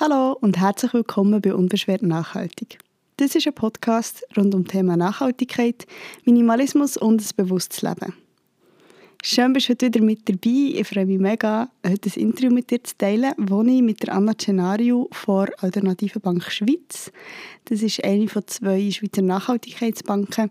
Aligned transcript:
Hallo 0.00 0.36
und 0.40 0.58
herzlich 0.58 0.92
willkommen 0.92 1.40
bei 1.40 1.54
Unbeschwert 1.54 2.02
Nachhaltig. 2.02 2.78
Das 3.18 3.36
ist 3.36 3.46
ein 3.46 3.54
Podcast 3.54 4.26
rund 4.36 4.52
um 4.52 4.64
das 4.64 4.72
Thema 4.72 4.96
Nachhaltigkeit, 4.96 5.86
Minimalismus 6.24 6.96
und 6.96 7.22
ein 7.22 7.28
bewusstes 7.36 7.82
Leben. 7.82 8.12
Schön, 9.22 9.52
bist 9.52 9.68
du 9.68 9.70
heute 9.70 9.86
wieder 9.86 10.02
mit 10.02 10.28
dabei. 10.28 10.80
Ich 10.80 10.88
freue 10.88 11.06
mich 11.06 11.20
mega, 11.20 11.70
heute 11.86 12.10
ein 12.10 12.20
Interview 12.20 12.50
mit 12.50 12.72
dir 12.72 12.82
zu 12.82 12.98
teilen, 12.98 13.34
das 13.38 13.66
ich 13.68 13.82
mit 13.82 14.08
Anna 14.08 14.32
Cenario 14.36 15.08
von 15.12 15.48
Alternative 15.58 16.18
Bank 16.18 16.42
Schweiz, 16.50 17.12
das 17.66 17.80
ist 17.80 18.02
eine 18.02 18.26
von 18.26 18.44
zwei 18.48 18.90
Schweizer 18.90 19.22
Nachhaltigkeitsbanken, 19.22 20.50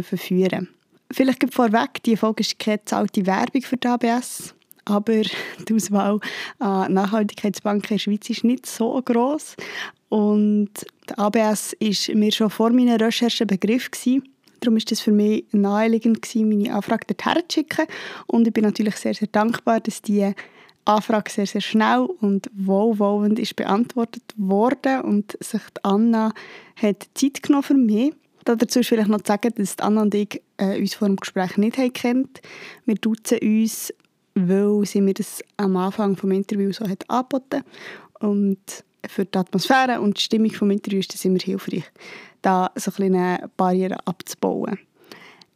führen 0.00 0.68
Vielleicht 1.10 1.40
gibt 1.40 1.54
vorweg, 1.54 2.04
die 2.04 2.16
Folge 2.16 2.42
ist 2.42 2.60
keine 2.60 2.84
zahlte 2.84 3.26
Werbung 3.26 3.62
für 3.62 3.76
die 3.76 3.88
ABS 3.88 4.54
aber 4.84 5.22
die 5.68 5.74
Auswahl 5.74 6.20
an 6.58 6.92
Nachhaltigkeitsbanken 6.92 7.90
in 7.90 7.94
der 7.96 7.98
Schweiz 7.98 8.30
ist 8.30 8.44
nicht 8.44 8.66
so 8.66 9.00
groß 9.02 9.56
und 10.08 10.70
der 11.08 11.18
ABS 11.18 11.76
war 11.80 12.14
mir 12.14 12.32
schon 12.32 12.50
vor 12.50 12.70
meiner 12.70 13.00
Recherche 13.00 13.46
Begriff 13.46 13.90
gewesen. 13.90 14.28
Darum 14.60 14.76
ist 14.76 14.92
es 14.92 15.00
für 15.00 15.12
mich 15.12 15.44
naheliegend 15.52 16.26
meine 16.36 16.74
Anfrage 16.74 17.06
dorthin 17.06 17.42
zu 17.48 17.54
schicken 17.54 17.86
und 18.26 18.46
ich 18.46 18.54
bin 18.54 18.64
natürlich 18.64 18.96
sehr, 18.96 19.14
sehr 19.14 19.28
dankbar, 19.28 19.80
dass 19.80 20.00
die 20.00 20.32
Anfrage 20.84 21.30
sehr, 21.30 21.46
sehr 21.46 21.60
schnell 21.60 22.06
und 22.20 22.50
wohlwollend 22.54 23.38
ist 23.38 23.56
beantwortet 23.56 24.22
worden 24.36 25.00
und 25.02 25.36
sich 25.40 25.62
Anna 25.82 26.32
hat 26.76 27.08
Zeit 27.14 27.42
genommen 27.42 27.62
für 27.62 27.74
mich. 27.74 28.14
Dazu 28.44 28.80
ist 28.80 28.88
vielleicht 28.88 29.08
noch 29.08 29.22
zu 29.22 29.32
sagen, 29.32 29.54
dass 29.56 29.78
Anna 29.78 30.02
und 30.02 30.14
ich 30.14 30.42
äh, 30.58 30.78
uns 30.78 30.94
vor 30.94 31.08
dem 31.08 31.16
Gespräch 31.16 31.56
nicht 31.56 31.94
kennen. 31.94 32.28
Wir 32.84 32.96
duzen 32.96 33.38
uns 33.38 33.92
weil 34.34 34.84
sie 34.84 35.00
mir 35.00 35.14
das 35.14 35.42
am 35.56 35.76
Anfang 35.76 36.14
des 36.14 36.24
Interviews 36.24 36.76
so 36.76 36.88
hat 36.88 37.08
angeboten 37.08 37.62
und 38.20 38.84
für 39.06 39.24
die 39.24 39.38
Atmosphäre 39.38 40.00
und 40.00 40.18
die 40.18 40.22
Stimmung 40.22 40.50
des 40.50 40.60
Interviews 40.60 41.06
ist 41.06 41.14
das 41.14 41.24
immer 41.24 41.38
hilfreich, 41.38 41.84
da 42.42 42.70
so 42.74 42.90
eine 42.98 43.50
Barriere 43.56 43.98
abzubauen. 44.06 44.78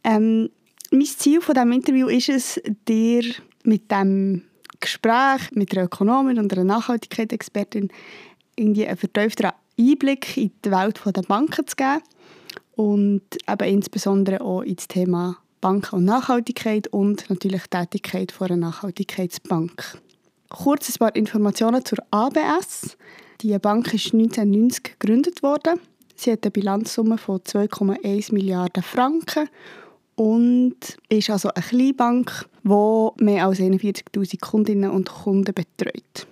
Ähm, 0.03 0.49
mein 0.91 1.05
Ziel 1.05 1.41
von 1.41 1.55
diesem 1.55 1.71
Interview 1.71 2.07
ist 2.07 2.29
es, 2.29 2.61
dir 2.87 3.23
mit 3.63 3.91
dem 3.91 4.43
Gespräch 4.79 5.51
mit 5.51 5.75
einer 5.75 5.85
Ökonomin 5.85 6.39
und 6.39 6.53
einer 6.53 6.63
Nachhaltigkeitsexpertin 6.63 7.89
irgendwie 8.55 8.87
einen 8.87 8.97
vertieften 8.97 9.51
Einblick 9.77 10.37
in 10.37 10.51
die 10.63 10.71
Welt 10.71 10.99
der 11.05 11.21
Banken 11.23 11.67
zu 11.67 11.75
geben 11.75 12.01
und 12.75 13.23
eben 13.47 13.69
insbesondere 13.69 14.41
auch 14.41 14.61
ins 14.61 14.87
Thema 14.87 15.37
Banken 15.61 15.97
und 15.97 16.05
Nachhaltigkeit 16.05 16.87
und 16.87 17.29
natürlich 17.29 17.63
die 17.63 17.77
Tätigkeit 17.77 18.31
von 18.31 18.47
einer 18.47 18.67
Nachhaltigkeitsbank. 18.67 19.99
Kurz 20.49 20.89
ein 20.89 20.99
paar 20.99 21.15
Informationen 21.15 21.83
zur 21.85 21.99
ABS. 22.11 22.97
Die 23.41 23.57
Bank 23.59 23.93
ist 23.93 24.13
1990 24.13 24.99
gegründet 24.99 25.43
worden. 25.43 25.79
Sie 26.15 26.31
hat 26.31 26.43
eine 26.43 26.51
Bilanzsumme 26.51 27.17
von 27.17 27.39
2,1 27.39 28.33
Milliarden 28.33 28.83
Franken 28.83 29.47
und 30.15 30.97
ist 31.07 31.29
also 31.29 31.49
eine 31.49 31.63
Kleinbank, 31.63 32.45
die 32.63 33.23
mehr 33.23 33.45
als 33.45 33.59
41.000 33.59 34.39
Kundinnen 34.39 34.89
und 34.89 35.09
Kunden 35.09 35.53
betreut. 35.53 36.27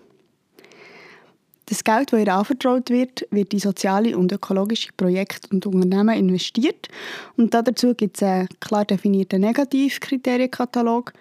Das 1.69 1.83
Geld, 1.83 2.13
das 2.13 2.19
ihr 2.21 2.33
anvertraut 2.33 2.89
wird, 2.89 3.27
wird 3.29 3.53
in 3.53 3.59
soziale 3.59 4.17
und 4.17 4.31
ökologische 4.31 4.89
Projekte 4.95 5.49
und 5.51 5.65
Unternehmen 5.65 6.17
investiert. 6.17 6.87
Und 7.35 7.53
dazu 7.53 7.93
gibt 7.93 8.17
es 8.17 8.23
einen 8.23 8.47
klar 8.61 8.85
definierten 8.85 9.41
Negativkriterienkatalog 9.41 11.11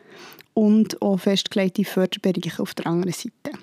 und 0.54 1.02
auch 1.02 1.18
festgelegte 1.18 1.84
Förderbereiche 1.84 2.62
auf 2.62 2.74
der 2.74 2.86
anderen 2.86 3.12
Seite. 3.12 3.58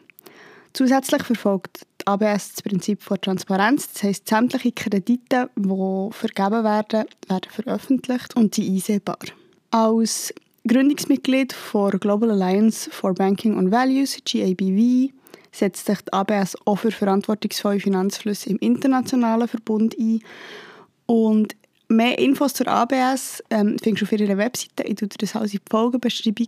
Zusätzlich 0.73 1.23
verfolgt 1.23 1.85
die 2.01 2.07
ABS 2.07 2.53
das 2.55 2.61
Prinzip 2.63 3.01
von 3.01 3.21
Transparenz. 3.21 3.93
Das 3.93 4.03
heisst, 4.03 4.27
sämtliche 4.27 4.73
Kredite, 4.73 5.49
die 5.55 6.09
vergeben 6.11 6.63
werden, 6.65 7.05
werden 7.29 7.49
veröffentlicht 7.49 8.35
und 8.35 8.55
sind 8.55 8.69
einsehbar. 8.69 9.19
Als 9.71 10.33
Gründungsmitglied 10.67 11.55
der 11.73 11.99
Global 11.99 12.31
Alliance 12.31 12.89
for 12.91 13.13
Banking 13.13 13.57
and 13.57 13.71
Values, 13.71 14.17
GABV, 14.25 15.13
setzt 15.53 15.85
sich 15.85 16.01
die 16.01 16.11
ABS 16.11 16.57
auch 16.65 16.79
für 16.79 16.91
verantwortungsvolle 16.91 17.79
Finanzflüsse 17.79 18.49
im 18.49 18.57
internationalen 18.57 19.47
Verbund 19.47 19.95
ein. 19.97 20.21
Und 21.05 21.55
mehr 21.87 22.17
Infos 22.17 22.53
zur 22.53 22.67
ABS 22.67 23.43
ähm, 23.49 23.77
findest 23.81 24.01
du 24.01 24.15
auf 24.15 24.19
ihrer 24.19 24.37
Webseite. 24.37 24.83
Ich 24.83 24.95
tue 24.95 25.07
dir 25.07 25.17
das 25.19 25.35
alles 25.35 25.53
in 25.53 25.59
die 25.59 25.69
Folgenbeschreibung, 25.69 26.47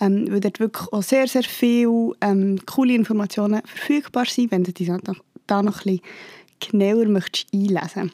ähm, 0.00 0.26
weil 0.30 0.40
dort 0.40 0.58
wirklich 0.58 0.92
auch 0.92 1.02
sehr, 1.02 1.28
sehr 1.28 1.44
viele 1.44 2.12
ähm, 2.20 2.58
coole 2.66 2.94
Informationen 2.94 3.60
verfügbar 3.64 4.24
sind, 4.24 4.50
wenn 4.50 4.64
du 4.64 4.72
dich 4.72 4.90
da 5.46 5.62
noch, 5.62 5.84
ein 5.84 6.00
bisschen 6.00 6.00
genauer 6.60 7.06
möchtest 7.06 7.52
einlesen 7.52 8.12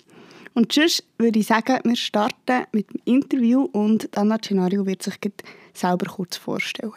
Und 0.54 0.72
sonst 0.72 1.04
würde 1.18 1.38
ich 1.38 1.46
sagen, 1.46 1.78
wir 1.84 1.96
starten 1.96 2.64
mit 2.72 2.90
dem 2.90 3.00
Interview 3.04 3.68
und 3.72 4.16
Anna 4.18 4.38
Cenario 4.40 4.84
wird 4.84 5.02
sich 5.02 5.14
selber 5.72 6.06
kurz 6.06 6.36
vorstellen. 6.36 6.92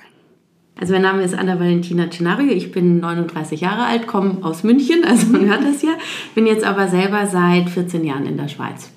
Also 0.78 0.92
mein 0.92 1.04
Name 1.04 1.24
ist 1.24 1.34
Anna 1.34 1.58
Valentina 1.58 2.10
Cenario, 2.10 2.52
ich 2.52 2.74
bin 2.74 3.00
39 3.00 3.62
Jahre 3.62 3.86
alt, 3.86 4.08
komme 4.08 4.40
aus 4.42 4.64
München, 4.64 5.06
also 5.06 5.28
man 5.28 5.48
hört 5.48 5.64
das 5.64 5.82
ja, 5.82 5.92
bin 6.36 6.46
jetzt 6.46 6.66
aber 6.66 6.90
selber 6.90 7.28
seit 7.28 7.70
14 7.70 8.04
Jahren 8.04 8.26
in 8.26 8.36
der 8.36 8.50
Schweiz. 8.50 8.92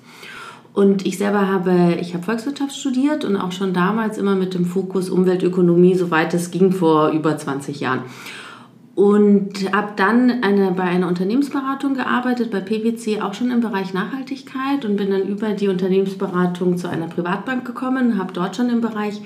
Und 0.73 1.05
ich 1.05 1.17
selber 1.17 1.47
habe, 1.47 1.97
ich 1.99 2.13
habe 2.13 2.23
Volkswirtschaft 2.23 2.75
studiert 2.75 3.23
und 3.23 3.37
auch 3.37 3.53
schon 3.53 3.73
damals 3.73 4.17
immer 4.17 4.35
mit 4.35 4.53
dem 4.53 4.65
Fokus 4.65 5.09
Umweltökonomie, 5.09 5.95
soweit 5.95 6.33
es 6.33 6.51
ging, 6.51 6.73
vor 6.73 7.09
über 7.09 7.37
20 7.37 7.79
Jahren. 7.79 8.01
Und 8.93 9.73
habe 9.73 9.93
dann 9.95 10.43
eine, 10.43 10.71
bei 10.71 10.83
einer 10.83 11.07
Unternehmensberatung 11.07 11.93
gearbeitet, 11.93 12.51
bei 12.51 12.59
PwC 12.59 13.21
auch 13.21 13.33
schon 13.33 13.51
im 13.51 13.61
Bereich 13.61 13.93
Nachhaltigkeit 13.93 14.83
und 14.83 14.97
bin 14.97 15.09
dann 15.09 15.27
über 15.27 15.51
die 15.51 15.69
Unternehmensberatung 15.69 16.77
zu 16.77 16.89
einer 16.89 17.07
Privatbank 17.07 17.65
gekommen, 17.65 18.17
habe 18.17 18.33
dort 18.33 18.57
schon 18.57 18.69
im 18.69 18.81
Bereich 18.81 19.21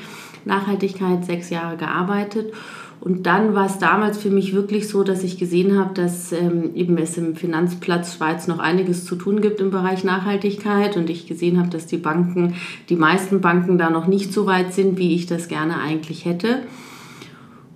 Nachhaltigkeit 0.46 1.26
sechs 1.26 1.50
Jahre 1.50 1.78
gearbeitet. 1.78 2.54
Und 3.04 3.26
dann 3.26 3.54
war 3.54 3.66
es 3.66 3.80
damals 3.80 4.18
für 4.18 4.30
mich 4.30 4.54
wirklich 4.54 4.88
so, 4.88 5.04
dass 5.04 5.26
ich 5.26 5.38
gesehen 5.38 5.78
habe, 5.78 5.94
dass 5.94 6.32
ähm, 6.32 6.74
eben 6.74 6.98
es 6.98 7.18
im 7.18 7.36
Finanzplatz 7.36 8.16
Schweiz 8.16 8.48
noch 8.48 8.60
einiges 8.60 9.04
zu 9.04 9.18
tun 9.18 9.42
gibt 9.42 9.60
im 9.60 9.72
Bereich 9.72 10.06
Nachhaltigkeit 10.06 10.96
und 10.96 11.10
ich 11.10 11.28
gesehen 11.28 11.60
habe, 11.60 11.70
dass 11.70 11.86
die 11.86 11.98
Banken, 11.98 12.56
die 12.88 12.96
meisten 12.96 13.42
Banken 13.42 13.78
da 13.78 13.90
noch 13.90 14.08
nicht 14.08 14.32
so 14.32 14.46
weit 14.46 14.74
sind, 14.74 14.98
wie 14.98 15.16
ich 15.16 15.26
das 15.26 15.50
gerne 15.50 15.80
eigentlich 15.80 16.24
hätte. 16.24 16.62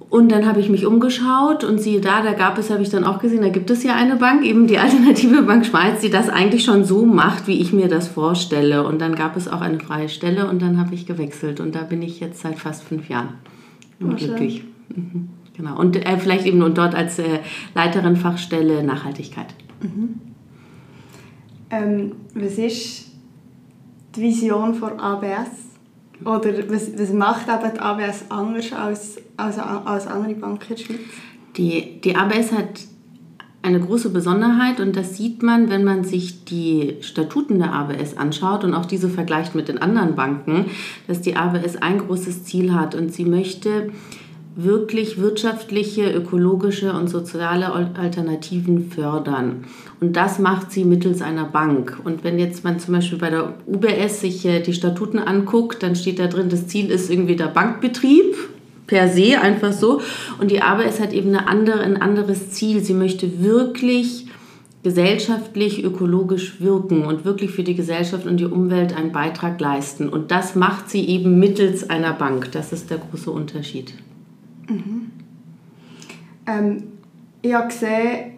Und 0.10 0.32
dann 0.32 0.46
habe 0.46 0.62
ich 0.62 0.70
mich 0.70 0.86
umgeschaut 0.86 1.66
und 1.66 1.80
siehe 1.80 2.00
da, 2.00 2.22
da 2.22 2.32
gab 2.32 2.58
es, 2.58 2.70
habe 2.70 2.82
ich 2.82 2.90
dann 2.90 3.04
auch 3.04 3.20
gesehen, 3.20 3.42
da 3.42 3.50
gibt 3.50 3.70
es 3.70 3.84
ja 3.84 3.96
eine 3.96 4.16
Bank, 4.16 4.46
eben 4.46 4.66
die 4.66 4.78
Alternative 4.80 5.42
Bank 5.42 5.66
Schweiz, 5.66 6.00
die 6.00 6.10
das 6.10 6.30
eigentlich 6.30 6.64
schon 6.64 6.86
so 6.86 7.06
macht, 7.06 7.48
wie 7.48 7.60
ich 7.60 7.74
mir 7.74 7.90
das 7.90 8.08
vorstelle. 8.08 8.88
Und 8.88 9.00
dann 9.00 9.16
gab 9.16 9.36
es 9.36 9.50
auch 9.50 9.60
eine 9.60 9.80
freie 9.80 10.08
Stelle 10.08 10.48
und 10.50 10.62
dann 10.62 10.80
habe 10.80 10.96
ich 10.96 11.06
gewechselt 11.06 11.60
und 11.60 11.76
da 11.76 11.84
bin 11.84 12.02
ich 12.02 12.22
jetzt 12.22 12.42
seit 12.42 12.58
fast 12.58 12.84
fünf 12.84 13.10
Jahren 13.10 13.34
oh, 14.02 14.08
glücklich. 14.08 14.64
Mhm. 14.96 15.30
Genau. 15.58 15.78
Und 15.78 15.96
äh, 15.98 16.18
vielleicht 16.18 16.46
eben 16.46 16.62
und 16.62 16.78
dort 16.78 16.96
als 16.96 17.20
äh, 17.20 17.40
Leiterin 17.76 18.16
Fachstelle 18.16 18.84
Nachhaltigkeit. 18.84 19.56
Mhm. 19.82 20.22
Ähm, 21.70 22.12
was 22.34 22.58
ist 22.58 23.12
die 24.16 24.22
Vision 24.22 24.74
von 24.74 25.00
ABS? 25.00 25.67
Oder 26.24 26.70
was, 26.70 26.98
was 26.98 27.14
macht 27.14 27.48
eben 27.48 27.74
die 27.74 27.80
ABS 27.80 28.26
anders 28.30 28.74
als, 28.74 29.18
als, 29.38 29.60
als 29.60 30.08
andere 30.08 30.34
Banken 30.36 30.64
in 30.70 30.76
der 30.76 30.84
Schweiz? 30.84 31.00
Die, 31.58 32.02
die 32.02 32.16
ABS 32.16 32.52
hat 32.52 32.82
eine 33.62 33.80
große 33.80 34.10
Besonderheit 34.12 34.80
und 34.80 34.96
das 34.96 35.18
sieht 35.18 35.44
man, 35.44 35.70
wenn 35.70 35.84
man 35.84 36.04
sich 36.04 36.46
die 36.46 36.96
Statuten 37.02 37.60
der 37.60 37.74
ABS 37.74 38.16
anschaut 38.16 38.64
und 38.64 38.74
auch 38.74 38.86
diese 38.86 39.10
vergleicht 39.10 39.56
mit 39.56 39.68
den 39.68 39.78
anderen 39.78 40.16
Banken, 40.16 40.66
dass 41.08 41.22
die 41.22 41.36
ABS 41.36 41.76
ein 41.76 42.00
großes 42.00 42.46
Ziel 42.46 42.74
hat 42.74 42.96
und 42.96 43.14
sie 43.14 43.26
möchte 43.26 43.92
wirklich 44.58 45.20
wirtschaftliche, 45.20 46.12
ökologische 46.12 46.92
und 46.94 47.10
soziale 47.10 47.72
Alternativen 47.72 48.90
fördern. 48.90 49.66
Und 50.02 50.16
das 50.16 50.40
macht 50.40 50.72
sie 50.72 50.84
mittels 50.84 51.22
einer 51.22 51.46
Bank. 51.46 52.00
Und 52.04 52.24
wenn 52.24 52.40
jetzt 52.40 52.64
man 52.64 52.80
zum 52.80 52.96
Beispiel 52.96 53.20
bei 53.20 53.30
der 53.30 53.54
UBS 53.68 54.22
sich 54.22 54.44
äh, 54.46 54.60
die 54.62 54.74
Statuten 54.74 55.20
anguckt, 55.20 55.84
dann 55.84 55.96
steht 55.96 56.18
da 56.18 56.26
drin, 56.26 56.50
das 56.50 56.68
Ziel 56.68 56.90
ist 56.90 57.12
irgendwie 57.12 57.36
der 57.36 57.48
Bankbetrieb 57.48 58.36
per 58.88 59.08
se, 59.08 59.40
einfach 59.40 59.74
so. 59.74 60.02
Und 60.40 60.50
die 60.50 60.62
ABS 60.62 61.00
hat 61.00 61.14
eben 61.14 61.30
eine 61.30 61.48
andere, 61.48 61.82
ein 61.82 62.02
anderes 62.02 62.50
Ziel. 62.50 62.84
Sie 62.84 62.96
möchte 62.96 63.44
wirklich 63.44 64.26
gesellschaftlich, 64.82 65.84
ökologisch 65.84 66.62
wirken 66.62 67.06
und 67.06 67.26
wirklich 67.26 67.52
für 67.52 67.64
die 67.64 67.76
Gesellschaft 67.76 68.26
und 68.26 68.38
die 68.38 68.46
Umwelt 68.46 68.96
einen 68.96 69.12
Beitrag 69.12 69.60
leisten. 69.60 70.10
Und 70.10 70.32
das 70.32 70.56
macht 70.56 70.90
sie 70.90 71.06
eben 71.06 71.38
mittels 71.38 71.90
einer 71.92 72.14
Bank. 72.14 72.52
Das 72.54 72.74
ist 72.74 72.90
der 72.90 72.98
große 72.98 73.30
Unterschied. 73.30 73.94
Mhm. 74.68 75.12
Ähm, 76.46 76.84
ich 77.42 77.54
habe 77.54 77.68
gesehen, 77.68 78.38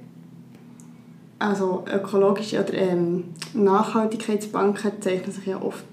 also 1.39 1.85
ökologische 1.91 2.59
oder 2.59 2.73
ähm, 2.73 3.25
Nachhaltigkeitsbanken 3.53 5.01
zeichnen 5.01 5.31
sich 5.31 5.45
ja 5.45 5.61
oft 5.61 5.83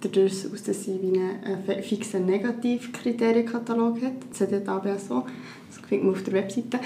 dadurch 0.00 0.46
aus, 0.52 0.62
dass 0.62 0.84
sie 0.84 0.92
einen 0.92 1.42
äh, 1.68 1.82
fixen 1.82 2.26
Negativkriterienkatalog 2.26 4.02
hat. 4.02 4.12
Das 4.30 4.40
hat 4.40 4.52
ja 4.52 4.58
die 4.58 4.68
ABS 4.68 5.08
so. 5.08 5.24
Das 5.68 5.78
findet 5.86 6.06
man 6.06 6.14
auf 6.14 6.22
der 6.24 6.32
Webseite. 6.34 6.80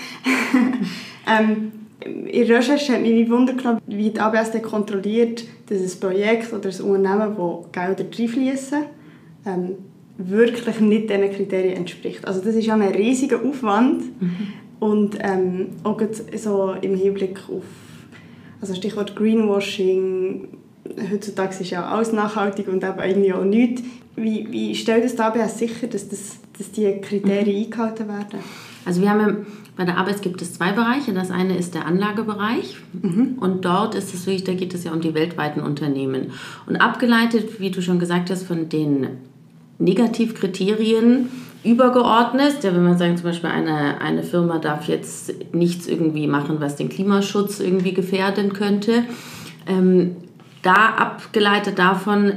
ähm, 1.26 1.72
in 2.00 2.46
der 2.46 2.58
Recherche 2.58 2.94
hat 2.94 3.02
mich 3.02 3.30
Wunder 3.30 3.54
genommen, 3.54 3.80
wie 3.86 4.10
die 4.10 4.20
ABS 4.20 4.50
kontrolliert, 4.62 5.44
dass 5.66 5.80
ein 5.80 6.00
Projekt 6.00 6.52
oder 6.52 6.68
ein 6.68 6.80
Unternehmen, 6.82 7.36
wo 7.36 7.66
Gelder 7.72 8.04
reinfließen, 8.04 8.84
ähm, 9.46 9.76
wirklich 10.16 10.80
nicht 10.80 11.10
diesen 11.10 11.30
Kriterien 11.32 11.76
entspricht. 11.76 12.26
Also 12.26 12.40
das 12.40 12.54
ist 12.54 12.66
ja 12.66 12.74
ein 12.74 12.82
riesiger 12.82 13.40
Aufwand 13.44 14.02
mhm. 14.20 14.36
und 14.80 15.18
ähm, 15.20 15.68
auch 15.82 16.00
so 16.36 16.74
im 16.80 16.94
Hinblick 16.94 17.38
auf 17.48 17.64
also 18.60 18.74
Stichwort 18.74 19.14
Greenwashing, 19.14 20.48
heutzutage 21.12 21.54
ist 21.60 21.70
ja 21.70 21.84
alles 21.86 22.12
nachhaltig 22.12 22.68
und 22.68 22.82
eben 22.82 22.98
irgendwie 22.98 23.32
auch 23.34 23.44
nichts. 23.44 23.82
Wie, 24.16 24.46
wie 24.50 24.74
stellt 24.74 25.04
es 25.04 25.16
dabei 25.16 25.46
sicher, 25.48 25.86
dass, 25.86 26.08
das, 26.08 26.38
dass 26.56 26.70
die 26.70 27.00
Kriterien 27.02 27.58
mhm. 27.58 27.64
eingehalten 27.64 28.08
werden? 28.08 28.38
Also 28.86 29.02
wir 29.02 29.10
haben 29.10 29.20
ja, 29.20 29.36
bei 29.76 29.84
der 29.84 29.98
Arbeit 29.98 30.22
gibt 30.22 30.40
es 30.40 30.54
zwei 30.54 30.72
Bereiche. 30.72 31.12
Das 31.12 31.30
eine 31.30 31.58
ist 31.58 31.74
der 31.74 31.84
Anlagebereich 31.84 32.76
mhm. 33.02 33.36
und 33.38 33.66
dort 33.66 33.94
ist 33.94 34.14
es 34.14 34.26
wirklich, 34.26 34.44
da 34.44 34.54
geht 34.54 34.72
es 34.72 34.84
ja 34.84 34.92
um 34.92 35.00
die 35.02 35.12
weltweiten 35.12 35.60
Unternehmen. 35.60 36.32
Und 36.66 36.76
abgeleitet, 36.76 37.60
wie 37.60 37.70
du 37.70 37.82
schon 37.82 37.98
gesagt 37.98 38.30
hast, 38.30 38.44
von 38.44 38.70
den 38.70 39.08
Negativkriterien 39.78 41.28
übergeordnet. 41.64 42.62
Ja, 42.62 42.74
wenn 42.74 42.84
man 42.84 42.98
sagt, 42.98 43.18
zum 43.18 43.28
Beispiel 43.28 43.50
eine, 43.50 44.00
eine 44.00 44.22
Firma 44.22 44.58
darf 44.58 44.86
jetzt 44.88 45.34
nichts 45.52 45.86
irgendwie 45.86 46.26
machen, 46.26 46.56
was 46.60 46.76
den 46.76 46.88
Klimaschutz 46.88 47.60
irgendwie 47.60 47.94
gefährden 47.94 48.52
könnte. 48.52 49.04
Ähm, 49.66 50.16
da 50.62 50.74
abgeleitet 50.96 51.78
davon 51.78 52.34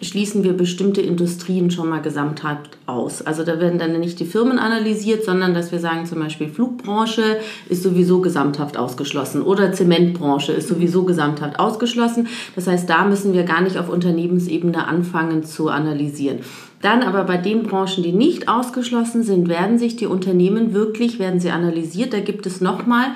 schließen 0.00 0.44
wir 0.44 0.52
bestimmte 0.52 1.00
Industrien 1.00 1.70
schon 1.70 1.88
mal 1.88 2.00
gesamthaft 2.00 2.78
aus. 2.86 3.22
Also 3.22 3.44
da 3.44 3.60
werden 3.60 3.78
dann 3.78 3.98
nicht 3.98 4.20
die 4.20 4.24
Firmen 4.24 4.58
analysiert, 4.58 5.24
sondern 5.24 5.54
dass 5.54 5.72
wir 5.72 5.80
sagen 5.80 6.06
zum 6.06 6.20
Beispiel 6.20 6.48
Flugbranche 6.48 7.38
ist 7.68 7.82
sowieso 7.82 8.20
gesamthaft 8.20 8.76
ausgeschlossen 8.76 9.42
oder 9.42 9.72
Zementbranche 9.72 10.52
ist 10.52 10.68
sowieso 10.68 11.04
gesamthaft 11.04 11.58
ausgeschlossen. 11.58 12.28
Das 12.54 12.66
heißt, 12.66 12.88
da 12.88 13.04
müssen 13.04 13.32
wir 13.32 13.42
gar 13.42 13.60
nicht 13.60 13.76
auf 13.76 13.88
Unternehmensebene 13.88 14.86
anfangen 14.86 15.44
zu 15.44 15.68
analysieren. 15.68 16.40
Dann 16.80 17.02
aber 17.02 17.24
bei 17.24 17.36
den 17.36 17.64
Branchen, 17.64 18.04
die 18.04 18.12
nicht 18.12 18.48
ausgeschlossen 18.48 19.24
sind, 19.24 19.48
werden 19.48 19.78
sich 19.78 19.96
die 19.96 20.06
Unternehmen 20.06 20.74
wirklich, 20.74 21.18
werden 21.18 21.40
sie 21.40 21.50
analysiert. 21.50 22.12
Da 22.12 22.20
gibt 22.20 22.46
es 22.46 22.60
nochmal 22.60 23.08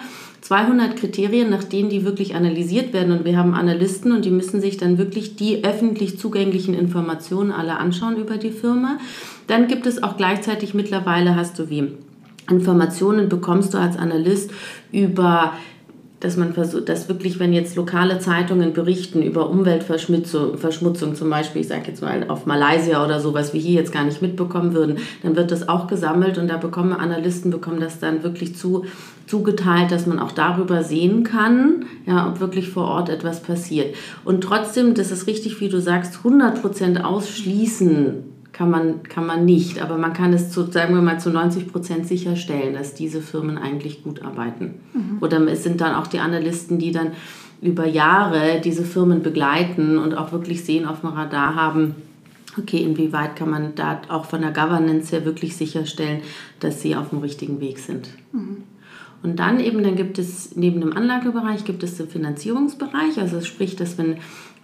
200 0.43 0.97
Kriterien, 0.97 1.51
nach 1.51 1.65
denen 1.65 1.89
die 1.89 2.05
wirklich 2.05 2.35
analysiert 2.35 2.93
werden. 2.93 3.17
Und 3.17 3.25
wir 3.25 3.37
haben 3.37 3.55
Analysten 3.55 4.13
und 4.13 4.25
die 4.25 4.31
müssen 4.31 4.61
sich 4.61 4.77
dann 4.77 4.99
wirklich 4.99 5.37
die 5.37 5.65
öffentlich 5.65 6.19
zugänglichen 6.19 6.75
Informationen 6.75 7.53
alle 7.53 7.79
anschauen 7.79 8.17
über 8.17 8.37
die 8.37 8.51
Firma. 8.51 8.99
Dann 9.47 9.69
gibt 9.69 9.87
es 9.87 10.03
auch 10.03 10.17
gleichzeitig 10.17 10.75
mittlerweile, 10.75 11.37
hast 11.37 11.59
du 11.59 11.71
wie 11.71 11.93
Informationen 12.51 13.29
bekommst 13.29 13.73
du 13.73 13.79
als 13.79 13.97
Analyst 13.97 14.51
über 14.91 15.53
dass 16.23 16.37
man 16.37 16.53
versucht, 16.53 16.89
dass 16.89 17.09
wirklich, 17.09 17.41
wenn 17.41 17.53
jetzt 17.53 17.75
lokale 17.75 18.21
Zeitungen 18.21 18.73
berichten 18.73 19.23
über 19.23 19.51
Umweltverschmutzung, 19.51 20.57
Verschmutzung 20.57 21.17
zum 21.17 21.29
Beispiel, 21.29 21.63
ich 21.63 21.69
sage 21.69 21.89
jetzt 21.89 22.01
mal 22.01 22.27
auf 22.29 22.47
Malaysia 22.47 23.05
oder 23.05 23.19
so, 23.19 23.35
was 23.35 23.53
wir 23.53 23.61
hier 23.61 23.73
jetzt 23.73 23.91
gar 23.91 24.05
nicht 24.05 24.23
mitbekommen 24.23 24.73
würden, 24.73 24.99
dann 25.25 25.35
wird 25.35 25.51
das 25.51 25.69
auch 25.69 25.89
gesammelt 25.89 26.39
und 26.39 26.47
da 26.47 26.59
bekommen 26.59 26.93
Analysten 26.93 27.51
bekommen 27.51 27.81
das 27.81 27.99
dann 27.99 28.23
wirklich 28.23 28.55
zu, 28.55 28.85
zugeteilt, 29.27 29.91
dass 29.91 30.07
man 30.07 30.21
auch 30.21 30.31
darüber 30.31 30.85
sehen 30.85 31.25
kann, 31.25 31.87
ja, 32.07 32.29
ob 32.29 32.39
wirklich 32.39 32.69
vor 32.69 32.85
Ort 32.85 33.09
etwas 33.09 33.43
passiert. 33.43 33.97
Und 34.25 34.45
trotzdem, 34.45 34.95
das 34.95 35.11
ist 35.11 35.27
richtig, 35.27 35.61
wie 35.61 35.71
du 35.71 35.81
sagst, 35.81 36.21
100% 36.25 37.03
ausschließen 37.03 38.32
kann 38.53 38.71
man, 38.71 39.03
kann 39.03 39.27
man 39.27 39.45
nicht. 39.45 39.81
Aber 39.81 39.97
man 39.99 40.13
kann 40.13 40.33
es 40.33 40.51
zu, 40.51 40.71
sagen 40.71 40.95
wir 40.95 41.03
mal, 41.03 41.19
zu 41.19 41.31
90 41.31 41.73
Prozent 41.73 42.07
sicherstellen, 42.07 42.75
dass 42.75 42.95
diese 42.95 43.21
Firmen 43.21 43.59
eigentlich 43.59 44.03
gut 44.03 44.23
arbeiten. 44.23 44.75
Mhm. 44.93 45.19
Oder 45.21 45.41
es 45.49 45.63
sind 45.63 45.81
dann 45.81 45.95
auch 45.95 46.07
die 46.07 46.19
Analysten, 46.19 46.79
die 46.79 46.93
dann 46.93 47.13
über 47.61 47.87
Jahre 47.87 48.61
diese 48.63 48.85
Firmen 48.85 49.23
begleiten 49.23 49.97
und 49.99 50.15
auch 50.15 50.33
wirklich 50.33 50.65
sehen, 50.65 50.85
auf 50.85 51.01
dem 51.01 51.11
Radar 51.11 51.55
haben, 51.55 51.95
okay, 52.59 52.79
inwieweit 52.79 53.37
kann 53.37 53.51
man 53.51 53.75
da 53.75 54.03
auch 54.09 54.25
von 54.25 54.43
der 54.43 54.51
Governance 54.51 55.15
her 55.15 55.25
wirklich 55.25 55.57
sicherstellen, 55.57 56.21
dass 56.61 56.83
sie 56.83 56.97
auf 56.97 57.11
dem 57.11 57.21
richtigen 57.21 57.61
Weg 57.61 57.79
sind. 57.79 58.09
Mhm. 58.33 58.65
Und 59.23 59.39
dann 59.39 59.61
eben, 59.61 59.85
dann 59.85 59.95
gibt 59.95 60.19
es 60.19 60.57
neben 60.57 60.81
dem 60.81 60.97
Anlagebereich, 60.97 61.65
gibt 61.65 61.85
es 61.85 61.97
den 61.97 62.09
Finanzierungsbereich, 62.09 63.19
also 63.19 63.41
sprich, 63.41 63.77
dass 63.77 63.97
wenn 63.97 64.17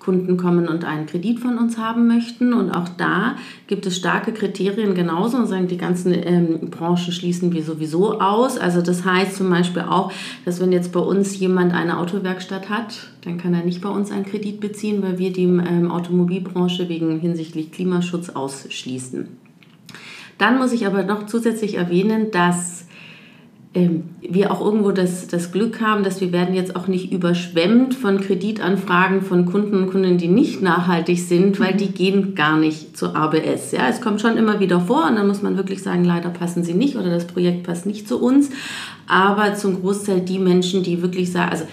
Kunden 0.09 0.39
kommen 0.39 0.69
und 0.69 0.87
einen 0.87 1.05
Kredit 1.05 1.39
von 1.39 1.59
uns 1.59 1.77
haben 1.77 2.07
möchten. 2.07 2.55
Und 2.55 2.71
auch 2.71 2.89
da 2.89 3.37
gibt 3.67 3.85
es 3.85 3.95
starke 3.95 4.33
Kriterien 4.33 4.95
genauso 4.95 5.37
und 5.37 5.49
sagen, 5.49 5.69
die 5.69 5.77
ganzen 5.77 6.15
ähm, 6.15 6.71
Branchen 6.71 7.13
schließen 7.13 7.53
wir 7.53 7.63
sowieso 7.63 8.19
aus. 8.19 8.57
Also 8.57 8.81
das 8.81 9.05
heißt 9.05 9.37
zum 9.37 9.51
Beispiel 9.51 9.83
auch, 9.83 10.11
dass 10.47 10.63
wenn 10.63 10.73
jetzt 10.73 10.93
bei 10.93 11.01
uns 11.01 11.39
jemand 11.39 11.75
eine 11.75 11.99
Autowerkstatt 11.99 12.71
hat, 12.71 13.11
dann 13.21 13.37
kann 13.37 13.53
er 13.53 13.67
nicht 13.67 13.83
bei 13.83 13.91
uns 13.91 14.11
einen 14.11 14.25
Kredit 14.25 14.61
beziehen, 14.61 15.03
weil 15.03 15.19
wir 15.19 15.31
die 15.31 15.45
ähm, 15.45 15.91
Automobilbranche 15.91 16.89
wegen 16.89 17.21
hinsichtlich 17.21 17.71
Klimaschutz 17.71 18.31
ausschließen. 18.31 19.29
Dann 20.39 20.57
muss 20.57 20.73
ich 20.73 20.87
aber 20.87 21.03
noch 21.03 21.27
zusätzlich 21.27 21.75
erwähnen, 21.75 22.31
dass 22.31 22.88
ähm, 23.79 24.05
wir 24.21 24.51
auch 24.51 24.61
irgendwo 24.61 24.91
das, 24.91 25.29
das 25.29 25.53
Glück 25.53 25.81
haben, 25.81 26.03
dass 26.03 26.21
wir 26.21 26.33
werden 26.33 26.55
jetzt 26.55 26.77
auch 26.77 26.89
nicht 26.89 27.13
überschwemmt 27.13 27.95
von 27.95 28.21
Kreditanfragen 28.21 29.23
von 29.23 29.47
Kunden 29.47 29.77
und 29.77 29.91
Kundinnen, 29.91 30.19
die 30.19 30.29
nicht 30.29 30.63
nachhaltig 30.63 31.21
sind, 31.21 31.61
weil 31.61 31.75
die 31.75 31.89
gehen 31.89 32.35
gar 32.35 32.59
nicht 32.59 32.97
zur 32.97 33.15
ABS. 33.15 33.73
Ja, 33.73 33.89
es 33.89 34.01
kommt 34.01 34.21
schon 34.21 34.37
immer 34.37 34.61
wieder 34.61 34.81
vor 34.81 35.07
und 35.09 35.17
dann 35.17 35.27
muss 35.29 35.43
man 35.43 35.57
wirklich 35.57 35.83
sagen, 35.83 36.05
leider 36.05 36.31
passen 36.31 36.65
sie 36.65 36.75
nicht 36.75 36.97
oder 36.97 37.11
das 37.11 37.27
Projekt 37.27 37.63
passt 37.63 37.87
nicht 37.87 38.09
zu 38.09 38.21
uns. 38.21 38.51
Aber 39.07 39.55
zum 39.55 39.81
Großteil 39.81 40.21
die 40.21 40.39
Menschen, 40.39 40.83
die 40.83 41.01
wirklich 41.01 41.33
sagen, 41.33 41.51
also 41.51 41.65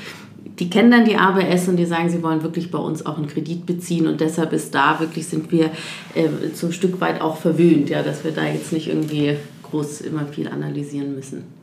die 0.59 0.69
kennen 0.69 0.91
dann 0.91 1.05
die 1.05 1.17
ABS 1.17 1.67
und 1.67 1.77
die 1.77 1.85
sagen, 1.85 2.09
sie 2.09 2.23
wollen 2.23 2.43
wirklich 2.43 2.71
bei 2.71 2.77
uns 2.77 3.05
auch 3.05 3.17
einen 3.17 3.27
Kredit 3.27 3.65
beziehen 3.65 4.07
und 4.07 4.21
deshalb 4.21 4.53
ist 4.53 4.73
da 4.73 4.99
wirklich 4.99 5.27
sind 5.27 5.51
wir 5.51 5.65
äh, 6.13 6.53
zum 6.53 6.71
Stück 6.71 7.01
weit 7.01 7.19
auch 7.19 7.37
verwöhnt, 7.37 7.89
ja, 7.89 8.03
dass 8.03 8.23
wir 8.23 8.31
da 8.31 8.45
jetzt 8.45 8.71
nicht 8.71 8.87
irgendwie 8.87 9.35
groß 9.63 10.01
immer 10.01 10.25
viel 10.27 10.47
analysieren 10.47 11.15
müssen. 11.15 11.54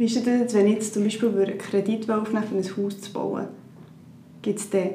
Wie 0.00 0.06
ist 0.06 0.16
das 0.16 0.24
jetzt, 0.24 0.54
wenn 0.54 0.66
ich 0.66 0.76
jetzt 0.76 0.94
zum 0.94 1.04
Beispiel 1.04 1.28
einen 1.28 1.58
Kredit 1.58 2.10
aufnehmen 2.10 2.46
um 2.52 2.56
ein 2.56 2.64
Haus 2.64 3.02
zu 3.02 3.12
bauen? 3.12 3.48
Gibt 4.40 4.58
es 4.58 4.70
dann 4.70 4.92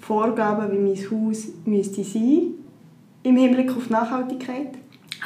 Vorgaben, 0.00 0.72
wie 0.72 0.78
mein 0.78 0.96
Haus 0.96 1.44
müsste 1.64 2.02
sein 2.02 2.54
im 3.22 3.36
Hinblick 3.36 3.70
auf 3.70 3.88
Nachhaltigkeit? 3.88 4.70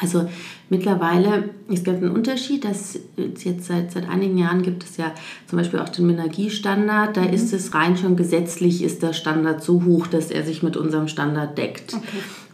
Also 0.02 0.28
mittlerweile, 0.68 1.48
es 1.68 1.82
gibt 1.82 2.02
einen 2.02 2.10
Unterschied, 2.10 2.66
dass 2.66 2.98
jetzt 3.16 3.64
seit, 3.68 3.90
seit 3.90 4.06
einigen 4.06 4.36
Jahren 4.36 4.60
gibt 4.60 4.84
es 4.84 4.98
ja 4.98 5.14
zum 5.46 5.56
Beispiel 5.56 5.78
auch 5.80 5.88
den 5.88 6.06
Minergiestandard. 6.06 7.16
Da 7.16 7.22
mhm. 7.22 7.32
ist 7.32 7.54
es 7.54 7.72
rein 7.72 7.96
schon 7.96 8.16
gesetzlich, 8.16 8.82
ist 8.82 9.02
der 9.02 9.14
Standard 9.14 9.64
so 9.64 9.82
hoch, 9.82 10.08
dass 10.08 10.30
er 10.30 10.44
sich 10.44 10.62
mit 10.62 10.76
unserem 10.76 11.08
Standard 11.08 11.56
deckt. 11.56 11.94
Okay. 11.94 12.04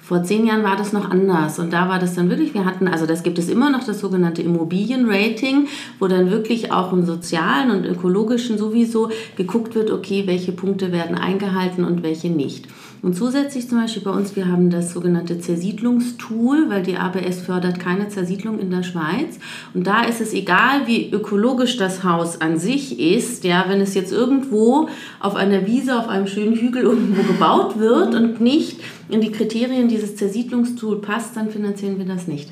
Vor 0.07 0.23
zehn 0.23 0.47
Jahren 0.47 0.63
war 0.63 0.77
das 0.77 0.93
noch 0.93 1.11
anders 1.11 1.59
und 1.59 1.73
da 1.73 1.89
war 1.89 1.99
das 1.99 2.15
dann 2.15 2.31
wirklich, 2.31 2.55
wir 2.55 2.65
hatten, 2.65 2.87
also 2.87 3.07
das 3.07 3.25
gibt 3.25 3.41
es 3.41 3.49
immer 3.49 3.71
noch, 3.71 3.83
das 3.83 3.99
sogenannte 3.99 4.41
Immobilienrating, 4.41 5.67
wo 5.99 6.07
dann 6.07 6.31
wirklich 6.31 6.71
auch 6.71 6.93
im 6.93 7.05
sozialen 7.05 7.73
und 7.73 7.85
ökologischen 7.85 8.57
sowieso 8.57 9.11
geguckt 9.37 9.75
wird, 9.75 9.91
okay, 9.91 10.23
welche 10.29 10.53
Punkte 10.53 10.93
werden 10.93 11.19
eingehalten 11.19 11.85
und 11.85 12.05
welche 12.05 12.31
nicht. 12.31 12.69
Und 13.03 13.15
zusätzlich 13.15 13.69
zum 13.69 13.79
Beispiel 13.79 14.03
bei 14.03 14.11
uns, 14.11 14.37
wir 14.37 14.47
haben 14.47 14.71
das 14.71 14.93
sogenannte 14.93 15.39
Zersiedlungstool, 15.39 16.69
weil 16.69 16.83
die 16.83 16.97
ABS 16.97 17.41
fördert 17.41 17.79
keine 17.79 18.09
Zersiedlung 18.09 18.59
in 18.59 18.71
der 18.71 18.83
Schweiz. 18.83 19.39
Und 19.75 19.87
da 19.87 20.03
ist 20.03 20.21
es 20.21 20.33
egal, 20.33 20.87
wie 20.87 21.11
ökologisch 21.11 21.77
das 21.77 22.05
Haus 22.05 22.41
an 22.41 22.59
sich 22.59 22.99
ist, 22.99 23.45
ja, 23.45 23.67
wenn 23.69 23.81
es 23.81 23.95
jetzt 23.95 24.13
irgendwo 24.13 24.89
auf 25.21 25.37
einer 25.37 25.67
Wiese, 25.67 25.99
auf 25.99 26.09
einem 26.09 26.27
schönen 26.27 26.57
Hügel 26.57 26.83
irgendwo 26.83 27.23
gebaut 27.23 27.79
wird 27.79 28.15
und 28.15 28.41
nicht 28.41 28.81
in 29.09 29.21
die 29.21 29.31
Kriterien 29.31 29.89
dieses 29.89 30.17
Zersiedlungstool 30.17 31.01
passt, 31.01 31.37
dann 31.37 31.51
finanzieren 31.51 31.99
wir 31.99 32.07
das 32.07 32.27
nicht. 32.27 32.51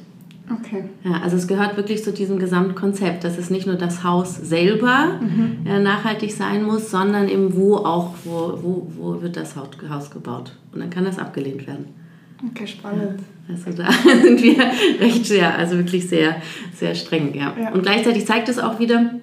Okay. 0.50 0.84
Ja, 1.04 1.22
also 1.22 1.36
es 1.36 1.48
gehört 1.48 1.76
wirklich 1.76 2.04
zu 2.04 2.12
diesem 2.12 2.38
Gesamtkonzept, 2.38 3.24
dass 3.24 3.38
es 3.38 3.48
nicht 3.48 3.66
nur 3.66 3.76
das 3.76 4.04
Haus 4.04 4.36
selber 4.36 5.18
mhm. 5.20 5.66
äh, 5.66 5.80
nachhaltig 5.80 6.32
sein 6.32 6.62
muss, 6.62 6.90
sondern 6.90 7.28
eben 7.28 7.56
wo 7.56 7.76
auch, 7.76 8.14
wo, 8.24 8.58
wo, 8.62 8.86
wo 8.96 9.22
wird 9.22 9.36
das 9.36 9.56
Haus 9.56 10.10
gebaut. 10.10 10.52
Und 10.72 10.80
dann 10.80 10.90
kann 10.90 11.04
das 11.04 11.18
abgelehnt 11.18 11.66
werden. 11.66 11.86
Okay, 12.50 12.66
spannend. 12.66 13.20
Ja, 13.48 13.54
also 13.54 13.70
da 13.70 13.90
sind 14.22 14.42
wir 14.42 14.58
recht 15.00 15.24
sehr, 15.24 15.56
also 15.56 15.76
wirklich 15.76 16.08
sehr, 16.08 16.36
sehr 16.74 16.94
streng. 16.94 17.34
Ja. 17.34 17.54
ja. 17.58 17.72
Und 17.72 17.82
gleichzeitig 17.82 18.26
zeigt 18.26 18.48
es 18.48 18.58
auch 18.58 18.78
wieder, 18.78 19.14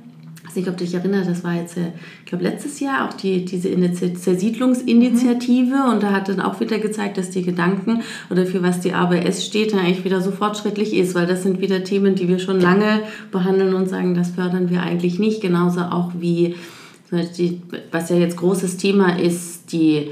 weiß 0.51 0.57
nicht, 0.57 0.67
ob 0.67 0.75
du 0.75 0.83
dich 0.83 0.93
erinnerst, 0.93 1.29
das 1.29 1.43
war 1.45 1.53
jetzt, 1.53 1.77
äh, 1.77 1.93
ich 2.19 2.25
glaube, 2.25 2.43
letztes 2.43 2.81
Jahr 2.81 3.07
auch 3.07 3.13
die, 3.13 3.45
diese 3.45 3.69
Zersiedlungsinitiative 3.93 5.75
mhm. 5.75 5.93
und 5.93 6.03
da 6.03 6.11
hat 6.11 6.27
dann 6.27 6.41
auch 6.41 6.59
wieder 6.59 6.77
gezeigt, 6.77 7.17
dass 7.17 7.29
die 7.29 7.41
Gedanken 7.41 8.01
oder 8.29 8.45
für 8.45 8.61
was 8.61 8.81
die 8.81 8.93
ABS 8.93 9.45
steht, 9.45 9.71
dann 9.71 9.79
eigentlich 9.79 10.03
wieder 10.03 10.19
so 10.19 10.31
fortschrittlich 10.31 10.93
ist, 10.93 11.15
weil 11.15 11.25
das 11.25 11.43
sind 11.43 11.61
wieder 11.61 11.85
Themen, 11.85 12.15
die 12.15 12.27
wir 12.27 12.39
schon 12.39 12.59
lange 12.59 12.99
behandeln 13.31 13.73
und 13.73 13.87
sagen, 13.87 14.13
das 14.13 14.31
fördern 14.31 14.69
wir 14.69 14.83
eigentlich 14.83 15.19
nicht. 15.19 15.39
Genauso 15.41 15.81
auch 15.81 16.11
wie, 16.19 16.55
was 17.91 18.09
ja 18.09 18.17
jetzt 18.17 18.35
großes 18.35 18.75
Thema 18.75 19.17
ist, 19.17 19.71
die 19.71 20.09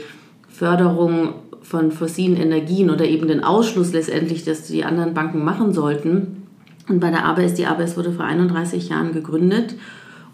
Förderung 0.48 1.34
von 1.62 1.92
fossilen 1.92 2.38
Energien 2.38 2.90
oder 2.90 3.04
eben 3.04 3.28
den 3.28 3.44
Ausschluss 3.44 3.92
letztendlich, 3.92 4.46
dass 4.46 4.64
die 4.68 4.86
anderen 4.86 5.14
Banken 5.14 5.44
machen 5.44 5.74
sollten. 5.74 6.44
Und 6.88 7.02
bei 7.02 7.12
der 7.12 7.26
ABS, 7.26 7.56
die 7.56 7.66
ABS 7.66 7.98
wurde 7.98 8.14
vor 8.14 8.26
31 8.26 8.88
Jahren 8.90 9.12
gegründet 9.12 9.76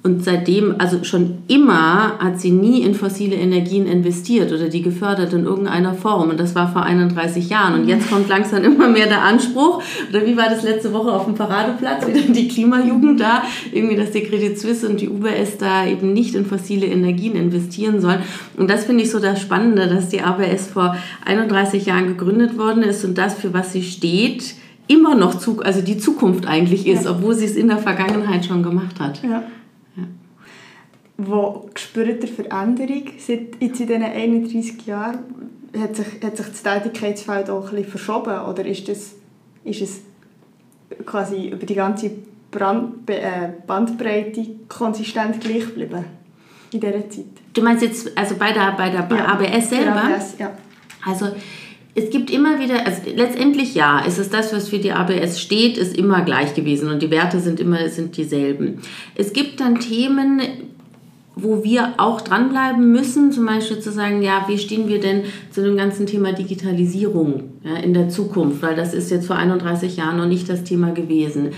Und 0.05 0.23
seitdem, 0.23 0.75
also 0.77 1.03
schon 1.03 1.39
immer, 1.47 2.19
hat 2.19 2.39
sie 2.39 2.51
nie 2.51 2.83
in 2.83 2.93
fossile 2.93 3.37
Energien 3.37 3.87
investiert 3.87 4.51
oder 4.51 4.69
die 4.69 4.83
gefördert 4.83 5.33
in 5.33 5.45
irgendeiner 5.45 5.95
Form. 5.95 6.29
Und 6.29 6.39
das 6.39 6.53
war 6.53 6.71
vor 6.71 6.83
31 6.83 7.49
Jahren. 7.49 7.81
Und 7.81 7.87
jetzt 7.87 8.11
kommt 8.11 8.29
langsam 8.29 8.63
immer 8.63 8.87
mehr 8.87 9.07
der 9.07 9.23
Anspruch, 9.23 9.81
oder 10.11 10.23
wie 10.27 10.37
war 10.37 10.47
das 10.47 10.61
letzte 10.61 10.93
Woche 10.93 11.11
auf 11.11 11.25
dem 11.25 11.33
Paradeplatz, 11.33 12.05
wieder 12.05 12.21
die 12.21 12.47
Klimajugend 12.47 13.19
da, 13.19 13.41
irgendwie, 13.71 13.95
dass 13.95 14.11
die 14.11 14.21
Credit 14.21 14.59
Suisse 14.59 14.87
und 14.87 15.01
die 15.01 15.09
UBS 15.09 15.57
da 15.57 15.87
eben 15.87 16.13
nicht 16.13 16.35
in 16.35 16.45
fossile 16.45 16.85
Energien 16.85 17.35
investieren 17.35 17.99
sollen. 17.99 18.19
Und 18.57 18.69
das 18.69 18.85
finde 18.85 19.05
ich 19.05 19.09
so 19.09 19.17
das 19.17 19.41
Spannende, 19.41 19.87
dass 19.87 20.09
die 20.09 20.21
ABS 20.21 20.67
vor 20.67 20.95
31 21.25 21.87
Jahren 21.87 22.05
gegründet 22.05 22.59
worden 22.59 22.83
ist 22.83 23.03
und 23.05 23.17
das, 23.17 23.33
für 23.33 23.55
was 23.55 23.73
sie 23.73 23.81
steht, 23.81 24.53
immer 24.87 25.15
noch, 25.15 25.33
also 25.63 25.81
die 25.81 25.97
Zukunft 25.97 26.45
eigentlich 26.45 26.85
ist, 26.85 27.05
ja. 27.05 27.11
obwohl 27.11 27.33
sie 27.33 27.45
es 27.45 27.55
in 27.55 27.69
der 27.69 27.79
Vergangenheit 27.79 28.45
schon 28.45 28.61
gemacht 28.61 28.99
hat. 28.99 29.23
Ja. 29.23 29.41
Wo 31.17 31.69
spürt 31.75 32.23
ihr 32.23 32.29
Veränderung? 32.29 33.03
Seit 33.17 33.61
jetzt 33.61 33.79
in 33.79 33.87
diesen 33.87 34.03
31 34.03 34.85
Jahren 34.85 35.19
hat 35.77 35.95
sich, 35.95 36.07
hat 36.23 36.37
sich 36.37 36.47
das 36.47 36.63
Tätigkeitsfeld 36.63 37.49
auch 37.49 37.65
ein 37.65 37.75
bisschen 37.75 37.89
verschoben 37.89 38.39
oder 38.39 38.65
ist, 38.65 38.87
das, 38.89 39.13
ist 39.63 39.81
es 39.81 40.01
quasi 41.05 41.49
über 41.49 41.65
die 41.65 41.75
ganze 41.75 42.11
Brand, 42.51 43.09
äh, 43.09 43.49
Bandbreite 43.65 44.45
konsistent 44.67 45.39
gleich 45.41 45.65
geblieben 45.65 46.05
in 46.71 46.79
dieser 46.79 47.09
Zeit? 47.09 47.25
Du 47.53 47.61
meinst 47.61 47.83
jetzt 47.83 48.17
also 48.17 48.35
bei 48.35 48.51
der, 48.51 48.73
bei 48.73 48.89
der 48.89 49.07
ja, 49.09 49.25
ABS 49.27 49.69
selber? 49.69 50.03
ABS, 50.03 50.35
ja. 50.37 50.51
Also 51.05 51.27
es 51.97 52.09
gibt 52.09 52.29
immer 52.29 52.59
wieder, 52.59 52.85
also 52.85 53.01
letztendlich 53.15 53.73
ja, 53.73 53.99
ist 53.99 54.19
es 54.19 54.29
das, 54.29 54.53
was 54.53 54.67
für 54.67 54.79
die 54.79 54.91
ABS 54.91 55.39
steht, 55.39 55.77
ist 55.77 55.97
immer 55.97 56.21
gleich 56.21 56.53
gewesen 56.53 56.89
und 56.89 57.01
die 57.01 57.09
Werte 57.09 57.39
sind 57.39 57.61
immer 57.61 57.87
sind 57.87 58.17
dieselben. 58.17 58.79
Es 59.15 59.31
gibt 59.31 59.61
dann 59.61 59.79
Themen, 59.79 60.41
wo 61.37 61.63
wir 61.63 61.93
auch 61.97 62.19
dranbleiben 62.19 62.91
müssen, 62.91 63.31
zum 63.31 63.45
Beispiel 63.45 63.79
zu 63.79 63.93
sagen, 63.93 64.21
ja, 64.21 64.43
wie 64.47 64.57
stehen 64.57 64.89
wir 64.89 64.99
denn 64.99 65.23
zu 65.51 65.63
dem 65.63 65.77
ganzen 65.77 66.05
Thema 66.05 66.33
Digitalisierung 66.33 67.43
ja, 67.63 67.77
in 67.77 67.93
der 67.93 68.09
Zukunft, 68.09 68.61
weil 68.61 68.75
das 68.75 68.93
ist 68.93 69.09
jetzt 69.09 69.27
vor 69.27 69.37
31 69.37 69.95
Jahren 69.95 70.17
noch 70.17 70.27
nicht 70.27 70.49
das 70.49 70.65
Thema 70.65 70.91
gewesen 70.91 71.51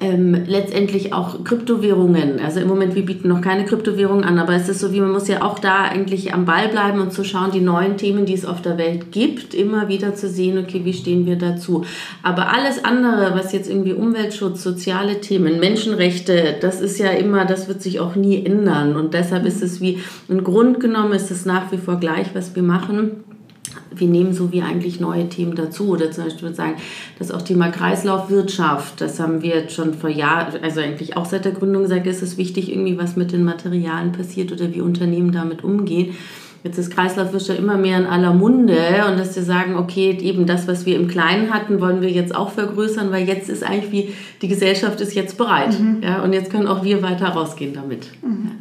ähm, 0.00 0.36
letztendlich 0.46 1.12
auch 1.12 1.44
Kryptowährungen. 1.44 2.40
Also 2.40 2.60
im 2.60 2.68
Moment, 2.68 2.94
wir 2.94 3.04
bieten 3.04 3.28
noch 3.28 3.40
keine 3.40 3.64
Kryptowährungen 3.64 4.24
an, 4.24 4.38
aber 4.38 4.54
es 4.54 4.68
ist 4.68 4.80
so, 4.80 4.92
wie 4.92 5.00
man 5.00 5.12
muss 5.12 5.28
ja 5.28 5.42
auch 5.42 5.58
da 5.58 5.84
eigentlich 5.84 6.34
am 6.34 6.44
Ball 6.44 6.68
bleiben 6.68 7.00
und 7.00 7.12
zu 7.12 7.24
schauen, 7.24 7.52
die 7.52 7.60
neuen 7.60 7.96
Themen, 7.96 8.26
die 8.26 8.34
es 8.34 8.44
auf 8.44 8.62
der 8.62 8.78
Welt 8.78 9.12
gibt, 9.12 9.54
immer 9.54 9.88
wieder 9.88 10.14
zu 10.14 10.28
sehen, 10.28 10.58
okay, 10.58 10.82
wie 10.84 10.92
stehen 10.92 11.26
wir 11.26 11.36
dazu. 11.36 11.84
Aber 12.22 12.52
alles 12.52 12.84
andere, 12.84 13.34
was 13.34 13.52
jetzt 13.52 13.70
irgendwie 13.70 13.92
Umweltschutz, 13.92 14.62
soziale 14.62 15.20
Themen, 15.20 15.60
Menschenrechte, 15.60 16.56
das 16.60 16.80
ist 16.80 16.98
ja 16.98 17.10
immer, 17.10 17.44
das 17.44 17.68
wird 17.68 17.82
sich 17.82 18.00
auch 18.00 18.16
nie 18.16 18.44
ändern. 18.44 18.96
Und 18.96 19.14
deshalb 19.14 19.46
ist 19.46 19.62
es 19.62 19.80
wie, 19.80 20.00
im 20.28 20.42
Grund 20.42 20.80
genommen 20.80 21.12
ist 21.12 21.30
es 21.30 21.46
nach 21.46 21.70
wie 21.70 21.78
vor 21.78 22.00
gleich, 22.00 22.34
was 22.34 22.56
wir 22.56 22.62
machen 22.62 23.24
wir 23.94 24.08
nehmen 24.08 24.32
so 24.32 24.52
wie 24.52 24.62
eigentlich 24.62 25.00
neue 25.00 25.28
Themen 25.28 25.54
dazu. 25.54 25.88
Oder 25.90 26.10
zum 26.10 26.24
Beispiel 26.24 26.42
würde 26.42 26.56
sagen, 26.56 26.76
das 27.18 27.30
auch 27.30 27.42
Thema 27.42 27.68
Kreislaufwirtschaft, 27.68 29.00
das 29.00 29.20
haben 29.20 29.42
wir 29.42 29.56
jetzt 29.56 29.74
schon 29.74 29.94
vor 29.94 30.10
Jahren, 30.10 30.62
also 30.62 30.80
eigentlich 30.80 31.16
auch 31.16 31.26
seit 31.26 31.44
der 31.44 31.52
Gründung 31.52 31.82
gesagt, 31.82 32.06
ist 32.06 32.22
es 32.22 32.36
wichtig, 32.38 32.70
irgendwie 32.70 32.98
was 32.98 33.16
mit 33.16 33.32
den 33.32 33.44
Materialien 33.44 34.12
passiert 34.12 34.52
oder 34.52 34.72
wie 34.74 34.80
Unternehmen 34.80 35.32
damit 35.32 35.64
umgehen. 35.64 36.14
Jetzt 36.64 36.78
ist 36.78 36.94
Kreislaufwirtschaft 36.94 37.58
immer 37.58 37.76
mehr 37.76 37.98
in 37.98 38.06
aller 38.06 38.32
Munde 38.32 39.04
und 39.10 39.18
dass 39.18 39.34
wir 39.34 39.42
sagen, 39.42 39.74
okay, 39.74 40.16
eben 40.20 40.46
das, 40.46 40.68
was 40.68 40.86
wir 40.86 40.94
im 40.94 41.08
Kleinen 41.08 41.52
hatten, 41.52 41.80
wollen 41.80 42.00
wir 42.00 42.10
jetzt 42.10 42.34
auch 42.34 42.50
vergrößern, 42.50 43.10
weil 43.10 43.26
jetzt 43.26 43.48
ist 43.48 43.64
eigentlich 43.64 43.90
wie, 43.90 44.14
die 44.42 44.48
Gesellschaft 44.48 45.00
ist 45.00 45.14
jetzt 45.14 45.36
bereit. 45.36 45.78
Mhm. 45.78 46.02
Ja, 46.02 46.22
und 46.22 46.32
jetzt 46.32 46.52
können 46.52 46.68
auch 46.68 46.84
wir 46.84 47.02
weiter 47.02 47.28
rausgehen 47.28 47.74
damit. 47.74 48.06
Mhm. 48.22 48.52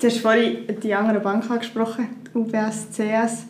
Du 0.00 0.06
hast 0.06 0.18
vorhin 0.18 0.58
die 0.82 0.94
andere 0.94 1.20
Bank 1.20 1.50
angesprochen, 1.50 2.06
UBS, 2.32 2.88
CS. 2.92 3.48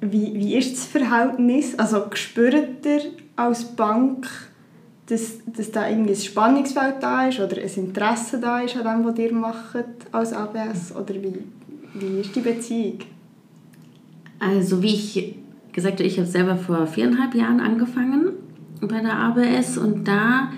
Wie, 0.00 0.34
wie 0.34 0.56
ist 0.56 0.72
das 0.72 0.84
Verhältnis? 0.86 1.78
Also 1.78 2.04
spürt 2.14 2.84
ihr 2.86 3.00
als 3.36 3.64
Bank, 3.64 4.28
dass, 5.06 5.38
dass 5.46 5.70
da 5.70 5.88
irgendwie 5.88 6.12
ein 6.12 6.16
Spannungsfeld 6.16 6.96
da 7.00 7.26
ist 7.26 7.40
oder 7.40 7.56
ein 7.56 7.68
Interesse 7.68 8.40
da 8.40 8.60
ist 8.60 8.76
an 8.76 8.84
dem, 8.84 9.04
was 9.04 9.18
ihr 9.18 9.32
macht 9.32 9.84
als 10.12 10.32
ABS? 10.32 10.94
Oder 10.94 11.14
wie, 11.14 11.42
wie 11.94 12.20
ist 12.20 12.34
die 12.34 12.40
Beziehung? 12.40 12.98
Also 14.38 14.82
wie 14.82 14.94
ich 14.94 15.34
gesagt 15.72 15.98
habe, 15.98 16.04
ich 16.04 16.18
habe 16.18 16.28
selber 16.28 16.56
vor 16.56 16.86
viereinhalb 16.86 17.34
Jahren 17.34 17.60
angefangen 17.60 18.30
bei 18.80 19.00
der 19.00 19.16
ABS 19.16 19.76
und 19.76 20.08
da 20.08 20.50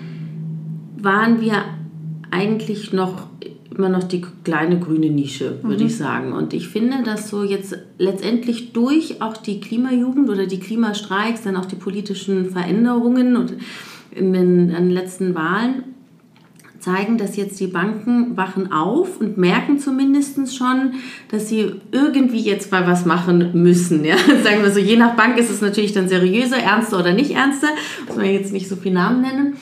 waren 0.97 1.41
wir 1.41 1.65
eigentlich 2.31 2.93
noch 2.93 3.27
immer 3.77 3.89
noch 3.89 4.03
die 4.03 4.23
kleine 4.43 4.79
grüne 4.79 5.09
Nische, 5.09 5.59
würde 5.63 5.83
mhm. 5.83 5.87
ich 5.87 5.97
sagen. 5.97 6.33
Und 6.33 6.53
ich 6.53 6.67
finde, 6.67 7.03
dass 7.03 7.29
so 7.29 7.43
jetzt 7.43 7.77
letztendlich 7.97 8.73
durch 8.73 9.21
auch 9.21 9.37
die 9.37 9.59
Klimajugend 9.59 10.29
oder 10.29 10.45
die 10.45 10.59
Klimastreiks, 10.59 11.43
dann 11.43 11.57
auch 11.57 11.65
die 11.65 11.75
politischen 11.75 12.51
Veränderungen 12.51 13.35
und 13.35 13.53
in 14.11 14.33
den, 14.33 14.89
letzten 14.89 15.33
Wahlen 15.33 15.83
zeigen, 16.79 17.17
dass 17.17 17.37
jetzt 17.37 17.59
die 17.59 17.67
Banken 17.67 18.35
wachen 18.35 18.71
auf 18.71 19.19
und 19.19 19.37
merken 19.37 19.79
zumindest 19.79 20.55
schon, 20.55 20.95
dass 21.31 21.47
sie 21.47 21.71
irgendwie 21.91 22.41
jetzt 22.41 22.71
mal 22.71 22.85
was 22.85 23.05
machen 23.05 23.51
müssen. 23.53 24.03
Ja? 24.03 24.17
Sagen 24.43 24.61
wir 24.61 24.71
so, 24.71 24.79
je 24.79 24.97
nach 24.97 25.15
Bank 25.15 25.37
ist 25.37 25.49
es 25.49 25.61
natürlich 25.61 25.93
dann 25.93 26.09
seriöser, 26.09 26.57
ernster 26.57 26.99
oder 26.99 27.13
nicht 27.13 27.31
ernster, 27.31 27.69
muss 28.07 28.17
man 28.17 28.25
jetzt 28.25 28.51
nicht 28.51 28.67
so 28.67 28.75
viele 28.75 28.95
Namen 28.95 29.21
nennen. 29.21 29.55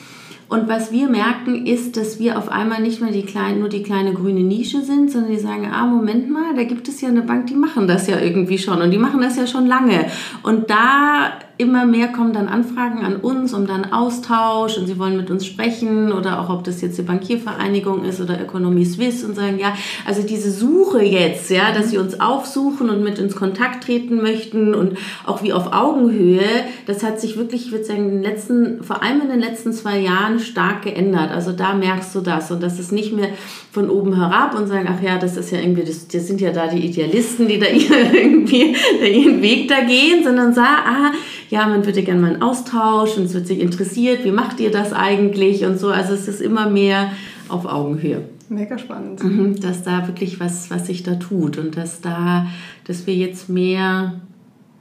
Und 0.52 0.68
was 0.68 0.92
wir 0.92 1.08
merken, 1.08 1.64
ist, 1.64 1.96
dass 1.96 2.18
wir 2.18 2.36
auf 2.36 2.50
einmal 2.50 2.82
nicht 2.82 3.00
mehr 3.00 3.10
die 3.10 3.24
kleine, 3.24 3.58
nur 3.58 3.70
die 3.70 3.82
kleine 3.82 4.12
grüne 4.12 4.42
Nische 4.42 4.82
sind, 4.82 5.10
sondern 5.10 5.30
die 5.30 5.38
sagen, 5.38 5.66
ah, 5.72 5.86
Moment 5.86 6.28
mal, 6.28 6.54
da 6.54 6.64
gibt 6.64 6.86
es 6.88 7.00
ja 7.00 7.08
eine 7.08 7.22
Bank, 7.22 7.46
die 7.46 7.54
machen 7.54 7.88
das 7.88 8.06
ja 8.06 8.20
irgendwie 8.20 8.58
schon 8.58 8.82
und 8.82 8.90
die 8.90 8.98
machen 8.98 9.22
das 9.22 9.38
ja 9.38 9.46
schon 9.46 9.66
lange. 9.66 10.10
Und 10.42 10.68
da 10.68 11.38
immer 11.62 11.86
mehr 11.86 12.08
kommen 12.08 12.32
dann 12.32 12.48
Anfragen 12.48 13.04
an 13.04 13.16
uns 13.16 13.54
um 13.54 13.66
dann 13.66 13.92
Austausch 13.92 14.76
und 14.76 14.86
sie 14.86 14.98
wollen 14.98 15.16
mit 15.16 15.30
uns 15.30 15.46
sprechen 15.46 16.12
oder 16.12 16.40
auch 16.40 16.50
ob 16.50 16.64
das 16.64 16.82
jetzt 16.82 16.98
die 16.98 17.02
Bankiervereinigung 17.02 18.04
ist 18.04 18.20
oder 18.20 18.40
Ökonomie 18.40 18.84
Swiss 18.84 19.24
und 19.24 19.34
sagen, 19.34 19.58
ja, 19.58 19.74
also 20.04 20.22
diese 20.22 20.50
Suche 20.50 21.02
jetzt, 21.02 21.50
ja, 21.50 21.72
dass 21.72 21.90
sie 21.90 21.98
uns 21.98 22.20
aufsuchen 22.20 22.90
und 22.90 23.02
mit 23.02 23.18
uns 23.18 23.34
Kontakt 23.34 23.84
treten 23.84 24.16
möchten 24.16 24.74
und 24.74 24.98
auch 25.24 25.42
wie 25.42 25.52
auf 25.52 25.72
Augenhöhe, 25.72 26.42
das 26.86 27.02
hat 27.02 27.20
sich 27.20 27.36
wirklich, 27.36 27.66
ich 27.66 27.72
würde 27.72 27.84
sagen, 27.84 28.08
in 28.08 28.10
den 28.10 28.22
letzten, 28.22 28.82
vor 28.82 29.02
allem 29.02 29.22
in 29.22 29.28
den 29.28 29.40
letzten 29.40 29.72
zwei 29.72 29.98
Jahren 29.98 30.40
stark 30.40 30.82
geändert. 30.82 31.30
Also 31.30 31.52
da 31.52 31.74
merkst 31.74 32.14
du 32.14 32.20
das 32.20 32.50
und 32.50 32.62
das 32.62 32.78
ist 32.78 32.92
nicht 32.92 33.12
mehr 33.12 33.28
von 33.70 33.88
oben 33.88 34.14
herab 34.16 34.54
und 34.58 34.66
sagen, 34.66 34.88
ach 34.90 35.02
ja, 35.02 35.18
das 35.18 35.36
ist 35.36 35.50
ja 35.50 35.58
irgendwie, 35.58 35.84
das, 35.84 36.06
das 36.08 36.26
sind 36.26 36.40
ja 36.40 36.52
da 36.52 36.66
die 36.66 36.84
Idealisten, 36.84 37.48
die 37.48 37.58
da 37.58 37.66
irgendwie 38.12 38.76
ihren 39.02 39.40
Weg 39.40 39.68
da 39.68 39.80
gehen, 39.80 40.22
sondern 40.22 40.52
sah, 40.52 40.62
ah, 40.84 41.12
ja, 41.52 41.66
man 41.68 41.84
würde 41.84 42.02
gerne 42.02 42.18
mal 42.18 42.32
einen 42.32 42.42
Austausch 42.42 43.18
und 43.18 43.24
es 43.24 43.34
wird 43.34 43.46
sich 43.46 43.60
interessiert, 43.60 44.24
wie 44.24 44.30
macht 44.30 44.58
ihr 44.58 44.70
das 44.70 44.94
eigentlich 44.94 45.66
und 45.66 45.78
so. 45.78 45.90
Also 45.90 46.14
es 46.14 46.26
ist 46.26 46.40
immer 46.40 46.70
mehr 46.70 47.12
auf 47.50 47.66
Augenhöhe. 47.66 48.22
Mega 48.48 48.78
spannend. 48.78 49.22
Mhm, 49.22 49.60
dass 49.60 49.82
da 49.82 50.06
wirklich 50.06 50.40
was, 50.40 50.70
was 50.70 50.86
sich 50.86 51.02
da 51.02 51.16
tut 51.16 51.58
und 51.58 51.76
dass 51.76 52.00
da, 52.00 52.46
dass 52.84 53.06
wir 53.06 53.14
jetzt 53.14 53.50
mehr, 53.50 54.22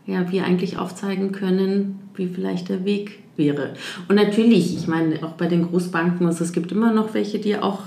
ja, 0.06 0.32
wir 0.32 0.46
eigentlich 0.46 0.78
aufzeigen 0.78 1.34
können, 1.34 2.00
wie 2.16 2.28
vielleicht 2.28 2.70
der 2.70 2.86
Weg 2.86 3.20
wäre. 3.36 3.74
Und 4.08 4.16
natürlich, 4.16 4.74
ich 4.78 4.88
meine, 4.88 5.22
auch 5.24 5.34
bei 5.34 5.48
den 5.48 5.68
Großbanken, 5.68 6.26
also 6.26 6.46
es 6.46 6.54
gibt 6.54 6.72
immer 6.72 6.94
noch 6.94 7.14
welche, 7.14 7.40
die 7.40 7.58
auch 7.58 7.82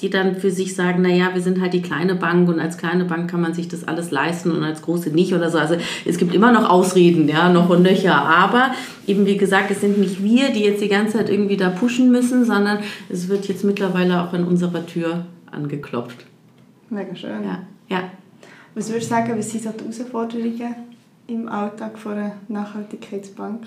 die 0.00 0.10
dann 0.10 0.36
für 0.36 0.50
sich 0.50 0.76
sagen, 0.76 1.02
naja, 1.02 1.30
wir 1.34 1.42
sind 1.42 1.60
halt 1.60 1.72
die 1.72 1.82
kleine 1.82 2.14
Bank 2.14 2.48
und 2.48 2.60
als 2.60 2.78
kleine 2.78 3.04
Bank 3.04 3.28
kann 3.30 3.40
man 3.40 3.52
sich 3.52 3.66
das 3.66 3.86
alles 3.86 4.10
leisten 4.10 4.52
und 4.52 4.62
als 4.62 4.82
große 4.82 5.10
nicht 5.10 5.34
oder 5.34 5.50
so. 5.50 5.58
Also 5.58 5.76
es 6.04 6.18
gibt 6.18 6.34
immer 6.34 6.52
noch 6.52 6.70
Ausreden, 6.70 7.28
ja, 7.28 7.48
noch 7.48 7.68
und 7.68 7.82
nöcher. 7.82 8.14
Aber 8.14 8.70
eben 9.06 9.26
wie 9.26 9.36
gesagt, 9.36 9.70
es 9.70 9.80
sind 9.80 9.98
nicht 9.98 10.22
wir, 10.22 10.50
die 10.50 10.60
jetzt 10.60 10.82
die 10.82 10.88
ganze 10.88 11.18
Zeit 11.18 11.30
irgendwie 11.30 11.56
da 11.56 11.70
pushen 11.70 12.12
müssen, 12.12 12.44
sondern 12.44 12.78
es 13.08 13.28
wird 13.28 13.48
jetzt 13.48 13.64
mittlerweile 13.64 14.22
auch 14.22 14.32
an 14.32 14.44
unserer 14.44 14.86
Tür 14.86 15.26
angeklopft. 15.50 16.24
Mega 16.90 17.14
schön. 17.16 17.42
Ja. 17.42 17.62
ja. 17.88 18.10
Was 18.74 18.88
würdest 18.90 19.10
du 19.10 19.14
sagen, 19.14 19.36
was 19.36 19.50
sind 19.50 19.64
so 19.64 19.70
die 19.70 19.82
Herausforderungen 19.82 20.74
im 21.26 21.48
Alltag 21.48 21.98
von 21.98 22.12
einer 22.12 22.32
Nachhaltigkeitsbank, 22.46 23.66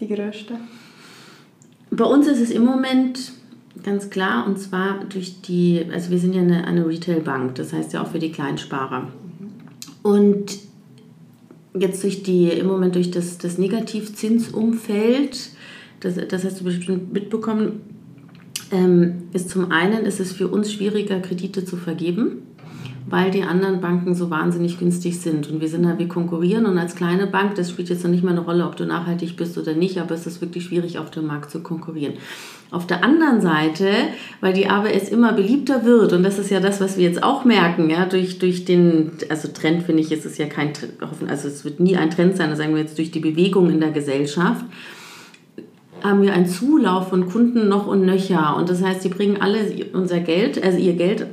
die 0.00 0.08
grössten? 0.08 0.56
Bei 1.90 2.04
uns 2.04 2.26
ist 2.26 2.40
es 2.40 2.50
im 2.50 2.64
Moment 2.64 3.32
Ganz 3.82 4.10
klar, 4.10 4.46
und 4.46 4.58
zwar 4.58 5.04
durch 5.04 5.42
die, 5.42 5.84
also 5.92 6.10
wir 6.10 6.18
sind 6.18 6.34
ja 6.34 6.42
eine, 6.42 6.66
eine 6.66 6.86
Retail-Bank, 6.86 7.54
das 7.56 7.72
heißt 7.72 7.92
ja 7.92 8.02
auch 8.02 8.08
für 8.08 8.18
die 8.18 8.32
Kleinsparer. 8.32 9.08
Und 10.02 10.58
jetzt 11.78 12.02
durch 12.02 12.22
die, 12.22 12.48
im 12.48 12.66
Moment 12.66 12.94
durch 12.94 13.10
das, 13.10 13.38
das 13.38 13.58
Negativzinsumfeld, 13.58 15.50
das, 16.00 16.14
das 16.28 16.44
hast 16.44 16.60
du 16.60 16.64
bestimmt 16.64 17.12
mitbekommen, 17.12 17.80
ähm, 18.70 19.24
ist 19.32 19.50
zum 19.50 19.70
einen 19.70 20.04
ist 20.04 20.20
es 20.20 20.32
für 20.32 20.48
uns 20.48 20.72
schwieriger, 20.72 21.20
Kredite 21.20 21.64
zu 21.64 21.76
vergeben. 21.76 22.42
Weil 23.08 23.30
die 23.30 23.44
anderen 23.44 23.80
Banken 23.80 24.14
so 24.14 24.30
wahnsinnig 24.30 24.78
günstig 24.78 25.20
sind. 25.20 25.48
Und 25.48 25.60
wir 25.60 25.68
sind 25.68 25.86
halt, 25.86 26.00
wir 26.00 26.08
konkurrieren 26.08 26.66
und 26.66 26.76
als 26.76 26.96
kleine 26.96 27.26
Bank, 27.26 27.54
das 27.54 27.70
spielt 27.70 27.88
jetzt 27.88 28.02
noch 28.02 28.10
nicht 28.10 28.24
mal 28.24 28.32
eine 28.32 28.40
Rolle, 28.40 28.66
ob 28.66 28.76
du 28.76 28.84
nachhaltig 28.84 29.36
bist 29.36 29.56
oder 29.56 29.74
nicht, 29.74 29.98
aber 30.00 30.14
es 30.14 30.26
ist 30.26 30.40
wirklich 30.40 30.64
schwierig, 30.64 30.98
auf 30.98 31.10
dem 31.10 31.26
Markt 31.26 31.50
zu 31.50 31.60
konkurrieren. 31.60 32.14
Auf 32.72 32.84
der 32.86 33.04
anderen 33.04 33.40
Seite, 33.40 33.88
weil 34.40 34.52
die 34.52 34.68
ABS 34.68 35.08
immer 35.08 35.32
beliebter 35.32 35.84
wird, 35.84 36.12
und 36.12 36.24
das 36.24 36.40
ist 36.40 36.50
ja 36.50 36.58
das, 36.58 36.80
was 36.80 36.96
wir 36.98 37.04
jetzt 37.04 37.22
auch 37.22 37.44
merken, 37.44 37.88
ja, 37.90 38.06
durch, 38.06 38.40
durch 38.40 38.64
den, 38.64 39.12
also 39.28 39.48
Trend 39.48 39.84
finde 39.84 40.02
ich, 40.02 40.10
ist 40.10 40.26
es 40.26 40.36
ja 40.36 40.46
kein 40.46 40.74
Trend, 40.74 40.94
also 41.28 41.46
es 41.46 41.64
wird 41.64 41.78
nie 41.78 41.96
ein 41.96 42.10
Trend 42.10 42.36
sein, 42.36 42.50
das 42.50 42.58
sagen 42.58 42.74
wir 42.74 42.80
jetzt 42.80 42.98
durch 42.98 43.12
die 43.12 43.20
Bewegung 43.20 43.70
in 43.70 43.78
der 43.78 43.92
Gesellschaft, 43.92 44.64
haben 46.02 46.22
wir 46.22 46.32
einen 46.32 46.46
Zulauf 46.46 47.08
von 47.08 47.28
Kunden 47.28 47.68
noch 47.68 47.86
und 47.86 48.04
nöcher. 48.04 48.56
Und 48.56 48.68
das 48.68 48.82
heißt, 48.82 49.02
sie 49.02 49.08
bringen 49.08 49.40
alle 49.40 49.60
unser 49.92 50.20
Geld, 50.20 50.62
also 50.62 50.76
ihr 50.78 50.94
Geld 50.94 51.26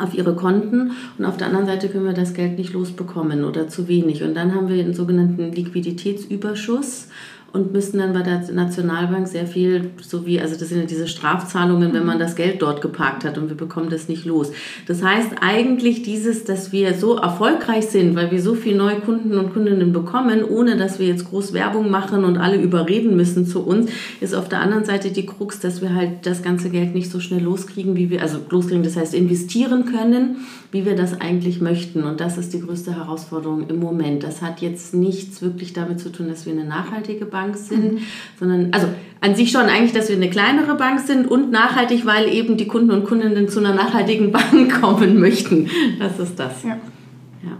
auf 0.00 0.14
ihre 0.14 0.34
Konten 0.34 0.92
und 1.18 1.24
auf 1.24 1.36
der 1.36 1.48
anderen 1.48 1.66
Seite 1.66 1.88
können 1.88 2.04
wir 2.04 2.12
das 2.12 2.34
Geld 2.34 2.58
nicht 2.58 2.72
losbekommen 2.72 3.44
oder 3.44 3.68
zu 3.68 3.88
wenig. 3.88 4.22
Und 4.22 4.34
dann 4.34 4.54
haben 4.54 4.68
wir 4.68 4.82
einen 4.82 4.94
sogenannten 4.94 5.52
Liquiditätsüberschuss 5.52 7.08
und 7.52 7.72
müssen 7.72 7.98
dann 7.98 8.12
bei 8.12 8.22
der 8.22 8.40
Nationalbank 8.52 9.26
sehr 9.26 9.46
viel, 9.46 9.90
so 10.00 10.24
wie, 10.24 10.40
also 10.40 10.56
das 10.56 10.68
sind 10.68 10.78
ja 10.78 10.86
diese 10.86 11.08
Strafzahlungen, 11.08 11.92
wenn 11.92 12.06
man 12.06 12.20
das 12.20 12.36
Geld 12.36 12.62
dort 12.62 12.80
geparkt 12.80 13.24
hat 13.24 13.38
und 13.38 13.48
wir 13.48 13.56
bekommen 13.56 13.90
das 13.90 14.08
nicht 14.08 14.24
los. 14.24 14.52
Das 14.86 15.02
heißt 15.02 15.32
eigentlich 15.40 16.02
dieses, 16.02 16.44
dass 16.44 16.70
wir 16.70 16.94
so 16.94 17.16
erfolgreich 17.16 17.86
sind, 17.86 18.14
weil 18.14 18.30
wir 18.30 18.40
so 18.40 18.54
viele 18.54 18.76
neue 18.76 19.00
Kunden 19.00 19.36
und 19.36 19.52
Kundinnen 19.52 19.92
bekommen, 19.92 20.44
ohne 20.44 20.76
dass 20.76 21.00
wir 21.00 21.08
jetzt 21.08 21.28
groß 21.28 21.52
Werbung 21.52 21.90
machen 21.90 22.24
und 22.24 22.38
alle 22.38 22.60
überreden 22.60 23.16
müssen 23.16 23.46
zu 23.46 23.64
uns, 23.64 23.90
ist 24.20 24.34
auf 24.34 24.48
der 24.48 24.60
anderen 24.60 24.84
Seite 24.84 25.10
die 25.10 25.26
Krux, 25.26 25.58
dass 25.58 25.82
wir 25.82 25.92
halt 25.94 26.26
das 26.26 26.42
ganze 26.42 26.70
Geld 26.70 26.94
nicht 26.94 27.10
so 27.10 27.18
schnell 27.18 27.42
loskriegen, 27.42 27.96
wie 27.96 28.10
wir, 28.10 28.22
also 28.22 28.38
loskriegen, 28.48 28.84
das 28.84 28.96
heißt 28.96 29.14
investieren 29.14 29.86
können, 29.86 30.36
wie 30.70 30.86
wir 30.86 30.94
das 30.94 31.20
eigentlich 31.20 31.60
möchten. 31.60 32.04
Und 32.04 32.20
das 32.20 32.38
ist 32.38 32.52
die 32.52 32.60
größte 32.60 32.94
Herausforderung 32.94 33.68
im 33.68 33.80
Moment. 33.80 34.22
Das 34.22 34.40
hat 34.40 34.60
jetzt 34.60 34.94
nichts 34.94 35.42
wirklich 35.42 35.72
damit 35.72 35.98
zu 35.98 36.12
tun, 36.12 36.28
dass 36.28 36.46
wir 36.46 36.52
eine 36.52 36.64
nachhaltige 36.64 37.24
Bank 37.24 37.39
Bank 37.40 37.56
sind, 37.56 37.94
mhm. 37.94 37.98
sondern 38.38 38.72
also 38.72 38.88
an 39.20 39.34
sich 39.34 39.50
schon 39.50 39.66
eigentlich, 39.66 39.92
dass 39.92 40.08
wir 40.08 40.16
eine 40.16 40.30
kleinere 40.30 40.74
Bank 40.76 41.00
sind 41.00 41.30
und 41.30 41.50
nachhaltig, 41.50 42.06
weil 42.06 42.28
eben 42.28 42.56
die 42.56 42.66
Kunden 42.66 42.90
und 42.90 43.04
Kundinnen 43.04 43.48
zu 43.48 43.60
einer 43.60 43.74
nachhaltigen 43.74 44.32
Bank 44.32 44.80
kommen 44.80 45.18
möchten. 45.18 45.68
Das 45.98 46.18
ist 46.18 46.38
das. 46.38 46.62
Ja. 46.62 46.76
ja. 47.42 47.56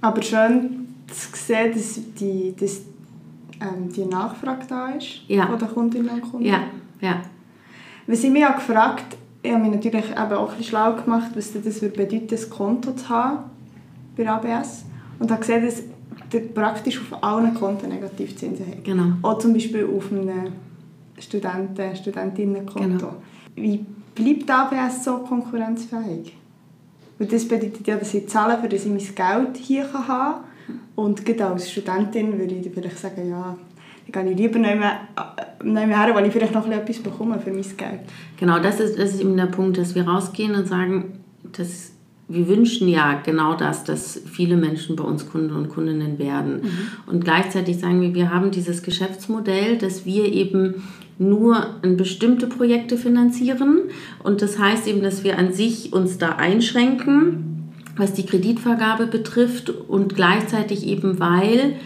Aber 0.00 0.22
schön 0.22 0.88
zu 1.08 1.28
sehen, 1.34 1.72
dass 1.72 2.00
die, 2.18 2.54
dass, 2.58 2.82
ähm, 3.60 3.92
die 3.94 4.04
Nachfrage 4.04 4.64
da 4.68 4.88
ist 4.90 5.22
ja. 5.28 5.46
von 5.46 5.58
den 5.58 5.68
Kundinnen 5.68 6.08
und 6.08 6.22
Kunden. 6.22 6.46
Ja, 6.46 6.62
ja. 7.00 7.22
Wir 8.06 8.16
sind 8.16 8.32
mich 8.32 8.44
auch 8.44 8.56
gefragt, 8.56 9.16
ich 9.42 9.52
habe 9.52 9.62
mich 9.62 9.72
natürlich 9.72 10.04
eben 10.10 10.32
auch 10.32 10.52
ein 10.52 10.56
bisschen 10.56 10.64
schlau 10.64 10.94
gemacht, 10.94 11.32
was 11.34 11.52
das 11.52 11.80
bedeutet, 11.80 12.32
ein 12.32 12.50
Konto 12.50 12.92
zu 12.92 13.08
haben 13.08 13.50
bei 14.16 14.28
ABS. 14.28 14.84
Und 15.18 15.30
habe 15.30 15.40
gesehen, 15.40 15.64
dass 15.64 15.82
praktisch 16.40 17.00
auf 17.00 17.22
allen 17.22 17.54
Konten 17.54 17.88
Negativzinsen 17.88 18.66
hat. 18.66 18.84
Genau. 18.84 19.16
Auch 19.22 19.38
zum 19.38 19.52
Beispiel 19.52 19.84
auf 19.84 20.10
einem 20.10 20.52
Studenten-, 21.18 21.96
Studentinnenkonto. 21.96 22.80
Genau. 22.88 23.14
Wie 23.54 23.84
bleibt 24.14 24.50
ABS 24.50 25.04
so 25.04 25.18
konkurrenzfähig? 25.18 26.36
Und 27.18 27.32
das 27.32 27.46
bedeutet 27.46 27.86
ja, 27.86 27.96
dass 27.96 28.14
ich 28.14 28.28
zahle, 28.28 28.58
für 28.58 28.68
dass 28.68 28.84
ich 28.84 28.90
mein 28.90 28.98
Geld 28.98 29.56
hier 29.56 29.92
haben 29.92 30.06
kann. 30.06 30.34
Und 30.94 31.24
gerade 31.24 31.46
als 31.46 31.70
Studentin 31.70 32.38
würde 32.38 32.54
ich 32.54 32.70
vielleicht 32.72 32.98
sagen, 32.98 33.28
ja, 33.28 33.56
dann 34.10 34.24
gehe 34.24 34.32
ich 34.32 34.38
lieber 34.38 34.58
nicht 34.58 34.78
mehr, 34.78 35.00
nicht 35.62 35.86
mehr 35.86 36.04
her, 36.04 36.14
weil 36.14 36.26
ich 36.26 36.32
vielleicht 36.32 36.54
noch 36.54 36.66
etwas 36.68 36.98
bekomme 36.98 37.38
für 37.38 37.50
mein 37.50 37.62
Geld. 37.62 38.00
Genau, 38.38 38.58
das 38.58 38.80
ist, 38.80 38.98
das 38.98 39.14
ist 39.14 39.20
eben 39.20 39.36
der 39.36 39.46
Punkt, 39.46 39.78
dass 39.78 39.94
wir 39.94 40.06
rausgehen 40.06 40.54
und 40.54 40.66
sagen, 40.66 41.20
dass 41.52 41.92
wir 42.28 42.48
wünschen 42.48 42.88
ja 42.88 43.20
genau 43.24 43.54
das, 43.54 43.84
dass 43.84 44.20
viele 44.30 44.56
Menschen 44.56 44.96
bei 44.96 45.04
uns 45.04 45.28
Kunden 45.28 45.54
und 45.54 45.68
Kundinnen 45.68 46.18
werden. 46.18 46.62
Mhm. 46.62 46.70
Und 47.06 47.24
gleichzeitig 47.24 47.78
sagen 47.78 48.00
wir, 48.00 48.14
wir 48.14 48.32
haben 48.32 48.50
dieses 48.50 48.82
Geschäftsmodell, 48.82 49.76
dass 49.76 50.06
wir 50.06 50.32
eben 50.32 50.82
nur 51.18 51.66
bestimmte 51.82 52.46
Projekte 52.46 52.96
finanzieren. 52.96 53.82
Und 54.22 54.42
das 54.42 54.58
heißt 54.58 54.88
eben, 54.88 55.02
dass 55.02 55.24
wir 55.24 55.38
an 55.38 55.52
sich 55.52 55.92
uns 55.92 56.18
da 56.18 56.30
einschränken, 56.30 57.70
was 57.96 58.14
die 58.14 58.24
Kreditvergabe 58.24 59.06
betrifft 59.06 59.70
und 59.70 60.14
gleichzeitig 60.14 60.86
eben, 60.86 61.20
weil 61.20 61.76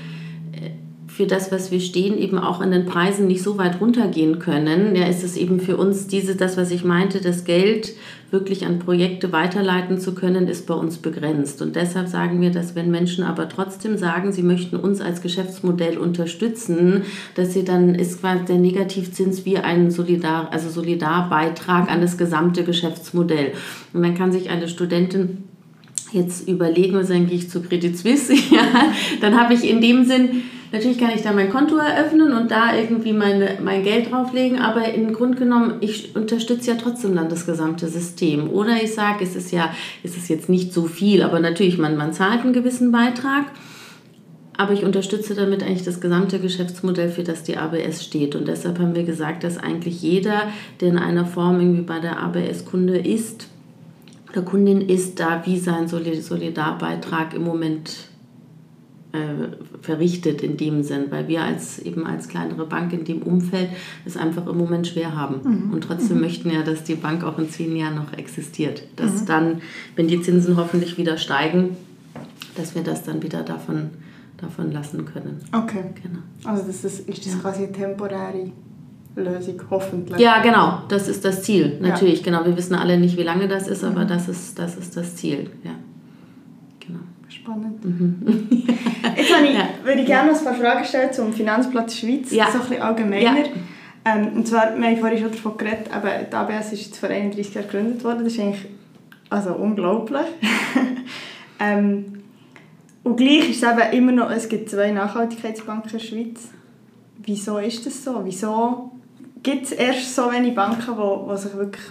für 1.16 1.26
das, 1.26 1.50
was 1.50 1.70
wir 1.70 1.80
stehen, 1.80 2.18
eben 2.18 2.38
auch 2.38 2.60
in 2.60 2.70
den 2.70 2.84
Preisen 2.84 3.26
nicht 3.26 3.42
so 3.42 3.56
weit 3.56 3.80
runtergehen 3.80 4.38
können. 4.38 4.94
Ja, 4.94 5.06
ist 5.06 5.24
es 5.24 5.38
eben 5.38 5.60
für 5.60 5.78
uns 5.78 6.08
diese, 6.08 6.36
das, 6.36 6.58
was 6.58 6.70
ich 6.70 6.84
meinte, 6.84 7.22
das 7.22 7.44
Geld 7.44 7.94
wirklich 8.30 8.66
an 8.66 8.80
Projekte 8.80 9.32
weiterleiten 9.32 9.98
zu 9.98 10.14
können, 10.14 10.46
ist 10.46 10.66
bei 10.66 10.74
uns 10.74 10.98
begrenzt. 10.98 11.62
Und 11.62 11.74
deshalb 11.74 12.08
sagen 12.08 12.42
wir, 12.42 12.50
dass 12.50 12.74
wenn 12.74 12.90
Menschen 12.90 13.24
aber 13.24 13.48
trotzdem 13.48 13.96
sagen, 13.96 14.30
sie 14.30 14.42
möchten 14.42 14.76
uns 14.76 15.00
als 15.00 15.22
Geschäftsmodell 15.22 15.96
unterstützen, 15.96 17.04
dass 17.34 17.54
sie 17.54 17.64
dann 17.64 17.94
ist 17.94 18.20
quasi 18.20 18.44
der 18.44 18.58
Negativzins 18.58 19.46
wie 19.46 19.56
ein 19.56 19.90
Solidar, 19.90 20.52
also 20.52 20.68
Solidarbeitrag 20.68 21.90
an 21.90 22.02
das 22.02 22.18
gesamte 22.18 22.62
Geschäftsmodell. 22.62 23.52
Und 23.94 24.02
dann 24.02 24.14
kann 24.14 24.32
sich 24.32 24.50
eine 24.50 24.68
Studentin 24.68 25.44
jetzt 26.12 26.46
überlegen 26.46 26.96
und 26.96 27.04
sagen, 27.04 27.26
gehe 27.26 27.38
ich 27.38 27.48
zu 27.48 27.62
Credit 27.62 27.96
Suisse, 27.96 28.34
ja, 28.50 28.92
dann 29.22 29.40
habe 29.40 29.54
ich 29.54 29.66
in 29.66 29.80
dem 29.80 30.04
Sinn 30.04 30.42
Natürlich 30.72 30.98
kann 30.98 31.10
ich 31.14 31.22
da 31.22 31.32
mein 31.32 31.50
Konto 31.50 31.76
eröffnen 31.76 32.32
und 32.32 32.50
da 32.50 32.76
irgendwie 32.76 33.12
meine, 33.12 33.58
mein 33.62 33.84
Geld 33.84 34.10
drauflegen, 34.10 34.58
aber 34.58 34.92
im 34.92 35.12
Grunde 35.12 35.38
genommen, 35.38 35.74
ich 35.80 36.14
unterstütze 36.16 36.72
ja 36.72 36.76
trotzdem 36.76 37.14
dann 37.14 37.28
das 37.28 37.46
gesamte 37.46 37.88
System. 37.88 38.50
Oder 38.50 38.82
ich 38.82 38.94
sage, 38.94 39.24
es 39.24 39.36
ist 39.36 39.52
ja, 39.52 39.70
es 40.02 40.16
ist 40.16 40.28
jetzt 40.28 40.48
nicht 40.48 40.72
so 40.72 40.84
viel, 40.84 41.22
aber 41.22 41.40
natürlich, 41.40 41.78
man, 41.78 41.96
man 41.96 42.12
zahlt 42.12 42.42
einen 42.42 42.52
gewissen 42.52 42.90
Beitrag, 42.90 43.46
aber 44.56 44.72
ich 44.72 44.84
unterstütze 44.84 45.34
damit 45.34 45.62
eigentlich 45.62 45.84
das 45.84 46.00
gesamte 46.00 46.40
Geschäftsmodell, 46.40 47.10
für 47.10 47.22
das 47.22 47.42
die 47.42 47.58
ABS 47.58 48.04
steht. 48.04 48.34
Und 48.34 48.48
deshalb 48.48 48.78
haben 48.78 48.94
wir 48.94 49.04
gesagt, 49.04 49.44
dass 49.44 49.58
eigentlich 49.58 50.02
jeder, 50.02 50.48
der 50.80 50.88
in 50.88 50.98
einer 50.98 51.26
Form 51.26 51.60
irgendwie 51.60 51.82
bei 51.82 52.00
der 52.00 52.20
ABS 52.20 52.64
Kunde 52.64 52.98
ist, 52.98 53.48
oder 54.32 54.42
Kundin 54.42 54.82
ist, 54.82 55.20
da 55.20 55.42
wie 55.46 55.58
sein 55.58 55.88
Solidarbeitrag 55.88 57.34
im 57.34 57.44
Moment 57.44 57.90
äh, 57.90 58.15
verrichtet 59.80 60.42
in 60.42 60.56
dem 60.56 60.82
Sinn, 60.82 61.06
weil 61.10 61.28
wir 61.28 61.42
als 61.42 61.78
eben 61.78 62.06
als 62.06 62.28
kleinere 62.28 62.66
Bank 62.66 62.92
in 62.92 63.04
dem 63.04 63.22
Umfeld 63.22 63.68
es 64.04 64.16
einfach 64.16 64.46
im 64.46 64.58
Moment 64.58 64.86
schwer 64.86 65.16
haben. 65.16 65.40
Mhm. 65.42 65.72
Und 65.72 65.84
trotzdem 65.84 66.16
mhm. 66.16 66.22
möchten 66.22 66.50
ja, 66.50 66.62
dass 66.62 66.84
die 66.84 66.94
Bank 66.94 67.24
auch 67.24 67.38
in 67.38 67.48
zehn 67.48 67.76
Jahren 67.76 67.96
noch 67.96 68.12
existiert. 68.12 68.82
Dass 68.96 69.22
mhm. 69.22 69.26
dann, 69.26 69.62
wenn 69.94 70.08
die 70.08 70.20
Zinsen 70.20 70.56
hoffentlich 70.56 70.98
wieder 70.98 71.18
steigen, 71.18 71.76
dass 72.56 72.74
wir 72.74 72.82
das 72.82 73.02
dann 73.02 73.22
wieder 73.22 73.42
davon, 73.42 73.90
davon 74.36 74.72
lassen 74.72 75.04
können. 75.04 75.40
Okay. 75.52 75.84
Genau. 76.02 76.20
Also 76.44 76.64
das 76.66 76.84
ist, 76.84 77.08
ist 77.08 77.26
das 77.26 77.34
ja. 77.34 77.38
quasi 77.40 77.72
temporäre 77.72 78.50
Lösung, 79.14 79.60
hoffentlich. 79.70 80.20
Ja, 80.20 80.42
genau, 80.42 80.82
das 80.88 81.08
ist 81.08 81.24
das 81.24 81.42
Ziel. 81.42 81.78
Natürlich, 81.80 82.18
ja. 82.18 82.24
genau. 82.24 82.44
Wir 82.44 82.56
wissen 82.56 82.74
alle 82.74 82.98
nicht, 82.98 83.16
wie 83.16 83.22
lange 83.22 83.48
das 83.48 83.66
ist, 83.68 83.82
aber 83.84 84.04
mhm. 84.04 84.08
das, 84.08 84.28
ist, 84.28 84.58
das 84.58 84.76
ist 84.76 84.96
das 84.96 85.16
Ziel. 85.16 85.50
Ja 85.64 85.72
spannend. 87.46 87.84
Mhm. 87.84 88.62
Jetzt 89.16 89.34
habe 89.34 89.46
ich, 89.46 89.54
ja. 89.54 89.68
würde 89.82 90.00
ich 90.00 90.06
gerne 90.06 90.30
noch 90.30 90.38
ein 90.38 90.44
paar 90.44 90.54
Fragen 90.54 90.84
stellen 90.84 91.12
zum 91.12 91.32
Finanzplatz 91.32 91.96
Schweiz, 91.96 92.30
ja. 92.30 92.46
so 92.50 92.58
ein 92.58 92.68
bisschen 92.68 92.82
allgemeiner. 92.82 93.38
Ja. 93.38 93.44
Ähm, 94.04 94.28
und 94.36 94.46
zwar, 94.46 94.76
wir 94.76 94.86
haben 94.86 94.98
vorhin 94.98 95.18
schon 95.18 95.32
davon 95.32 95.56
geredet, 95.56 95.88
aber 95.92 96.10
die 96.30 96.34
ABS 96.34 96.72
ist 96.72 96.86
jetzt 96.86 96.98
vor 96.98 97.08
31 97.08 97.54
Jahren 97.54 97.66
gegründet 97.66 98.04
worden. 98.04 98.24
Das 98.24 98.32
ist 98.34 98.40
eigentlich 98.40 98.66
also 99.30 99.54
unglaublich. 99.54 100.26
ähm, 101.60 102.22
und 103.02 103.16
gleich 103.16 103.50
ist 103.50 103.62
es 103.62 103.68
eben 103.68 103.92
immer 103.92 104.12
noch, 104.12 104.30
es 104.30 104.48
gibt 104.48 104.70
zwei 104.70 104.90
Nachhaltigkeitsbanken 104.90 105.90
in 105.90 105.98
der 105.98 106.04
Schweiz. 106.04 106.48
Wieso 107.18 107.58
ist 107.58 107.86
das 107.86 108.04
so? 108.04 108.20
Wieso 108.24 108.92
gibt 109.42 109.66
es 109.66 109.72
erst 109.72 110.14
so 110.14 110.30
wenige 110.30 110.54
Banken, 110.54 110.94
die, 110.96 111.36
sich 111.38 111.54
wirklich 111.54 111.84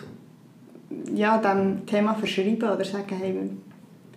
ja, 1.13 1.37
diesem 1.37 1.85
Thema 1.85 2.13
verschreiben 2.13 2.69
oder 2.69 2.85
sagen, 2.85 3.15
hey, 3.17 3.33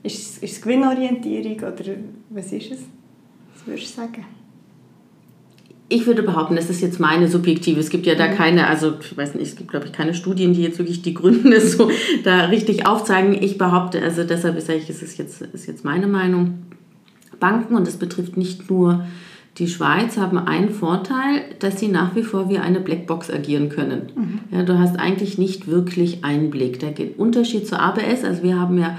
ist, 0.03 0.43
ist 0.43 0.53
es 0.53 0.63
Gewinnorientierung 0.63 1.57
oder 1.57 1.85
was 2.31 2.53
ist 2.53 2.73
es? 2.73 2.81
Würdest 3.69 3.97
du 3.97 4.01
sagen? 4.01 4.25
Ich 5.91 6.07
würde 6.07 6.23
behaupten, 6.23 6.57
das 6.57 6.69
ist 6.69 6.81
jetzt 6.81 7.01
meine 7.01 7.29
subjektive. 7.29 7.81
Es 7.81 7.89
gibt 7.89 8.07
ja 8.07 8.15
da 8.15 8.29
mhm. 8.29 8.35
keine, 8.35 8.67
also 8.67 8.95
ich 9.01 9.17
weiß 9.17 9.35
nicht, 9.35 9.49
es 9.49 9.57
gibt 9.57 9.71
glaube 9.71 9.87
ich 9.87 9.93
keine 9.93 10.15
Studien, 10.15 10.53
die 10.53 10.63
jetzt 10.63 10.79
wirklich 10.79 11.03
die 11.03 11.15
Gründe 11.15 11.61
so 11.67 11.91
da 12.25 12.47
richtig 12.47 12.87
aufzeigen. 12.87 13.35
Ich 13.41 13.59
behaupte, 13.59 14.03
also 14.03 14.25
deshalb 14.25 14.61
sage 14.61 14.79
ich, 14.79 14.91
es 14.91 15.03
ist 15.03 15.19
jetzt, 15.19 15.41
ist 15.41 15.67
jetzt 15.67 15.85
meine 15.85 16.07
Meinung. 16.07 16.65
Banken, 17.41 17.77
und 17.77 17.87
das 17.87 17.97
betrifft 17.97 18.37
nicht 18.37 18.69
nur 18.69 19.05
die 19.59 19.69
Schweiz, 19.69 20.17
haben 20.17 20.39
einen 20.39 20.71
Vorteil, 20.71 21.43
dass 21.59 21.79
sie 21.79 21.89
nach 21.89 22.17
wie 22.17 22.23
vor 22.23 22.49
wie 22.49 22.59
eine 22.59 22.81
Blackbox 22.81 23.31
agieren 23.31 23.69
können. 23.69 24.13
Mhm. 24.15 24.41
Ja, 24.51 24.63
du 24.65 24.79
hast 24.79 24.99
eigentlich 24.99 25.39
nicht 25.39 25.69
wirklich 25.69 26.25
Einblick. 26.25 26.81
Der 26.81 26.95
Unterschied 27.19 27.67
zur 27.67 27.81
ABS, 27.81 28.25
also 28.25 28.43
wir 28.43 28.59
haben 28.59 28.79
ja 28.79 28.99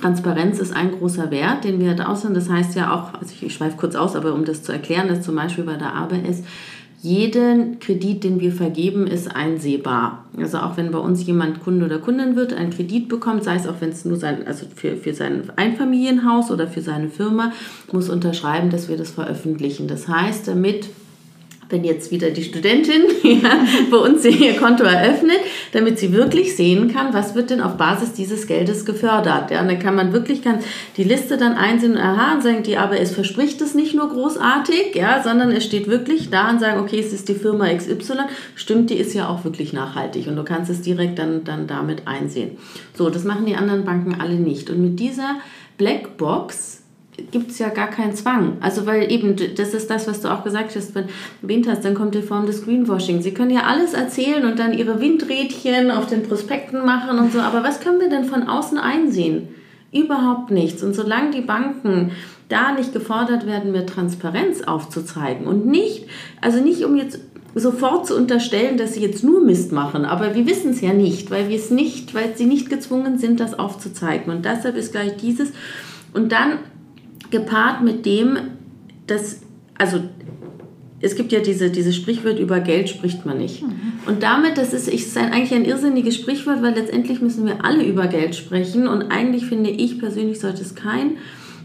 Transparenz 0.00 0.58
ist 0.58 0.74
ein 0.74 0.92
großer 0.92 1.30
Wert, 1.30 1.64
den 1.64 1.80
wir 1.80 1.94
da 1.94 2.06
aussehen. 2.06 2.34
Das 2.34 2.48
heißt 2.48 2.74
ja 2.76 2.94
auch, 2.94 3.18
also 3.18 3.34
ich, 3.40 3.52
schweife 3.52 3.76
kurz 3.76 3.94
aus, 3.94 4.16
aber 4.16 4.32
um 4.32 4.44
das 4.44 4.62
zu 4.62 4.72
erklären, 4.72 5.08
dass 5.08 5.22
zum 5.22 5.34
Beispiel 5.34 5.64
bei 5.64 5.76
der 5.76 5.94
ABS 5.94 6.42
jeden 7.00 7.78
Kredit, 7.78 8.24
den 8.24 8.40
wir 8.40 8.50
vergeben, 8.50 9.06
ist 9.06 9.34
einsehbar. 9.34 10.24
Also 10.36 10.58
auch 10.58 10.76
wenn 10.76 10.90
bei 10.90 10.98
uns 10.98 11.24
jemand 11.24 11.62
Kunde 11.62 11.86
oder 11.86 11.98
Kundin 11.98 12.34
wird, 12.34 12.52
einen 12.52 12.70
Kredit 12.70 13.08
bekommt, 13.08 13.44
sei 13.44 13.54
es 13.54 13.68
auch 13.68 13.80
wenn 13.80 13.90
es 13.90 14.04
nur 14.04 14.16
sein, 14.16 14.46
also 14.46 14.66
für, 14.74 14.96
für 14.96 15.14
sein 15.14 15.44
Einfamilienhaus 15.54 16.50
oder 16.50 16.66
für 16.66 16.80
seine 16.80 17.08
Firma, 17.08 17.52
muss 17.92 18.08
unterschreiben, 18.08 18.70
dass 18.70 18.88
wir 18.88 18.96
das 18.96 19.12
veröffentlichen. 19.12 19.86
Das 19.86 20.08
heißt, 20.08 20.48
damit 20.48 20.88
wenn 21.70 21.84
jetzt 21.84 22.10
wieder 22.10 22.30
die 22.30 22.44
Studentin 22.44 23.02
ja, 23.22 23.66
bei 23.90 23.96
uns 23.96 24.24
ihr 24.24 24.56
Konto 24.56 24.84
eröffnet, 24.84 25.38
damit 25.72 25.98
sie 25.98 26.12
wirklich 26.12 26.56
sehen 26.56 26.92
kann, 26.92 27.12
was 27.12 27.34
wird 27.34 27.50
denn 27.50 27.60
auf 27.60 27.76
Basis 27.76 28.12
dieses 28.12 28.46
Geldes 28.46 28.84
gefördert. 28.84 29.50
Ja, 29.50 29.60
und 29.60 29.68
dann 29.68 29.78
kann 29.78 29.94
man 29.94 30.12
wirklich 30.12 30.42
kann 30.42 30.60
die 30.96 31.04
Liste 31.04 31.36
dann 31.36 31.54
einsehen 31.54 31.92
und 31.92 31.98
aha 31.98 32.40
sagen, 32.40 32.62
die 32.62 32.76
aber 32.76 33.00
es 33.00 33.12
verspricht 33.12 33.60
es 33.60 33.74
nicht 33.74 33.94
nur 33.94 34.08
großartig, 34.08 34.94
ja, 34.94 35.22
sondern 35.22 35.50
es 35.50 35.64
steht 35.64 35.88
wirklich 35.88 36.30
da 36.30 36.50
und 36.50 36.60
sagen, 36.60 36.80
okay, 36.80 37.00
es 37.00 37.12
ist 37.12 37.28
die 37.28 37.34
Firma 37.34 37.72
XY, 37.72 38.14
stimmt, 38.54 38.90
die 38.90 38.96
ist 38.96 39.14
ja 39.14 39.28
auch 39.28 39.44
wirklich 39.44 39.72
nachhaltig 39.72 40.26
und 40.26 40.36
du 40.36 40.44
kannst 40.44 40.70
es 40.70 40.82
direkt 40.82 41.18
dann, 41.18 41.44
dann 41.44 41.66
damit 41.66 42.06
einsehen. 42.06 42.52
So, 42.94 43.10
das 43.10 43.24
machen 43.24 43.46
die 43.46 43.56
anderen 43.56 43.84
Banken 43.84 44.20
alle 44.20 44.34
nicht. 44.34 44.70
Und 44.70 44.80
mit 44.80 45.00
dieser 45.00 45.36
Blackbox 45.76 46.82
gibt 47.30 47.50
es 47.50 47.58
ja 47.58 47.68
gar 47.68 47.88
keinen 47.88 48.14
Zwang. 48.14 48.58
Also 48.60 48.86
weil 48.86 49.10
eben, 49.10 49.36
das 49.56 49.74
ist 49.74 49.90
das, 49.90 50.06
was 50.06 50.20
du 50.20 50.28
auch 50.28 50.44
gesagt 50.44 50.74
hast, 50.76 50.94
wenn 50.94 51.04
erwähnt 51.42 51.68
hast, 51.68 51.84
dann 51.84 51.94
kommt 51.94 52.14
die 52.14 52.22
Form 52.22 52.46
des 52.46 52.64
Greenwashing. 52.64 53.22
Sie 53.22 53.32
können 53.32 53.50
ja 53.50 53.64
alles 53.64 53.94
erzählen 53.94 54.44
und 54.44 54.58
dann 54.58 54.72
ihre 54.72 55.00
Windrädchen 55.00 55.90
auf 55.90 56.06
den 56.06 56.22
Prospekten 56.22 56.84
machen 56.84 57.18
und 57.18 57.32
so, 57.32 57.40
aber 57.40 57.62
was 57.62 57.80
können 57.80 58.00
wir 58.00 58.08
denn 58.08 58.24
von 58.24 58.44
außen 58.48 58.78
einsehen? 58.78 59.48
Überhaupt 59.92 60.50
nichts. 60.50 60.82
Und 60.82 60.94
solange 60.94 61.30
die 61.30 61.40
Banken 61.40 62.12
da 62.48 62.72
nicht 62.72 62.92
gefordert 62.92 63.46
werden, 63.46 63.72
mehr 63.72 63.86
Transparenz 63.86 64.62
aufzuzeigen 64.62 65.46
und 65.46 65.66
nicht, 65.66 66.06
also 66.40 66.60
nicht 66.60 66.84
um 66.84 66.96
jetzt 66.96 67.20
sofort 67.54 68.06
zu 68.06 68.16
unterstellen, 68.16 68.76
dass 68.76 68.94
sie 68.94 69.00
jetzt 69.00 69.24
nur 69.24 69.42
Mist 69.42 69.72
machen, 69.72 70.04
aber 70.04 70.34
wir 70.34 70.46
wissen 70.46 70.70
es 70.70 70.80
ja 70.80 70.92
nicht, 70.92 71.30
weil 71.30 71.48
wir 71.48 71.56
es 71.56 71.70
nicht, 71.70 72.14
weil 72.14 72.36
sie 72.36 72.46
nicht 72.46 72.70
gezwungen 72.70 73.18
sind, 73.18 73.40
das 73.40 73.58
aufzuzeigen. 73.58 74.32
Und 74.32 74.44
deshalb 74.44 74.76
ist 74.76 74.92
gleich 74.92 75.16
dieses 75.16 75.52
und 76.14 76.32
dann 76.32 76.58
gepaart 77.30 77.82
mit 77.82 78.06
dem, 78.06 78.38
dass, 79.06 79.40
also 79.76 80.00
es 81.00 81.14
gibt 81.14 81.32
ja 81.32 81.40
diese, 81.40 81.70
dieses 81.70 81.94
Sprichwort, 81.94 82.38
über 82.38 82.60
Geld 82.60 82.88
spricht 82.88 83.24
man 83.24 83.38
nicht. 83.38 83.62
Mhm. 83.62 83.78
Und 84.06 84.22
damit, 84.22 84.58
das 84.58 84.72
ist, 84.72 84.88
ist 84.88 85.16
eigentlich 85.16 85.54
ein 85.54 85.64
irrsinniges 85.64 86.16
Sprichwort, 86.16 86.62
weil 86.62 86.74
letztendlich 86.74 87.20
müssen 87.20 87.46
wir 87.46 87.64
alle 87.64 87.84
über 87.84 88.08
Geld 88.08 88.34
sprechen. 88.34 88.88
Und 88.88 89.10
eigentlich 89.10 89.46
finde 89.46 89.70
ich 89.70 89.98
persönlich, 89.98 90.40
sollte 90.40 90.62
es 90.62 90.74
kein 90.74 91.18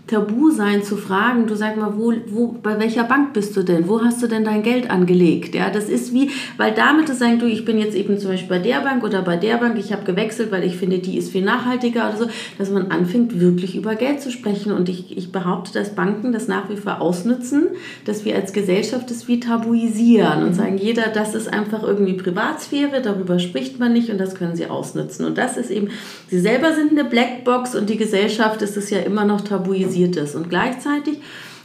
Tabu 0.05 0.51
sein 0.51 0.83
zu 0.83 0.97
fragen, 0.97 1.47
du 1.47 1.55
sag 1.55 1.77
mal, 1.77 1.93
wo, 1.95 2.13
wo, 2.27 2.47
bei 2.61 2.77
welcher 2.77 3.05
Bank 3.05 3.31
bist 3.31 3.55
du 3.55 3.63
denn? 3.63 3.87
Wo 3.87 4.03
hast 4.03 4.21
du 4.21 4.27
denn 4.27 4.43
dein 4.43 4.61
Geld 4.61 4.89
angelegt? 4.89 5.55
Ja, 5.55 5.69
das 5.69 5.87
ist 5.87 6.13
wie, 6.13 6.29
weil 6.57 6.73
damit 6.73 7.07
zu 7.07 7.15
sagen, 7.15 7.39
du, 7.39 7.45
ich 7.45 7.63
bin 7.63 7.77
jetzt 7.77 7.95
eben 7.95 8.19
zum 8.19 8.31
Beispiel 8.31 8.49
bei 8.49 8.59
der 8.59 8.81
Bank 8.81 9.01
oder 9.05 9.21
bei 9.21 9.37
der 9.37 9.57
Bank, 9.57 9.77
ich 9.79 9.93
habe 9.93 10.03
gewechselt, 10.03 10.51
weil 10.51 10.65
ich 10.65 10.75
finde, 10.75 10.99
die 10.99 11.17
ist 11.17 11.31
viel 11.31 11.45
nachhaltiger 11.45 12.09
oder 12.09 12.17
so, 12.17 12.25
dass 12.57 12.69
man 12.69 12.91
anfängt, 12.91 13.39
wirklich 13.39 13.77
über 13.77 13.95
Geld 13.95 14.21
zu 14.21 14.29
sprechen. 14.29 14.73
Und 14.73 14.89
ich, 14.89 15.17
ich 15.17 15.31
behaupte, 15.31 15.71
dass 15.71 15.95
Banken 15.95 16.33
das 16.33 16.49
nach 16.49 16.69
wie 16.69 16.75
vor 16.75 16.99
ausnutzen, 16.99 17.67
dass 18.03 18.25
wir 18.25 18.35
als 18.35 18.51
Gesellschaft 18.51 19.09
das 19.09 19.29
wie 19.29 19.39
tabuisieren 19.39 20.43
und 20.43 20.53
sagen, 20.53 20.77
jeder, 20.77 21.07
das 21.13 21.33
ist 21.33 21.47
einfach 21.47 21.81
irgendwie 21.81 22.15
Privatsphäre, 22.15 23.01
darüber 23.01 23.39
spricht 23.39 23.79
man 23.79 23.93
nicht 23.93 24.09
und 24.09 24.17
das 24.17 24.35
können 24.35 24.57
sie 24.57 24.65
ausnutzen. 24.65 25.25
Und 25.25 25.37
das 25.37 25.55
ist 25.55 25.71
eben, 25.71 25.87
sie 26.27 26.39
selber 26.41 26.73
sind 26.73 26.91
eine 26.91 27.05
Blackbox 27.05 27.73
und 27.73 27.89
die 27.89 27.97
Gesellschaft 27.97 28.61
ist 28.61 28.75
es 28.75 28.89
ja 28.89 28.99
immer 28.99 29.23
noch 29.23 29.39
tabuisiert 29.39 29.92
organisiert 29.93 30.15
ist. 30.17 30.35
Und 30.35 30.49
gleichzeitig 30.49 31.19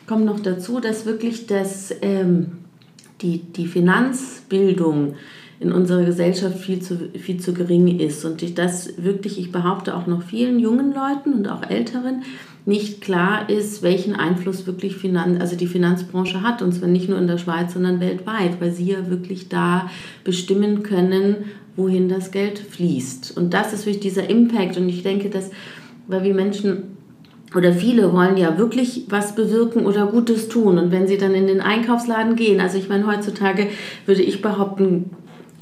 kommt 0.06 0.24
noch 0.24 0.40
dazu, 0.40 0.80
dass 0.80 1.06
wirklich 1.06 1.46
das, 1.46 1.94
ähm, 2.02 2.58
die, 3.20 3.38
die 3.38 3.66
Finanzbildung 3.66 5.14
in 5.60 5.72
unserer 5.72 6.04
Gesellschaft 6.04 6.58
viel 6.58 6.80
zu, 6.80 7.10
viel 7.18 7.40
zu 7.40 7.52
gering 7.52 7.98
ist 7.98 8.24
und 8.24 8.44
ich 8.44 8.54
das 8.54 8.92
wirklich, 8.96 9.40
ich 9.40 9.50
behaupte 9.50 9.96
auch 9.96 10.06
noch 10.06 10.22
vielen 10.22 10.60
jungen 10.60 10.94
Leuten 10.94 11.32
und 11.32 11.48
auch 11.48 11.68
älteren 11.68 12.22
nicht 12.64 13.00
klar 13.00 13.50
ist, 13.50 13.82
welchen 13.82 14.14
Einfluss 14.14 14.68
wirklich 14.68 14.94
Finan 14.94 15.40
also 15.40 15.56
die 15.56 15.66
Finanzbranche 15.66 16.42
hat 16.42 16.62
und 16.62 16.72
zwar 16.72 16.88
nicht 16.88 17.08
nur 17.08 17.18
in 17.18 17.26
der 17.26 17.38
Schweiz, 17.38 17.72
sondern 17.72 17.98
weltweit, 17.98 18.60
weil 18.60 18.70
sie 18.70 18.92
ja 18.92 19.10
wirklich 19.10 19.48
da 19.48 19.90
bestimmen 20.22 20.84
können, 20.84 21.46
wohin 21.74 22.08
das 22.08 22.30
Geld 22.30 22.60
fließt. 22.60 23.36
Und 23.36 23.52
das 23.52 23.72
ist 23.72 23.84
wirklich 23.84 24.12
dieser 24.14 24.30
Impact 24.30 24.76
und 24.76 24.88
ich 24.88 25.02
denke, 25.02 25.28
dass, 25.28 25.50
weil 26.06 26.22
wir 26.22 26.34
Menschen 26.34 26.97
oder 27.54 27.72
viele 27.72 28.12
wollen 28.12 28.36
ja 28.36 28.58
wirklich 28.58 29.04
was 29.08 29.34
bewirken 29.34 29.86
oder 29.86 30.06
Gutes 30.06 30.48
tun. 30.48 30.78
Und 30.78 30.92
wenn 30.92 31.06
sie 31.06 31.18
dann 31.18 31.34
in 31.34 31.46
den 31.46 31.60
Einkaufsladen 31.60 32.36
gehen, 32.36 32.60
also 32.60 32.76
ich 32.78 32.88
meine, 32.88 33.06
heutzutage 33.06 33.68
würde 34.06 34.22
ich 34.22 34.42
behaupten, 34.42 35.10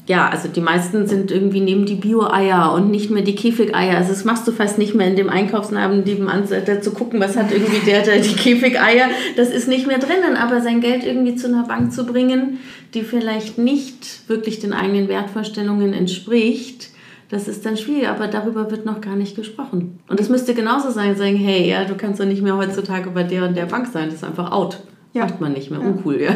ja, 0.07 0.29
also 0.29 0.47
die 0.47 0.61
meisten 0.61 1.05
sind 1.05 1.31
irgendwie 1.31 1.59
neben 1.59 1.85
die 1.85 1.95
Bio-Eier 1.95 2.73
und 2.73 2.91
nicht 2.91 3.09
mehr 3.09 3.23
die 3.23 3.35
Käfigeier. 3.35 3.97
Also 3.97 4.09
das 4.09 4.23
machst 4.23 4.47
du 4.47 4.53
fast 4.53 4.77
nicht 4.77 4.95
mehr 4.95 5.07
in 5.07 5.17
dem 5.17 5.29
Einkaufsladen 5.29 6.03
nebenan 6.05 6.43
da 6.65 6.81
zu 6.81 6.91
gucken, 6.91 7.19
was 7.19 7.35
hat 7.35 7.51
irgendwie 7.51 7.85
der, 7.85 8.03
der 8.03 8.19
die 8.19 8.35
Käfigeier. 8.35 9.09
Das 9.35 9.49
ist 9.49 9.67
nicht 9.67 9.85
mehr 9.85 9.99
drinnen. 9.99 10.37
Aber 10.37 10.61
sein 10.61 10.79
Geld 10.79 11.05
irgendwie 11.05 11.35
zu 11.35 11.47
einer 11.47 11.67
Bank 11.67 11.91
zu 11.91 12.05
bringen, 12.05 12.59
die 12.93 13.01
vielleicht 13.01 13.57
nicht 13.57 14.29
wirklich 14.29 14.59
den 14.59 14.71
eigenen 14.71 15.09
Wertvorstellungen 15.09 15.93
entspricht, 15.93 16.89
das 17.29 17.47
ist 17.47 17.65
dann 17.65 17.75
schwierig, 17.75 18.07
aber 18.07 18.27
darüber 18.27 18.71
wird 18.71 18.85
noch 18.85 19.01
gar 19.01 19.15
nicht 19.15 19.35
gesprochen. 19.35 19.99
Und 20.07 20.19
es 20.19 20.29
müsste 20.29 20.53
genauso 20.53 20.91
sein, 20.91 21.15
sagen, 21.15 21.35
hey, 21.35 21.69
ja, 21.69 21.83
du 21.83 21.95
kannst 21.95 22.19
doch 22.19 22.25
nicht 22.25 22.41
mehr 22.41 22.55
heutzutage 22.55 23.09
bei 23.09 23.23
der 23.23 23.43
und 23.43 23.55
der 23.55 23.65
Bank 23.65 23.87
sein, 23.87 24.05
das 24.05 24.15
ist 24.15 24.23
einfach 24.23 24.51
out. 24.51 24.81
Ja. 25.13 25.25
Macht 25.25 25.41
man 25.41 25.53
nicht 25.53 25.71
mehr, 25.71 25.81
uncool, 25.81 26.21
ja. 26.21 26.31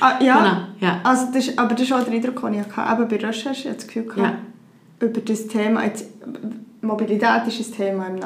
Ah, 0.00 0.22
ja, 0.22 0.38
genau. 0.38 0.56
ja. 0.80 1.00
Also 1.04 1.26
das, 1.32 1.56
aber 1.56 1.74
das 1.74 1.82
ist 1.82 1.92
auch 1.92 2.02
der 2.02 2.14
Eindruck, 2.14 2.40
den 2.40 2.54
ich 2.54 2.76
hatte. 2.76 3.02
Eben 3.02 3.08
bei 3.08 3.26
Recherche 3.26 3.72
das 3.72 3.86
Gefühl 3.86 4.04
gehabt, 4.04 4.38
ja. 5.00 5.06
über 5.06 5.20
das 5.20 5.46
Thema, 5.46 5.84
jetzt, 5.84 6.06
Mobilität 6.80 7.46
ist 7.46 7.60
ein 7.60 7.76
Thema 7.76 8.06
im 8.08 8.16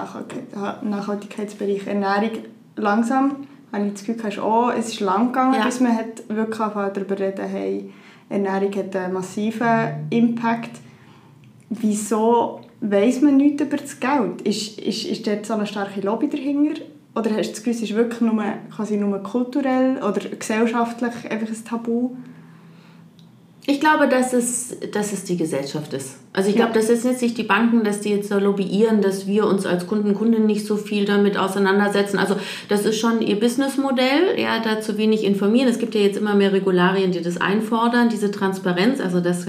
Nachhaltigkeitsbereich, 0.91 1.87
Ernährung 1.87 2.39
langsam, 2.77 3.37
habe 3.73 3.87
ich 3.87 3.93
das 3.93 4.05
Gefühl, 4.05 4.29
ist 4.29 4.39
auch, 4.39 4.73
es 4.73 4.89
ist 4.89 5.01
lang 5.01 5.27
gegangen, 5.27 5.55
ja. 5.55 5.65
bis 5.65 5.81
man 5.81 5.97
hat 5.97 6.29
wirklich 6.29 6.59
darüber 6.59 7.19
reden 7.19 7.47
hey, 7.47 7.93
Ernährung 8.29 8.75
hat 8.75 8.97
einen 8.97 9.13
massiven 9.13 10.07
Impact 10.11 10.71
wieso 11.71 12.61
weiß 12.81 13.23
man 13.23 13.37
nichts 13.37 13.63
über 13.63 13.77
das 13.77 13.99
Geld? 14.01 14.43
Ist, 14.43 14.79
ist, 14.79 15.05
ist 15.05 15.27
dort 15.27 15.47
so 15.47 15.55
eine 15.55 15.67
starke 15.67 16.01
Lobby 16.01 16.29
dahinter? 16.29 16.81
Oder 17.15 17.31
hast 17.31 17.49
du 17.49 17.53
das 17.53 17.59
Gefühl, 17.59 17.73
es 17.73 17.83
ist 17.83 17.95
wirklich 17.95 18.21
nur, 18.21 18.43
quasi 18.75 18.97
nur 18.97 19.19
kulturell 19.23 19.99
oder 19.99 20.21
gesellschaftlich 20.21 21.31
einfach 21.31 21.49
ein 21.49 21.65
Tabu? 21.65 22.11
Ich 23.71 23.81
glaube, 23.81 24.09
dass 24.09 24.33
es, 24.33 24.79
dass 24.95 25.13
es 25.13 25.25
die 25.25 25.37
Gesellschaft 25.37 25.93
ist. 25.93 26.17
Also 26.33 26.49
ich 26.49 26.57
glaube, 26.57 26.73
das 26.73 26.89
ist 26.89 27.05
jetzt 27.05 27.21
nicht 27.21 27.37
die 27.37 27.43
Banken, 27.43 27.85
dass 27.85 28.01
die 28.01 28.09
jetzt 28.09 28.31
so 28.31 28.39
lobbyieren, 28.39 29.03
dass 29.03 29.27
wir 29.27 29.47
uns 29.47 29.67
als 29.67 29.87
Kunden, 29.87 30.15
Kunden 30.15 30.47
nicht 30.47 30.65
so 30.65 30.79
viel 30.79 31.05
damit 31.05 31.37
auseinandersetzen. 31.37 32.19
Also 32.19 32.37
das 32.71 32.87
ist 32.87 32.99
schon 32.99 33.21
ihr 33.21 33.39
Businessmodell, 33.39 34.41
ja, 34.41 34.61
da 34.61 34.81
zu 34.81 34.97
wenig 34.97 35.23
informieren. 35.23 35.69
Es 35.69 35.79
gibt 35.79 35.95
ja 35.95 36.01
jetzt 36.01 36.17
immer 36.17 36.35
mehr 36.35 36.55
Regularien, 36.55 37.13
die 37.13 37.21
das 37.21 37.43
einfordern, 37.43 38.09
diese 38.09 38.31
Transparenz, 38.31 39.03
also 39.03 39.21
dass 39.21 39.45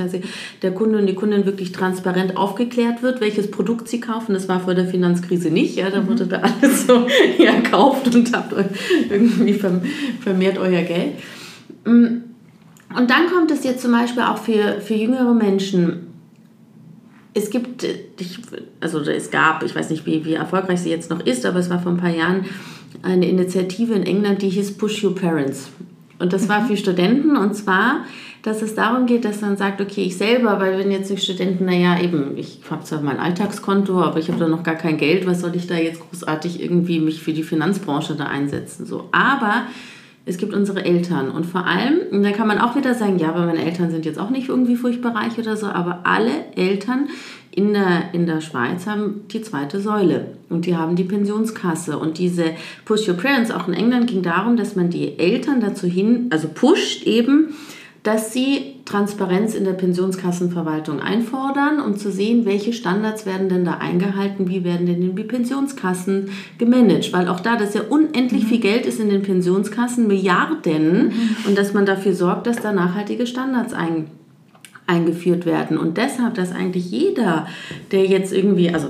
der 0.62 0.72
Kunde 0.74 0.98
und 0.98 1.08
die 1.08 1.16
Kundin 1.16 1.46
wirklich 1.46 1.72
transparent 1.72 2.36
aufgeklärt 2.36 3.02
wird, 3.02 3.22
welches 3.22 3.50
Produkt 3.50 3.88
sie 3.88 4.02
kaufen. 4.02 4.34
Das 4.34 4.50
war 4.50 4.60
vor 4.60 4.76
der 4.76 4.86
Finanzkrise 4.86 5.50
nicht, 5.50 5.78
ja, 5.78 5.90
da 5.90 6.06
wurde 6.06 6.28
da 6.28 6.42
alles 6.42 6.88
so 6.88 7.08
ja, 7.38 7.62
kauft 7.62 8.14
und 8.14 8.36
habt 8.36 8.54
irgendwie 9.10 9.54
vermehrt 9.54 10.58
euer 10.58 10.82
Geld. 10.82 11.14
Mm. 11.86 12.29
Und 12.96 13.10
dann 13.10 13.28
kommt 13.28 13.52
es 13.52 13.64
jetzt 13.64 13.82
zum 13.82 13.92
Beispiel 13.92 14.24
auch 14.24 14.38
für, 14.38 14.82
für 14.82 14.96
jüngere 14.96 15.34
Menschen. 15.34 16.08
Es 17.34 17.50
gibt, 17.50 17.84
ich, 17.84 18.40
also 18.80 19.00
es 19.02 19.30
gab, 19.30 19.64
ich 19.64 19.76
weiß 19.76 19.92
nicht, 19.92 20.06
wie, 20.06 20.26
wie 20.26 20.34
erfolgreich 20.34 20.82
sie 20.82 20.90
jetzt 20.90 21.10
noch 21.10 21.20
ist, 21.26 21.46
aber 21.46 21.60
es 21.60 21.70
war 21.70 21.80
vor 21.80 21.92
ein 21.92 21.98
paar 21.98 22.10
Jahren 22.10 22.46
eine 23.04 23.28
Initiative 23.28 23.94
in 23.94 24.04
England, 24.04 24.42
die 24.42 24.50
hieß 24.50 24.78
Push 24.78 25.04
Your 25.04 25.16
Parents. 25.16 25.70
Und 26.18 26.34
das 26.34 26.50
war 26.50 26.62
mhm. 26.62 26.68
für 26.68 26.78
Studenten 26.78 27.38
und 27.38 27.56
zwar, 27.56 28.06
dass 28.44 28.62
es 28.62 28.76
darum 28.76 29.06
geht, 29.06 29.26
dass 29.26 29.42
man 29.42 29.58
sagt, 29.58 29.82
okay, 29.82 30.04
ich 30.04 30.18
selber, 30.18 30.60
weil 30.60 30.78
wenn 30.78 30.92
jetzt 30.92 31.10
die 31.10 31.18
Studenten, 31.18 31.66
naja, 31.66 32.00
eben, 32.02 32.38
ich 32.38 32.60
habe 32.70 32.84
zwar 32.84 33.02
mein 33.02 33.20
Alltagskonto, 33.20 34.02
aber 34.02 34.20
ich 34.20 34.30
habe 34.30 34.40
da 34.40 34.48
noch 34.48 34.64
gar 34.64 34.76
kein 34.76 34.98
Geld, 34.98 35.26
was 35.28 35.42
soll 35.42 35.56
ich 35.56 35.68
da 35.68 35.76
jetzt 35.76 36.02
großartig 36.02 36.62
irgendwie 36.62 37.00
mich 37.00 37.22
für 37.22 37.34
die 37.34 37.44
Finanzbranche 37.44 38.16
da 38.16 38.26
einsetzen? 38.26 38.86
So. 38.86 39.10
Aber 39.12 39.64
es 40.26 40.38
gibt 40.38 40.54
unsere 40.54 40.86
Eltern. 40.86 41.30
Und 41.32 41.46
vor 41.46 41.66
allem, 41.66 42.00
und 42.12 42.24
da 42.24 42.32
kann 42.32 42.48
man 42.48 42.60
auch 42.60 42.76
wieder 42.76 42.94
sagen, 42.94 43.18
ja, 43.20 43.30
aber 43.30 43.46
meine 43.46 43.64
Eltern 43.64 43.90
sind 43.90 44.06
jetzt 44.06 44.20
auch 44.20 44.30
nicht 44.30 44.50
irgendwie 44.50 44.76
furchtbar 44.76 45.16
reich 45.16 45.38
oder 45.38 45.58
so, 45.58 45.68
aber 45.68 46.02
alle 46.04 46.32
Eltern 46.56 47.10
in 47.52 47.74
der, 47.74 48.14
in 48.14 48.26
der 48.26 48.42
Schweiz 48.42 48.86
haben 48.86 49.22
die 49.32 49.42
zweite 49.42 49.82
Säule 49.82 50.28
und 50.50 50.66
die 50.66 50.76
haben 50.76 50.96
die 50.96 51.04
Pensionskasse. 51.04 51.98
Und 51.98 52.18
diese 52.18 52.54
Push 52.86 53.08
Your 53.08 53.16
Parents, 53.16 53.52
auch 53.52 53.68
in 53.68 53.74
England, 53.74 54.08
ging 54.08 54.22
darum, 54.22 54.56
dass 54.56 54.76
man 54.76 54.90
die 54.90 55.18
Eltern 55.18 55.60
dazu 55.60 55.88
hin, 55.88 56.28
also 56.30 56.48
pusht 56.48 57.04
eben, 57.08 57.56
dass 58.04 58.32
sie 58.34 58.76
Transparenz 58.86 59.56
in 59.56 59.66
der 59.66 59.74
Pensionskassenverwaltung 59.74 61.00
einfordern, 61.00 61.80
um 61.80 61.98
zu 61.98 62.12
sehen, 62.12 62.46
welche 62.46 62.74
Standards 62.74 63.26
werden 63.26 63.50
denn 63.50 63.66
da 63.66 63.74
eingehalten, 63.74 64.48
wie 64.50 64.64
werden 64.64 64.88
denn 64.88 65.16
die 65.16 65.24
Pensionskassen 65.24 66.30
gemanagt, 66.58 67.12
weil 67.12 67.28
auch 67.28 67.40
da, 67.40 67.58
dass 67.58 67.74
ja 67.74 67.82
unendlich 67.90 68.44
mhm. 68.44 68.48
viel 68.48 68.60
Geld 68.60 68.86
ist 68.86 69.00
in 69.00 69.10
den 69.10 69.22
Pensionskassen, 69.22 70.08
Milliarden, 70.08 71.08
mhm. 71.08 71.36
und 71.48 71.58
dass 71.58 71.74
man 71.74 71.86
dafür 71.86 72.14
sorgt, 72.14 72.48
dass 72.48 72.62
da 72.62 72.72
nachhaltige 72.72 73.28
Standards 73.28 73.74
ein, 73.74 74.08
eingeführt 74.88 75.46
werden. 75.46 75.78
Und 75.78 75.98
deshalb, 75.98 76.36
dass 76.36 76.52
eigentlich 76.52 76.90
jeder, 76.90 77.48
der 77.92 78.06
jetzt 78.06 78.34
irgendwie, 78.34 78.70
also 78.70 78.90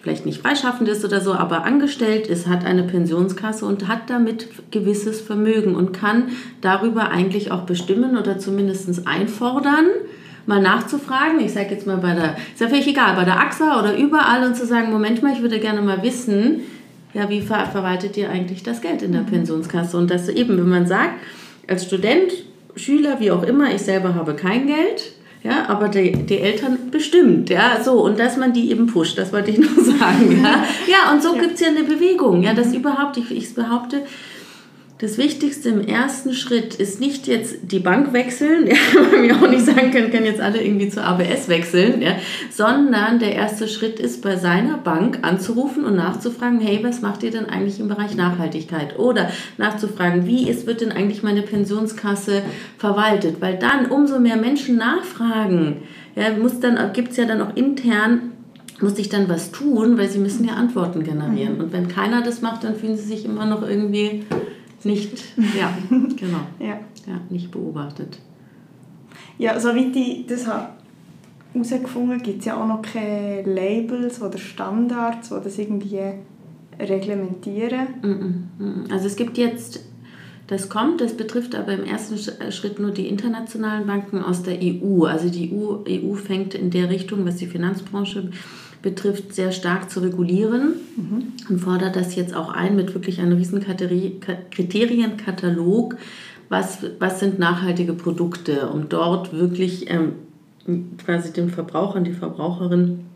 vielleicht 0.00 0.26
nicht 0.26 0.42
freischaffend 0.42 0.88
ist 0.88 1.04
oder 1.04 1.20
so, 1.20 1.32
aber 1.34 1.64
angestellt 1.64 2.26
ist, 2.26 2.46
hat 2.46 2.64
eine 2.64 2.82
Pensionskasse 2.82 3.66
und 3.66 3.88
hat 3.88 4.10
damit 4.10 4.48
gewisses 4.70 5.20
Vermögen 5.20 5.74
und 5.74 5.92
kann 5.92 6.28
darüber 6.60 7.10
eigentlich 7.10 7.50
auch 7.50 7.62
bestimmen 7.62 8.16
oder 8.16 8.38
zumindest 8.38 9.06
einfordern, 9.06 9.86
mal 10.46 10.60
nachzufragen. 10.60 11.40
Ich 11.40 11.52
sage 11.52 11.70
jetzt 11.70 11.86
mal 11.86 11.98
bei 11.98 12.14
der, 12.14 12.36
ist 12.52 12.60
ja 12.60 12.68
völlig 12.68 12.88
egal, 12.88 13.14
bei 13.14 13.24
der 13.24 13.38
AXA 13.38 13.78
oder 13.78 13.96
überall 13.96 14.44
und 14.44 14.56
zu 14.56 14.66
sagen, 14.66 14.90
Moment 14.90 15.22
mal, 15.22 15.32
ich 15.32 15.42
würde 15.42 15.60
gerne 15.60 15.82
mal 15.82 16.02
wissen, 16.02 16.62
ja, 17.14 17.28
wie 17.28 17.42
ver 17.42 17.66
verwaltet 17.66 18.16
ihr 18.16 18.30
eigentlich 18.30 18.62
das 18.62 18.80
Geld 18.80 19.02
in 19.02 19.12
der 19.12 19.22
mhm. 19.22 19.26
Pensionskasse? 19.26 19.96
Und 19.96 20.10
das 20.10 20.28
eben, 20.28 20.56
wenn 20.56 20.68
man 20.68 20.86
sagt, 20.86 21.14
als 21.68 21.84
Student, 21.84 22.32
Schüler, 22.74 23.20
wie 23.20 23.30
auch 23.30 23.42
immer, 23.42 23.72
ich 23.72 23.82
selber 23.82 24.14
habe 24.14 24.34
kein 24.34 24.66
Geld, 24.66 25.12
ja, 25.44 25.68
aber 25.68 25.88
die, 25.88 26.12
die 26.12 26.38
Eltern 26.38 26.90
bestimmt, 26.90 27.50
ja, 27.50 27.82
so, 27.82 28.02
und 28.02 28.18
dass 28.18 28.36
man 28.36 28.52
die 28.52 28.70
eben 28.70 28.86
pusht, 28.86 29.18
das 29.18 29.32
wollte 29.32 29.50
ich 29.50 29.58
nur 29.58 29.84
sagen, 29.98 30.40
ja. 30.42 30.64
Ja, 30.86 31.12
und 31.12 31.22
so 31.22 31.34
ja. 31.34 31.40
gibt 31.40 31.54
es 31.54 31.60
ja 31.60 31.68
eine 31.68 31.82
Bewegung, 31.82 32.42
ja, 32.42 32.54
das 32.54 32.72
überhaupt, 32.72 33.16
ich, 33.16 33.30
ich 33.30 33.54
behaupte, 33.54 34.02
das 35.02 35.18
Wichtigste 35.18 35.68
im 35.68 35.80
ersten 35.80 36.32
Schritt 36.32 36.76
ist 36.76 37.00
nicht 37.00 37.26
jetzt 37.26 37.56
die 37.62 37.80
Bank 37.80 38.12
wechseln, 38.12 38.66
ja, 38.68 38.76
weil 39.10 39.24
wir 39.24 39.36
auch 39.36 39.50
nicht 39.50 39.66
sagen 39.66 39.90
können, 39.90 40.12
können 40.12 40.26
jetzt 40.26 40.40
alle 40.40 40.62
irgendwie 40.62 40.88
zur 40.90 41.02
ABS 41.02 41.48
wechseln, 41.48 42.00
ja, 42.00 42.12
sondern 42.52 43.18
der 43.18 43.34
erste 43.34 43.66
Schritt 43.66 43.98
ist 43.98 44.22
bei 44.22 44.36
seiner 44.36 44.78
Bank 44.78 45.18
anzurufen 45.22 45.84
und 45.84 45.96
nachzufragen, 45.96 46.60
hey, 46.60 46.78
was 46.84 47.02
macht 47.02 47.24
ihr 47.24 47.32
denn 47.32 47.46
eigentlich 47.46 47.80
im 47.80 47.88
Bereich 47.88 48.14
Nachhaltigkeit? 48.14 48.96
Oder 48.96 49.28
nachzufragen, 49.58 50.24
wie 50.24 50.48
ist, 50.48 50.68
wird 50.68 50.80
denn 50.80 50.92
eigentlich 50.92 51.24
meine 51.24 51.42
Pensionskasse 51.42 52.42
verwaltet? 52.78 53.40
Weil 53.40 53.58
dann 53.58 53.86
umso 53.86 54.20
mehr 54.20 54.36
Menschen 54.36 54.76
nachfragen, 54.76 55.78
ja, 56.14 56.30
gibt 56.92 57.10
es 57.10 57.16
ja 57.16 57.24
dann 57.24 57.40
auch 57.40 57.56
intern 57.56 58.30
muss 58.80 58.98
ich 58.98 59.08
dann 59.08 59.28
was 59.28 59.52
tun, 59.52 59.96
weil 59.96 60.08
sie 60.08 60.18
müssen 60.18 60.44
ja 60.44 60.54
Antworten 60.54 61.04
generieren. 61.04 61.54
Mhm. 61.54 61.60
Und 61.60 61.72
wenn 61.72 61.86
keiner 61.86 62.20
das 62.20 62.42
macht, 62.42 62.64
dann 62.64 62.74
fühlen 62.74 62.96
sie 62.96 63.04
sich 63.04 63.24
immer 63.24 63.46
noch 63.46 63.62
irgendwie 63.62 64.24
nicht, 64.84 65.24
ja, 65.58 65.72
genau. 65.88 66.40
ja. 66.58 66.80
ja, 67.06 67.20
nicht 67.30 67.50
beobachtet. 67.50 68.18
Ja, 69.38 69.58
soweit 69.58 69.96
ich 69.96 70.26
das 70.26 70.46
habe 70.46 70.68
herausgefunden 71.52 72.12
habe, 72.12 72.22
gibt 72.22 72.40
es 72.40 72.44
ja 72.46 72.56
auch 72.56 72.66
noch 72.66 72.82
keine 72.82 73.42
Labels 73.42 74.22
oder 74.22 74.38
Standards, 74.38 75.28
die 75.28 75.44
das 75.44 75.58
irgendwie 75.58 75.98
reglementieren. 76.78 78.88
Also 78.90 79.06
es 79.06 79.16
gibt 79.16 79.38
jetzt, 79.38 79.80
das 80.46 80.68
kommt, 80.68 81.00
das 81.00 81.16
betrifft 81.16 81.54
aber 81.54 81.74
im 81.74 81.84
ersten 81.84 82.18
Schritt 82.50 82.78
nur 82.78 82.90
die 82.90 83.08
internationalen 83.08 83.86
Banken 83.86 84.22
aus 84.22 84.42
der 84.42 84.58
EU. 84.62 85.04
Also 85.04 85.28
die 85.28 85.52
EU, 85.52 85.78
EU 85.88 86.14
fängt 86.14 86.54
in 86.54 86.70
der 86.70 86.88
Richtung, 86.88 87.26
was 87.26 87.36
die 87.36 87.46
Finanzbranche 87.46 88.22
betrifft, 88.22 88.61
sehr 89.34 89.52
stark 89.52 89.90
zu 89.90 90.00
regulieren 90.00 90.74
mhm. 90.96 91.32
und 91.48 91.58
fordert 91.60 91.96
das 91.96 92.14
jetzt 92.14 92.34
auch 92.34 92.52
ein 92.52 92.76
mit 92.76 92.94
wirklich 92.94 93.20
einem 93.20 93.38
riesen 93.38 93.64
Kriterienkatalog, 94.50 95.96
was, 96.48 96.78
was 96.98 97.20
sind 97.20 97.38
nachhaltige 97.38 97.94
Produkte, 97.94 98.68
um 98.68 98.88
dort 98.88 99.32
wirklich 99.32 99.90
ähm, 99.90 100.12
quasi 101.04 101.32
den 101.32 101.50
Verbrauchern, 101.50 102.04
die 102.04 102.12
Verbraucherin 102.12 103.06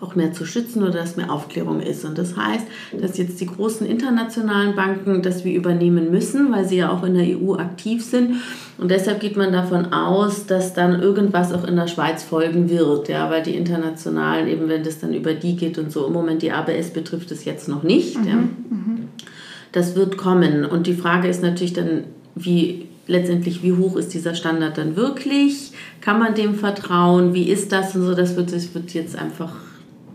auch 0.00 0.14
mehr 0.14 0.32
zu 0.32 0.44
schützen 0.44 0.82
oder 0.82 0.92
dass 0.92 1.16
mehr 1.16 1.30
Aufklärung 1.32 1.80
ist. 1.80 2.04
Und 2.04 2.18
das 2.18 2.36
heißt, 2.36 2.66
dass 3.00 3.18
jetzt 3.18 3.40
die 3.40 3.46
großen 3.46 3.86
internationalen 3.86 4.74
Banken 4.74 5.22
das 5.22 5.44
wir 5.44 5.54
übernehmen 5.54 6.10
müssen, 6.10 6.52
weil 6.52 6.66
sie 6.66 6.76
ja 6.76 6.90
auch 6.90 7.02
in 7.04 7.14
der 7.14 7.38
EU 7.38 7.54
aktiv 7.54 8.04
sind. 8.04 8.36
Und 8.78 8.90
deshalb 8.90 9.20
geht 9.20 9.36
man 9.36 9.52
davon 9.52 9.92
aus, 9.92 10.46
dass 10.46 10.74
dann 10.74 11.00
irgendwas 11.00 11.52
auch 11.52 11.64
in 11.64 11.76
der 11.76 11.86
Schweiz 11.86 12.22
folgen 12.22 12.68
wird, 12.68 13.08
ja, 13.08 13.30
weil 13.30 13.42
die 13.42 13.54
internationalen, 13.54 14.48
eben 14.48 14.68
wenn 14.68 14.82
das 14.82 15.00
dann 15.00 15.14
über 15.14 15.34
die 15.34 15.56
geht 15.56 15.78
und 15.78 15.92
so, 15.92 16.06
im 16.06 16.12
Moment 16.12 16.42
die 16.42 16.52
ABS 16.52 16.90
betrifft 16.90 17.30
es 17.30 17.44
jetzt 17.44 17.68
noch 17.68 17.82
nicht. 17.82 18.18
Mhm, 18.18 18.26
ja. 18.26 18.34
Mhm. 18.34 19.08
Das 19.72 19.96
wird 19.96 20.16
kommen. 20.16 20.64
Und 20.64 20.86
die 20.86 20.94
Frage 20.94 21.28
ist 21.28 21.42
natürlich 21.42 21.72
dann, 21.72 22.04
wie 22.34 22.86
letztendlich, 23.06 23.62
wie 23.62 23.72
hoch 23.72 23.96
ist 23.96 24.14
dieser 24.14 24.34
Standard 24.34 24.78
dann 24.78 24.96
wirklich? 24.96 25.72
Kann 26.00 26.18
man 26.18 26.34
dem 26.34 26.54
vertrauen? 26.54 27.34
Wie 27.34 27.48
ist 27.48 27.72
das 27.72 27.94
und 27.94 28.02
so? 28.02 28.14
Das 28.14 28.36
wird, 28.36 28.52
das 28.52 28.74
wird 28.74 28.94
jetzt 28.94 29.16
einfach 29.16 29.52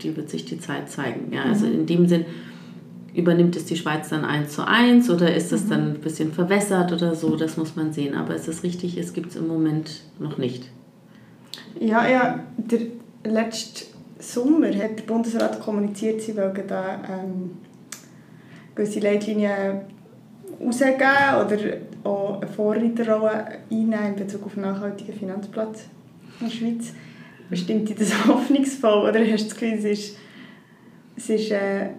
die 0.02 0.16
wird 0.16 0.30
sich 0.30 0.44
die 0.44 0.58
Zeit 0.58 0.90
zeigen. 0.90 1.32
Ja, 1.32 1.44
also 1.44 1.66
mhm. 1.66 1.74
in 1.74 1.86
dem 1.86 2.08
Sinn, 2.08 2.24
übernimmt 3.14 3.56
es 3.56 3.64
die 3.64 3.76
Schweiz 3.76 4.08
dann 4.08 4.24
eins 4.24 4.52
zu 4.52 4.66
eins 4.66 5.10
oder 5.10 5.34
ist 5.34 5.52
es 5.52 5.64
mhm. 5.64 5.70
dann 5.70 5.88
ein 5.94 6.00
bisschen 6.00 6.32
verwässert 6.32 6.92
oder 6.92 7.14
so, 7.14 7.36
das 7.36 7.56
muss 7.56 7.76
man 7.76 7.92
sehen. 7.92 8.14
Aber 8.14 8.34
ist 8.34 8.48
es 8.48 8.62
richtig 8.62 8.96
ist, 8.98 9.14
gibt 9.14 9.30
es 9.30 9.36
im 9.36 9.48
Moment 9.48 10.02
noch 10.18 10.38
nicht. 10.38 10.70
Ja, 11.78 12.08
ja, 12.08 12.40
der 12.56 12.80
letzte 13.24 13.86
Sommer 14.18 14.68
hat 14.68 14.98
der 14.98 15.04
Bundesrat 15.04 15.60
kommuniziert, 15.60 16.20
sie 16.20 16.36
wollen 16.36 16.62
da 16.68 17.00
ähm, 17.08 17.50
gewisse 18.74 19.00
Leitlinien 19.00 19.80
rausgeben 20.60 21.46
oder 21.46 21.58
auch 22.04 22.40
eine 22.40 22.50
Vorreiterrolle 22.50 23.46
einnehmen 23.70 24.08
in 24.08 24.16
Bezug 24.16 24.46
auf 24.46 24.56
nachhaltigen 24.56 25.14
Finanzplatz 25.14 25.84
in 26.40 26.46
der 26.46 26.54
Schweiz 26.54 26.92
bestimmt 27.50 27.88
dich 27.88 27.96
das 27.96 28.26
hoffnungsvoll? 28.26 29.08
Oder 29.08 29.20
hast 29.20 29.44
du 29.44 29.48
das 29.48 29.54
Gefühl, 29.54 29.74
es 29.78 29.84
ist, 29.84 30.16
es 31.16 31.28
ist 31.28 31.50
äh, 31.50 31.90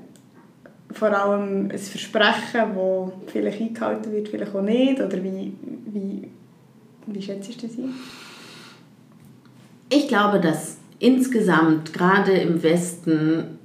vor 0.92 1.10
allem 1.10 1.70
ein 1.70 1.78
Versprechen, 1.78 2.76
das 2.76 3.32
vielleicht 3.32 3.62
eingehalten 3.62 4.12
wird, 4.12 4.30
vielleicht 4.30 4.56
auch 4.56 4.62
nicht? 4.62 5.00
Oder 5.00 5.24
wie, 5.24 5.54
wie, 5.86 6.28
wie 7.08 7.22
schätzt 7.22 7.50
du 7.50 7.68
das 7.68 7.78
ein? 7.78 7.94
Ich 9.90 10.08
glaube, 10.08 10.40
dass 10.40 10.78
insgesamt 11.00 11.94
gerade 11.94 12.32
im 12.32 12.64
Westen 12.64 13.60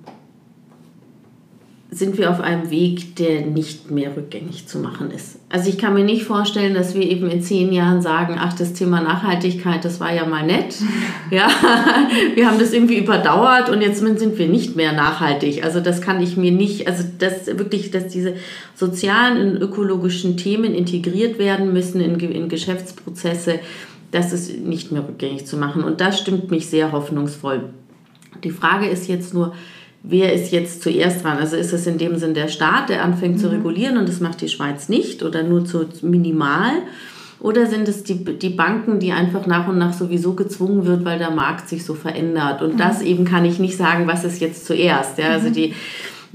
sind 1.97 2.19
wir 2.19 2.31
auf 2.31 2.41
einem 2.41 2.71
Weg, 2.71 3.17
der 3.17 3.41
nicht 3.41 3.91
mehr 3.91 4.15
rückgängig 4.15 4.69
zu 4.69 4.79
machen 4.79 5.11
ist. 5.11 5.39
Also 5.49 5.71
ich 5.71 5.79
kann 5.79 5.95
mir 5.95 6.05
nicht 6.05 6.25
vorstellen, 6.25 6.75
dass 6.75 6.95
wir 6.95 7.03
eben 7.03 7.31
in 7.31 7.41
zehn 7.41 7.73
Jahren 7.73 8.03
sagen, 8.03 8.37
ach, 8.39 8.53
das 8.53 8.75
Thema 8.75 9.01
Nachhaltigkeit, 9.01 9.83
das 9.83 9.99
war 9.99 10.13
ja 10.13 10.27
mal 10.27 10.45
nett. 10.45 10.77
Ja, 11.29 11.49
wir 12.37 12.49
haben 12.49 12.61
das 12.61 12.73
irgendwie 12.73 12.99
überdauert 12.99 13.69
und 13.69 13.81
jetzt 13.81 13.99
sind 13.99 14.39
wir 14.39 14.47
nicht 14.47 14.77
mehr 14.77 14.93
nachhaltig. 14.93 15.65
Also 15.65 15.81
das 15.81 16.01
kann 16.01 16.23
ich 16.23 16.37
mir 16.37 16.53
nicht, 16.53 16.87
also 16.87 17.03
das 17.19 17.47
wirklich, 17.47 17.91
dass 17.91 18.07
diese 18.07 18.35
sozialen 18.77 19.57
und 19.57 19.61
ökologischen 19.61 20.37
Themen 20.37 20.73
integriert 20.73 21.41
werden 21.41 21.73
müssen 21.73 22.01
in, 22.01 22.21
in 22.21 22.49
Geschäftsprozesse, 22.49 23.59
das 24.13 24.33
ist 24.33 24.57
nicht 24.61 24.93
mehr 24.93 25.03
rückgängig 25.07 25.47
zu 25.47 25.57
machen. 25.57 25.83
Und 25.83 26.01
das 26.01 26.21
stimmt 26.21 26.49
mich 26.53 26.69
sehr 26.69 26.93
hoffnungsvoll. 26.93 27.71
Die 28.45 28.51
Frage 28.51 28.87
ist 28.87 29.09
jetzt 29.09 29.35
nur, 29.35 29.53
wer 30.09 30.33
ist 30.33 30.53
jetzt 30.53 30.83
zuerst 30.83 31.25
dran? 31.25 31.39
Also 31.39 31.57
ist 31.57 31.73
es 31.73 31.87
in 31.87 31.99
dem 31.99 32.17
Sinn 32.17 32.35
der 32.35 32.49
Staat, 32.49 32.89
der 32.89 33.05
anfängt 33.05 33.37
mhm. 33.37 33.41
zu 33.41 33.51
regulieren 33.51 33.99
und 33.99 34.09
das 34.09 34.21
macht 34.21 34.41
die 34.41 34.49
Schweiz 34.49 34.89
nicht 34.89 35.23
oder 35.23 35.43
nur 35.43 35.65
zu 35.65 35.87
minimal? 36.03 36.73
Oder 37.39 37.67
sind 37.67 37.87
es 37.87 38.03
die, 38.03 38.25
die 38.25 38.49
Banken, 38.49 38.99
die 38.99 39.13
einfach 39.13 39.47
nach 39.47 39.69
und 39.69 39.77
nach 39.77 39.93
sowieso 39.93 40.33
gezwungen 40.33 40.87
wird, 40.87 41.05
weil 41.05 41.19
der 41.19 41.31
Markt 41.31 41.69
sich 41.69 41.85
so 41.85 41.95
verändert? 41.95 42.63
Und 42.63 42.75
mhm. 42.75 42.79
das 42.79 43.03
eben 43.03 43.25
kann 43.25 43.45
ich 43.45 43.59
nicht 43.59 43.77
sagen, 43.77 44.07
was 44.07 44.25
ist 44.25 44.41
jetzt 44.41 44.65
zuerst. 44.65 45.19
Ja? 45.19 45.31
Also 45.31 45.49
mhm. 45.49 45.53
die, 45.53 45.75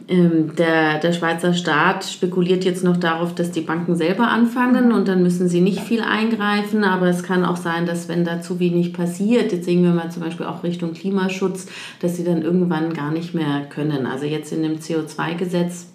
ähm, 0.07 0.55
der, 0.55 0.99
der 0.99 1.13
Schweizer 1.13 1.53
Staat 1.53 2.05
spekuliert 2.05 2.65
jetzt 2.65 2.83
noch 2.83 2.97
darauf, 2.97 3.35
dass 3.35 3.51
die 3.51 3.61
Banken 3.61 3.95
selber 3.95 4.27
anfangen 4.27 4.91
und 4.91 5.07
dann 5.07 5.23
müssen 5.23 5.47
sie 5.47 5.61
nicht 5.61 5.81
viel 5.81 6.01
eingreifen. 6.01 6.83
Aber 6.83 7.07
es 7.07 7.23
kann 7.23 7.45
auch 7.45 7.57
sein, 7.57 7.85
dass 7.85 8.07
wenn 8.07 8.25
da 8.25 8.41
zu 8.41 8.59
wenig 8.59 8.93
passiert, 8.93 9.51
jetzt 9.51 9.65
sehen 9.65 9.83
wir 9.83 9.91
mal 9.91 10.11
zum 10.11 10.23
Beispiel 10.23 10.45
auch 10.45 10.63
Richtung 10.63 10.93
Klimaschutz, 10.93 11.67
dass 11.99 12.17
sie 12.17 12.23
dann 12.23 12.41
irgendwann 12.41 12.93
gar 12.93 13.11
nicht 13.11 13.33
mehr 13.33 13.65
können. 13.69 14.05
Also 14.05 14.25
jetzt 14.25 14.51
in 14.51 14.63
dem 14.63 14.77
CO2-Gesetz 14.77 15.87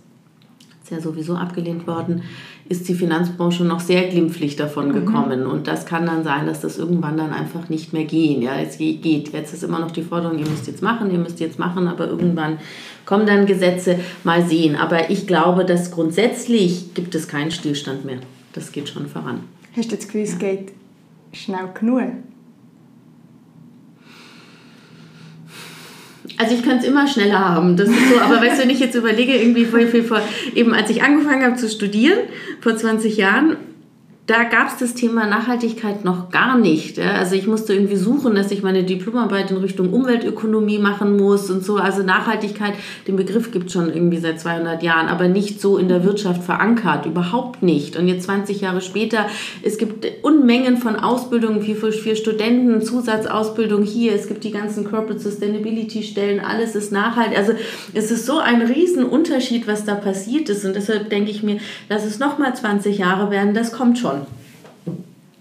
ist 0.83 0.91
ja 0.91 1.01
sowieso 1.01 1.35
abgelehnt 1.35 1.87
worden, 1.87 2.23
ist 2.69 2.89
die 2.89 2.95
Finanzbranche 2.95 3.65
noch 3.65 3.81
sehr 3.81 4.09
glimpflich 4.09 4.57
davon 4.57 4.89
mhm. 4.89 4.93
gekommen. 4.93 5.45
Mhm. 5.45 5.51
Und 5.51 5.67
das 5.67 5.87
kann 5.87 6.07
dann 6.07 6.25
sein, 6.25 6.47
dass 6.47 6.61
das 6.61 6.79
irgendwann 6.79 7.17
dann 7.17 7.33
einfach 7.33 7.69
nicht 7.69 7.93
mehr 7.93 8.05
gehen. 8.05 8.43
Ja, 8.43 8.59
es 8.59 8.79
geht. 8.79 9.33
Jetzt 9.33 9.55
ist 9.55 9.63
immer 9.63 9.79
noch 9.79 9.91
die 9.91 10.03
Forderung, 10.03 10.39
ihr 10.39 10.49
müsst 10.49 10.67
jetzt 10.67 10.83
machen, 10.83 11.11
ihr 11.11 11.19
müsst 11.19 11.41
jetzt 11.41 11.59
machen, 11.59 11.89
aber 11.89 12.09
irgendwann 12.09 12.59
kommen 13.05 13.27
dann 13.27 13.47
Gesetze, 13.47 13.99
mal 14.25 14.47
sehen. 14.47 14.77
Aber 14.77 15.11
ich 15.11 15.27
glaube, 15.27 15.65
dass 15.65 15.91
grundsätzlich 15.91 16.95
gibt 16.95 17.15
es 17.15 17.29
keinen 17.29 17.51
Stillstand 17.51 18.05
mehr. 18.05 18.19
Das 18.53 18.73
geht 18.73 18.89
schon 18.89 19.07
voran. 19.07 19.41
Hast 19.77 19.93
du 19.93 19.97
das 19.97 20.07
Gefühl, 20.07 20.23
es 20.23 20.39
geht 20.39 20.73
schnell 21.33 21.69
genug? 21.79 22.13
Also 26.39 26.55
ich 26.55 26.63
kann 26.63 26.79
es 26.79 26.85
immer 26.85 27.07
schneller 27.09 27.39
haben, 27.39 27.77
das 27.77 27.89
ist 27.89 28.09
so, 28.11 28.21
aber 28.21 28.41
weißt 28.41 28.59
du, 28.59 28.63
wenn 28.65 28.71
ich 28.71 28.81
jetzt 28.81 28.95
überlege, 28.95 29.35
irgendwie 29.35 29.65
vor, 29.65 29.81
vor, 30.07 30.21
eben 30.55 30.75
als 30.75 30.91
ich 30.91 31.03
angefangen 31.03 31.45
habe 31.45 31.57
zu 31.57 31.69
studieren, 31.69 32.19
vor 32.61 32.77
20 32.77 33.17
Jahren, 33.17 33.57
da 34.27 34.43
gab 34.43 34.69
es 34.69 34.79
das 34.79 34.95
Thema 34.95 35.27
Nachhaltigkeit 35.27 36.05
noch 36.05 36.31
gar 36.31 36.59
nicht. 36.59 36.99
Also 36.99 37.37
ich 37.37 37.47
musste 37.47 37.75
irgendwie 37.75 37.95
suchen, 37.95 38.35
dass 38.35 38.51
ich 38.51 38.61
meine 38.61 38.83
Diplomarbeit 38.83 39.53
in 39.53 39.59
Richtung 39.59 39.93
Umweltökonomie 39.93 40.79
machen 40.79 41.17
muss 41.17 41.49
und 41.49 41.65
so. 41.65 41.77
Also 41.77 42.03
Nachhaltigkeit, 42.03 42.75
den 43.07 43.15
Begriff 43.15 43.53
gibt 43.53 43.67
es 43.67 43.75
schon 43.75 43.93
irgendwie 43.93 44.19
seit 44.19 44.41
200 44.41 44.83
Jahren, 44.83 45.07
aber 45.07 45.29
nicht 45.29 45.61
so 45.61 45.79
in 45.79 45.87
der 45.87 46.03
Wirtschaft 46.03 46.43
verankert, 46.43 47.07
überhaupt 47.07 47.63
nicht. 47.63 47.97
Und 47.97 48.09
jetzt 48.09 48.25
20 48.25 48.63
Jahre 48.63 48.81
später, 48.81 49.27
es 49.63 49.79
gibt 49.79 50.05
Unmengen 50.23 50.79
von 50.79 50.97
Ausbildungen 50.97 51.63
für, 51.63 51.93
für 51.93 52.17
Studenten, 52.17 52.83
Zusatzausbildung 52.83 53.85
hier, 53.85 54.13
es 54.13 54.27
gibt 54.27 54.43
die 54.43 54.51
ganzen 54.51 54.91
Corporate 54.91 55.21
Sustainability 55.21 56.03
Stellen, 56.03 56.41
alles 56.41 56.75
ist 56.75 56.91
nachhaltig. 56.91 57.39
Also 57.39 57.53
es 57.95 58.11
ist 58.11 58.27
so 58.27 58.41
ein 58.41 58.61
Riesenunterschied, 58.61 59.69
was 59.69 59.85
da 59.85 59.95
passiert 59.95 60.49
ist. 60.49 60.65
Und 60.65 60.75
deshalb 60.75 61.11
denke 61.11 61.31
ich 61.31 61.45
mir, 61.45 61.59
dass 61.89 62.05
es 62.05 62.19
nochmal 62.19 62.57
20 62.57 62.99
Jahre 62.99 63.31
werden, 63.31 63.55
das 63.55 63.71
kommt 63.71 63.99
schon. 63.99 64.16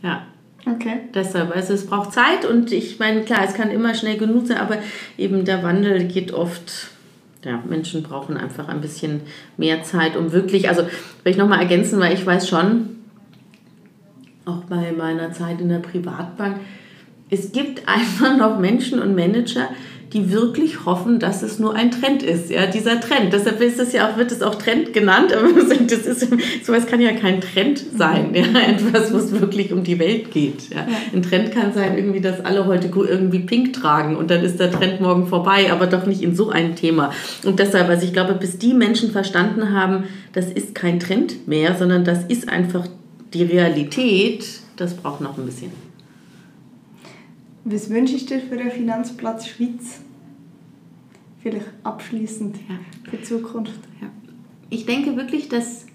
Ja. 0.05 0.21
Okay. 0.67 0.99
Deshalb, 1.13 1.55
also 1.55 1.73
es 1.73 1.85
braucht 1.85 2.13
Zeit 2.13 2.45
und 2.45 2.71
ich 2.71 2.99
meine, 2.99 3.21
klar, 3.21 3.41
es 3.43 3.53
kann 3.53 3.69
immer 3.69 3.93
schnell 3.93 4.17
genug 4.17 4.47
sein, 4.47 4.57
aber 4.57 4.77
eben 5.17 5.45
der 5.45 5.63
Wandel 5.63 6.05
geht 6.05 6.31
oft, 6.31 6.89
ja, 7.43 7.61
Menschen 7.67 8.01
brauchen 8.01 8.37
einfach 8.37 8.67
ein 8.67 8.81
bisschen 8.81 9.21
mehr 9.57 9.83
Zeit, 9.83 10.15
um 10.15 10.31
wirklich, 10.31 10.69
also 10.69 10.83
will 10.83 11.31
ich 11.31 11.37
nochmal 11.37 11.59
ergänzen, 11.59 11.99
weil 11.99 12.13
ich 12.13 12.25
weiß 12.25 12.47
schon, 12.47 12.95
auch 14.45 14.63
bei 14.65 14.91
meiner 14.91 15.31
Zeit 15.31 15.61
in 15.61 15.69
der 15.69 15.79
Privatbank, 15.79 16.57
es 17.29 17.51
gibt 17.51 17.83
einfach 17.87 18.37
noch 18.37 18.59
Menschen 18.59 18.99
und 18.99 19.15
Manager, 19.15 19.69
die 20.15 20.31
wirklich 20.31 20.85
hoffen, 20.85 21.19
dass 21.19 21.43
es 21.43 21.59
nur 21.59 21.75
ein 21.75 21.91
Trend 21.91 22.23
ist, 22.23 22.49
ja, 22.49 22.67
dieser 22.67 23.01
Trend. 23.01 23.33
Deshalb 23.33 23.59
ist 23.59 23.77
es 23.81 23.91
ja 23.91 24.09
auch, 24.09 24.15
wird 24.15 24.31
es 24.31 24.41
auch 24.41 24.55
Trend 24.55 24.93
genannt, 24.93 25.33
aber 25.33 25.49
das 25.89 26.05
ist, 26.05 26.29
sowas 26.65 26.87
kann 26.87 27.01
ja 27.01 27.11
kein 27.11 27.41
Trend 27.41 27.83
sein, 27.97 28.33
ja, 28.33 28.43
etwas, 28.69 29.11
wo 29.11 29.17
es 29.17 29.33
wirklich 29.33 29.73
um 29.73 29.83
die 29.83 29.99
Welt 29.99 30.31
geht. 30.31 30.73
Ja. 30.73 30.87
Ein 31.13 31.21
Trend 31.21 31.51
kann 31.51 31.73
sein, 31.73 31.97
irgendwie, 31.97 32.21
dass 32.21 32.39
alle 32.45 32.65
heute 32.65 32.87
irgendwie 32.87 33.39
pink 33.39 33.73
tragen 33.73 34.15
und 34.15 34.31
dann 34.31 34.41
ist 34.41 34.57
der 34.57 34.71
Trend 34.71 35.01
morgen 35.01 35.27
vorbei, 35.27 35.69
aber 35.69 35.85
doch 35.85 36.05
nicht 36.05 36.21
in 36.21 36.33
so 36.33 36.49
einem 36.49 36.77
Thema. 36.77 37.11
Und 37.43 37.59
deshalb, 37.59 37.89
also 37.89 38.05
ich 38.05 38.13
glaube, 38.13 38.35
bis 38.35 38.57
die 38.57 38.73
Menschen 38.73 39.11
verstanden 39.11 39.73
haben, 39.73 40.05
das 40.31 40.45
ist 40.45 40.73
kein 40.73 41.01
Trend 41.01 41.45
mehr, 41.45 41.75
sondern 41.75 42.05
das 42.05 42.23
ist 42.23 42.47
einfach 42.47 42.87
die 43.33 43.43
Realität, 43.43 44.45
das 44.77 44.93
braucht 44.93 45.19
noch 45.19 45.37
ein 45.37 45.45
bisschen. 45.45 45.71
Was 47.65 47.89
wünschst 47.89 48.29
du 48.31 48.35
dir 48.35 48.41
für 48.41 48.55
den 48.55 48.71
Finanzplatz 48.71 49.47
Schweiz? 49.47 50.04
Vielleicht 51.45 51.67
abschließend 51.83 52.55
ja. 52.67 52.79
für 53.03 53.17
die 53.17 53.23
Zukunft. 53.23 53.79
Ja. 54.01 54.07
Ich 54.71 54.87
denke 54.87 55.15
wirklich, 55.15 55.47
dass 55.47 55.85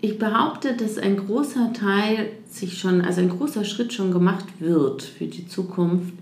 ich 0.00 0.20
behaupte, 0.20 0.76
dass 0.76 0.96
ein 0.96 1.16
großer 1.16 1.72
Teil 1.72 2.30
sich 2.48 2.78
schon, 2.78 3.00
also 3.00 3.22
ein 3.22 3.28
großer 3.28 3.64
Schritt 3.64 3.92
schon 3.92 4.12
gemacht 4.12 4.44
wird 4.60 5.02
für 5.02 5.26
die 5.26 5.48
Zukunft, 5.48 6.14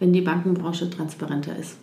wenn 0.00 0.12
die 0.12 0.22
Bankenbranche 0.22 0.90
transparenter 0.90 1.56
ist. 1.56 1.76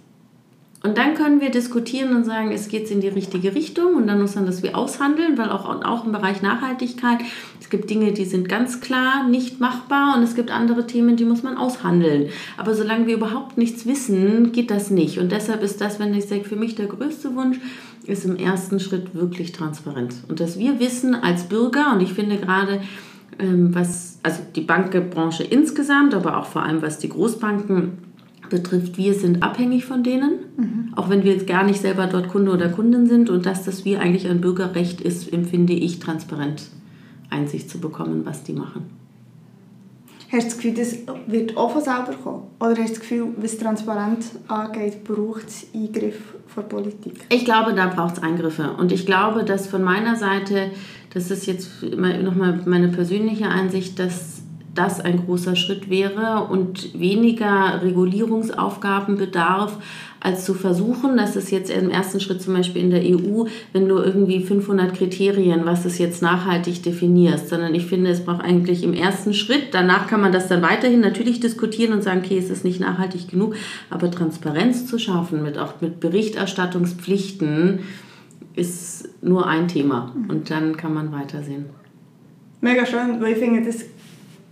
Und 0.83 0.97
dann 0.97 1.13
können 1.13 1.41
wir 1.41 1.51
diskutieren 1.51 2.15
und 2.15 2.23
sagen, 2.23 2.51
es 2.51 2.67
geht 2.67 2.89
in 2.89 3.01
die 3.01 3.07
richtige 3.07 3.53
Richtung 3.53 3.95
und 3.95 4.07
dann 4.07 4.19
muss 4.19 4.33
man 4.33 4.47
das 4.47 4.63
wie 4.63 4.73
aushandeln, 4.73 5.37
weil 5.37 5.49
auch, 5.49 5.65
auch 5.83 6.05
im 6.05 6.11
Bereich 6.11 6.41
Nachhaltigkeit, 6.41 7.19
es 7.59 7.69
gibt 7.69 7.89
Dinge, 7.91 8.13
die 8.13 8.25
sind 8.25 8.49
ganz 8.49 8.81
klar 8.81 9.27
nicht 9.27 9.59
machbar 9.59 10.17
und 10.17 10.23
es 10.23 10.33
gibt 10.33 10.49
andere 10.49 10.87
Themen, 10.87 11.17
die 11.17 11.25
muss 11.25 11.43
man 11.43 11.55
aushandeln. 11.55 12.29
Aber 12.57 12.73
solange 12.73 13.05
wir 13.05 13.13
überhaupt 13.13 13.59
nichts 13.59 13.85
wissen, 13.85 14.53
geht 14.53 14.71
das 14.71 14.89
nicht. 14.89 15.19
Und 15.19 15.31
deshalb 15.31 15.61
ist 15.61 15.81
das, 15.81 15.99
wenn 15.99 16.15
ich 16.15 16.25
sage, 16.25 16.45
für 16.45 16.55
mich 16.55 16.73
der 16.73 16.87
größte 16.87 17.35
Wunsch, 17.35 17.59
ist 18.07 18.25
im 18.25 18.35
ersten 18.35 18.79
Schritt 18.79 19.13
wirklich 19.13 19.51
transparent. 19.51 20.15
Und 20.27 20.39
dass 20.39 20.57
wir 20.57 20.79
wissen 20.79 21.13
als 21.13 21.43
Bürger, 21.43 21.93
und 21.93 22.01
ich 22.01 22.13
finde 22.13 22.37
gerade, 22.37 22.81
ähm, 23.37 23.75
was, 23.75 24.19
also 24.23 24.41
die 24.55 24.61
Bankbranche 24.61 25.43
insgesamt, 25.43 26.15
aber 26.15 26.37
auch 26.37 26.45
vor 26.45 26.63
allem 26.63 26.81
was 26.81 26.97
die 26.97 27.09
Großbanken 27.09 28.10
betrifft, 28.51 28.97
wir 28.97 29.15
sind 29.15 29.41
abhängig 29.41 29.85
von 29.85 30.03
denen, 30.03 30.39
mhm. 30.57 30.93
auch 30.95 31.09
wenn 31.09 31.23
wir 31.23 31.33
jetzt 31.33 31.47
gar 31.47 31.63
nicht 31.63 31.81
selber 31.81 32.05
dort 32.05 32.27
Kunde 32.27 32.51
oder 32.51 32.69
Kundin 32.69 33.07
sind 33.07 33.31
und 33.31 33.47
dass 33.47 33.63
das 33.63 33.83
wir 33.85 33.99
eigentlich 33.99 34.29
ein 34.29 34.41
Bürgerrecht 34.41 35.01
ist, 35.01 35.33
empfinde 35.33 35.73
ich 35.73 35.97
transparent 35.97 36.63
Einsicht 37.31 37.69
zu 37.69 37.79
bekommen, 37.79 38.21
was 38.25 38.43
die 38.43 38.53
machen. 38.53 39.01
Hast 40.31 40.43
du 40.43 40.47
das 40.47 40.57
Gefühl, 40.57 40.73
das 40.75 40.97
wird 41.27 41.57
auch 41.57 41.71
von 41.71 41.81
selber 41.81 42.13
kommen? 42.23 42.43
Oder 42.59 42.77
hast 42.77 42.77
du 42.77 42.93
das 42.93 42.99
Gefühl, 43.01 43.27
was 43.37 43.57
transparent 43.57 44.25
angeht, 44.47 45.03
braucht 45.03 45.47
es 45.47 45.67
Eingriff 45.75 46.35
von 46.47 46.69
Politik? 46.69 47.25
Ich 47.29 47.43
glaube, 47.43 47.73
da 47.73 47.87
braucht 47.87 48.17
es 48.17 48.23
Eingriffe. 48.23 48.71
Und 48.77 48.93
ich 48.93 49.05
glaube, 49.05 49.43
dass 49.43 49.67
von 49.67 49.83
meiner 49.83 50.15
Seite, 50.15 50.71
das 51.13 51.31
ist 51.31 51.47
jetzt 51.47 51.83
nochmal 51.83 52.61
meine 52.65 52.87
persönliche 52.87 53.49
Einsicht, 53.49 53.99
dass 53.99 54.43
das 54.73 55.01
ein 55.01 55.25
großer 55.25 55.55
Schritt 55.55 55.89
wäre 55.89 56.47
und 56.49 56.97
weniger 56.99 57.81
Regulierungsaufgaben 57.81 59.17
bedarf, 59.17 59.77
als 60.21 60.45
zu 60.45 60.53
versuchen, 60.53 61.17
dass 61.17 61.35
es 61.35 61.49
jetzt 61.49 61.71
im 61.71 61.89
ersten 61.89 62.19
Schritt 62.19 62.41
zum 62.41 62.53
Beispiel 62.53 62.83
in 62.83 62.91
der 62.91 63.01
EU, 63.01 63.45
wenn 63.73 63.89
du 63.89 63.97
irgendwie 63.97 64.41
500 64.43 64.93
Kriterien, 64.93 65.65
was 65.65 65.83
es 65.83 65.97
jetzt 65.97 66.21
nachhaltig 66.21 66.83
definierst, 66.83 67.49
sondern 67.49 67.73
ich 67.73 67.87
finde, 67.87 68.11
es 68.11 68.23
braucht 68.23 68.43
eigentlich 68.43 68.83
im 68.83 68.93
ersten 68.93 69.33
Schritt, 69.33 69.69
danach 69.71 70.07
kann 70.07 70.21
man 70.21 70.31
das 70.31 70.47
dann 70.47 70.61
weiterhin 70.61 71.01
natürlich 71.01 71.39
diskutieren 71.39 71.91
und 71.91 72.03
sagen, 72.03 72.21
okay, 72.23 72.37
es 72.37 72.51
ist 72.51 72.63
nicht 72.63 72.79
nachhaltig 72.79 73.29
genug, 73.29 73.55
aber 73.89 74.11
Transparenz 74.11 74.85
zu 74.85 74.99
schaffen, 74.99 75.41
mit 75.41 75.57
auch 75.57 75.81
mit 75.81 75.99
Berichterstattungspflichten, 75.99 77.79
ist 78.55 79.09
nur 79.23 79.47
ein 79.47 79.67
Thema 79.67 80.13
und 80.27 80.51
dann 80.51 80.77
kann 80.77 80.93
man 80.93 81.11
weitersehen. 81.11 81.65
Mega 82.59 82.85
schön, 82.85 83.19
weil 83.19 83.33
ich 83.33 83.39
finde, 83.39 83.65
das 83.65 83.85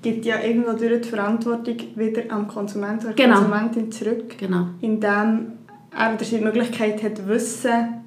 gibt 0.02 0.26
ja 0.26 0.42
irgendwo 0.42 0.74
durch 0.74 1.02
die 1.02 1.10
Verantwortung 1.10 1.78
wieder 1.96 2.24
am 2.30 2.48
Konsumenten 2.48 3.08
oder 3.08 3.16
genau. 3.16 3.36
Konsumentin 3.36 3.92
zurück. 3.92 4.38
Genau. 4.38 4.68
Indem 4.82 5.54
er 5.98 6.16
die 6.16 6.38
Möglichkeit 6.38 7.04
hat, 7.04 7.28
Wissen, 7.28 8.04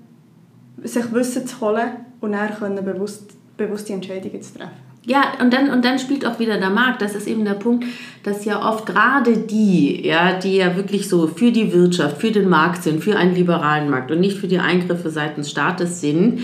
sich 0.83 1.12
Wissen 1.12 1.46
zu 1.46 1.61
holen 1.61 1.90
und 2.20 2.33
dann 2.33 2.55
können 2.55 2.85
bewusst, 2.85 3.33
bewusste 3.57 3.92
Entscheidungen 3.92 4.40
zu 4.40 4.55
treffen. 4.55 4.92
Ja, 5.05 5.33
und 5.40 5.52
dann, 5.52 5.70
und 5.70 5.85
dann 5.85 5.98
spielt 5.98 6.24
auch 6.24 6.38
wieder 6.38 6.59
der 6.59 6.70
Markt. 6.70 7.02
Das 7.02 7.16
ist 7.16 7.26
eben 7.26 7.44
der 7.44 7.55
Punkt, 7.55 7.85
dass 8.22 8.44
ja 8.44 8.68
oft 8.68 8.87
gerade 8.87 9.37
die, 9.37 10.07
ja, 10.07 10.38
die 10.38 10.57
ja 10.57 10.76
wirklich 10.76 11.09
so 11.09 11.26
für 11.26 11.50
die 11.50 11.72
Wirtschaft, 11.72 12.20
für 12.20 12.31
den 12.31 12.48
Markt 12.48 12.85
sind, 12.85 13.02
für 13.02 13.16
einen 13.16 13.35
liberalen 13.35 13.90
Markt 13.90 14.12
und 14.12 14.20
nicht 14.20 14.38
für 14.38 14.46
die 14.46 14.61
Eingriffe 14.61 15.11
seitens 15.11 15.50
Staates 15.50 16.00
sind, 16.00 16.42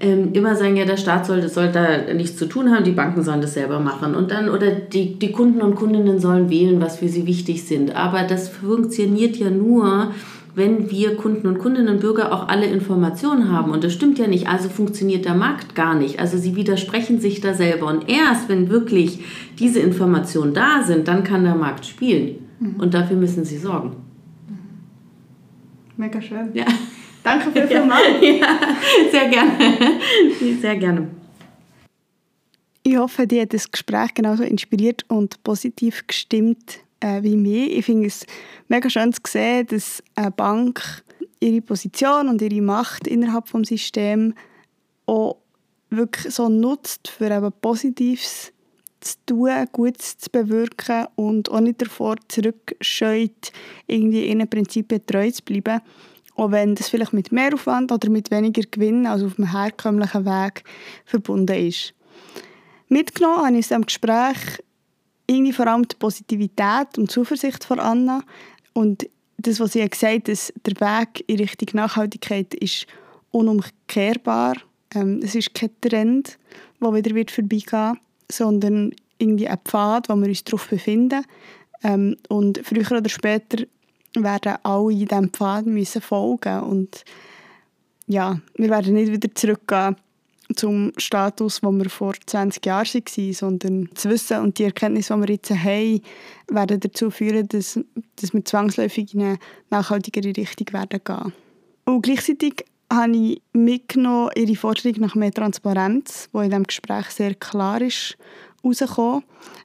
ähm, 0.00 0.32
immer 0.32 0.54
sagen, 0.54 0.76
ja, 0.76 0.84
der 0.84 0.96
Staat 0.96 1.26
soll, 1.26 1.48
soll 1.48 1.72
da 1.72 2.12
nichts 2.12 2.36
zu 2.36 2.46
tun 2.46 2.70
haben, 2.70 2.84
die 2.84 2.92
Banken 2.92 3.22
sollen 3.22 3.40
das 3.40 3.54
selber 3.54 3.80
machen. 3.80 4.14
Und 4.14 4.30
dann, 4.30 4.48
oder 4.48 4.70
die, 4.70 5.18
die 5.18 5.32
Kunden 5.32 5.62
und 5.62 5.74
Kundinnen 5.74 6.20
sollen 6.20 6.50
wählen, 6.50 6.80
was 6.80 6.98
für 6.98 7.08
sie 7.08 7.26
wichtig 7.26 7.64
sind. 7.64 7.96
Aber 7.96 8.24
das 8.24 8.48
funktioniert 8.48 9.36
ja 9.36 9.50
nur, 9.50 10.12
wenn 10.54 10.90
wir 10.90 11.16
Kunden 11.16 11.46
und 11.46 11.58
Kundinnen 11.58 11.94
und 11.94 12.00
Bürger 12.00 12.32
auch 12.32 12.48
alle 12.48 12.66
Informationen 12.66 13.52
haben. 13.52 13.70
Und 13.72 13.84
das 13.84 13.92
stimmt 13.92 14.18
ja 14.18 14.26
nicht. 14.26 14.48
Also 14.48 14.68
funktioniert 14.68 15.24
der 15.24 15.34
Markt 15.34 15.74
gar 15.74 15.94
nicht. 15.94 16.18
Also 16.18 16.38
sie 16.38 16.56
widersprechen 16.56 17.20
sich 17.20 17.40
da 17.40 17.54
selber. 17.54 17.86
Und 17.86 18.08
erst 18.08 18.48
wenn 18.48 18.70
wirklich 18.70 19.20
diese 19.58 19.80
Informationen 19.80 20.54
da 20.54 20.82
sind, 20.82 21.08
dann 21.08 21.24
kann 21.24 21.44
der 21.44 21.54
Markt 21.56 21.84
spielen. 21.84 22.36
Mhm. 22.58 22.76
Und 22.80 22.94
dafür 22.94 23.16
müssen 23.16 23.44
sie 23.44 23.58
sorgen. 23.58 23.96
Mega 25.96 26.20
schön. 26.20 26.50
Ja. 26.54 26.64
Danke 27.26 27.50
für 27.50 27.66
vielmals. 27.66 28.06
Ja, 28.22 28.56
sehr 29.10 29.28
gerne. 29.28 29.58
Sehr 30.60 30.76
gerne. 30.76 31.08
Ich 32.84 32.96
hoffe, 32.96 33.26
dir 33.26 33.42
hat 33.42 33.52
das 33.52 33.68
Gespräch 33.68 34.14
genauso 34.14 34.44
inspiriert 34.44 35.04
und 35.08 35.42
positiv 35.42 36.06
gestimmt 36.06 36.78
äh, 37.00 37.20
wie 37.24 37.36
mich. 37.36 37.78
Ich 37.78 37.84
finde 37.84 38.06
es 38.06 38.24
mega 38.68 38.88
schön 38.88 39.12
zu 39.12 39.20
sehen, 39.26 39.66
dass 39.66 40.04
eine 40.14 40.30
Bank 40.30 41.02
ihre 41.40 41.62
Position 41.62 42.28
und 42.28 42.42
ihre 42.42 42.62
Macht 42.62 43.08
innerhalb 43.08 43.50
des 43.50 43.68
Systems 43.70 44.36
auch 45.06 45.38
wirklich 45.90 46.32
so 46.32 46.48
nutzt, 46.48 47.08
für 47.08 47.28
eben 47.28 47.52
Positives 47.60 48.52
zu 49.00 49.16
tun, 49.26 49.50
Gutes 49.72 50.16
zu 50.18 50.30
bewirken 50.30 51.06
und 51.16 51.50
auch 51.50 51.60
nicht 51.60 51.82
davor 51.82 52.14
zurückscheut, 52.28 53.50
irgendwie 53.88 54.28
ihren 54.28 54.48
Prinzipien 54.48 55.04
treu 55.04 55.28
zu 55.28 55.42
bleiben. 55.42 55.80
Auch 56.36 56.50
wenn 56.50 56.74
das 56.74 56.88
vielleicht 56.88 57.12
mit 57.12 57.32
mehr 57.32 57.52
Aufwand 57.54 57.90
oder 57.92 58.10
mit 58.10 58.30
weniger 58.30 58.62
Gewinn 58.70 59.06
als 59.06 59.22
auf 59.22 59.34
dem 59.36 59.50
herkömmlichen 59.50 60.24
Weg 60.24 60.64
verbunden 61.04 61.56
ist. 61.66 61.94
Mitgenommen 62.88 63.38
habe 63.38 63.52
ich 63.52 63.58
aus 63.58 63.68
diesem 63.68 63.86
Gespräch 63.86 64.36
irgendwie 65.26 65.52
vor 65.52 65.66
allem 65.66 65.88
die 65.88 65.96
Positivität 65.96 66.98
und 66.98 67.10
Zuversicht 67.10 67.64
von 67.64 67.80
Anna 67.80 68.22
und 68.74 69.08
das, 69.38 69.60
was 69.60 69.72
sie 69.72 69.88
gesagt 69.88 70.14
hat, 70.14 70.28
dass 70.28 70.52
der 70.64 70.80
Weg 70.80 71.24
in 71.26 71.38
Richtung 71.38 71.68
Nachhaltigkeit 71.72 72.54
ist 72.54 72.86
unumkehrbar. 73.30 74.54
Ähm, 74.94 75.20
es 75.22 75.34
ist 75.34 75.54
kein 75.54 75.70
Trend, 75.80 76.38
der 76.80 76.94
wieder 76.94 77.14
wird 77.14 77.32
sondern 78.30 78.92
irgendwie 79.18 79.48
ein 79.48 79.58
Pfad, 79.64 80.08
wo 80.08 80.16
wir 80.16 80.28
uns 80.28 80.44
darauf 80.44 80.68
befinden. 80.68 81.24
Ähm, 81.82 82.16
und 82.28 82.60
früher 82.64 82.90
oder 82.92 83.08
später 83.08 83.64
werden 84.14 84.56
alle 84.62 84.94
diesem 84.94 85.30
Pfad 85.30 85.66
müssen 85.66 86.02
folgen 86.02 86.60
und 86.60 87.04
ja, 88.06 88.40
wir 88.54 88.70
werden 88.70 88.94
nicht 88.94 89.12
wieder 89.12 89.34
zurückgehen 89.34 89.96
zum 90.54 90.92
Status, 90.96 91.62
wo 91.62 91.72
wir 91.72 91.90
vor 91.90 92.14
20 92.24 92.64
Jahren 92.64 92.86
waren, 92.86 93.32
sondern 93.32 93.90
das 93.92 94.08
Wissen 94.08 94.40
und 94.40 94.58
die 94.58 94.64
Erkenntnisse, 94.64 95.14
die 95.14 95.20
wir 95.20 95.34
jetzt 95.34 95.50
haben, 95.50 96.00
werden 96.48 96.80
dazu 96.80 97.10
führen, 97.10 97.48
dass, 97.48 97.80
dass 98.16 98.32
wir 98.32 98.44
zwangsläufig 98.44 99.12
in 99.14 99.22
eine 99.22 99.38
nachhaltigere 99.70 100.36
Richtung 100.36 100.72
werden 100.72 101.00
gehen. 101.04 101.32
Und 101.84 102.02
gleichzeitig 102.02 102.64
habe 102.92 103.16
ich 103.16 103.42
mitgenommen 103.52 104.30
ihre 104.36 104.54
Forderung 104.54 105.00
nach 105.00 105.14
mehr 105.16 105.32
Transparenz, 105.32 106.28
die 106.32 106.38
in 106.38 106.50
diesem 106.50 106.64
Gespräch 106.64 107.06
sehr 107.06 107.34
klar 107.34 107.80
ist, 107.82 108.16
rausgekommen. 108.64 109.24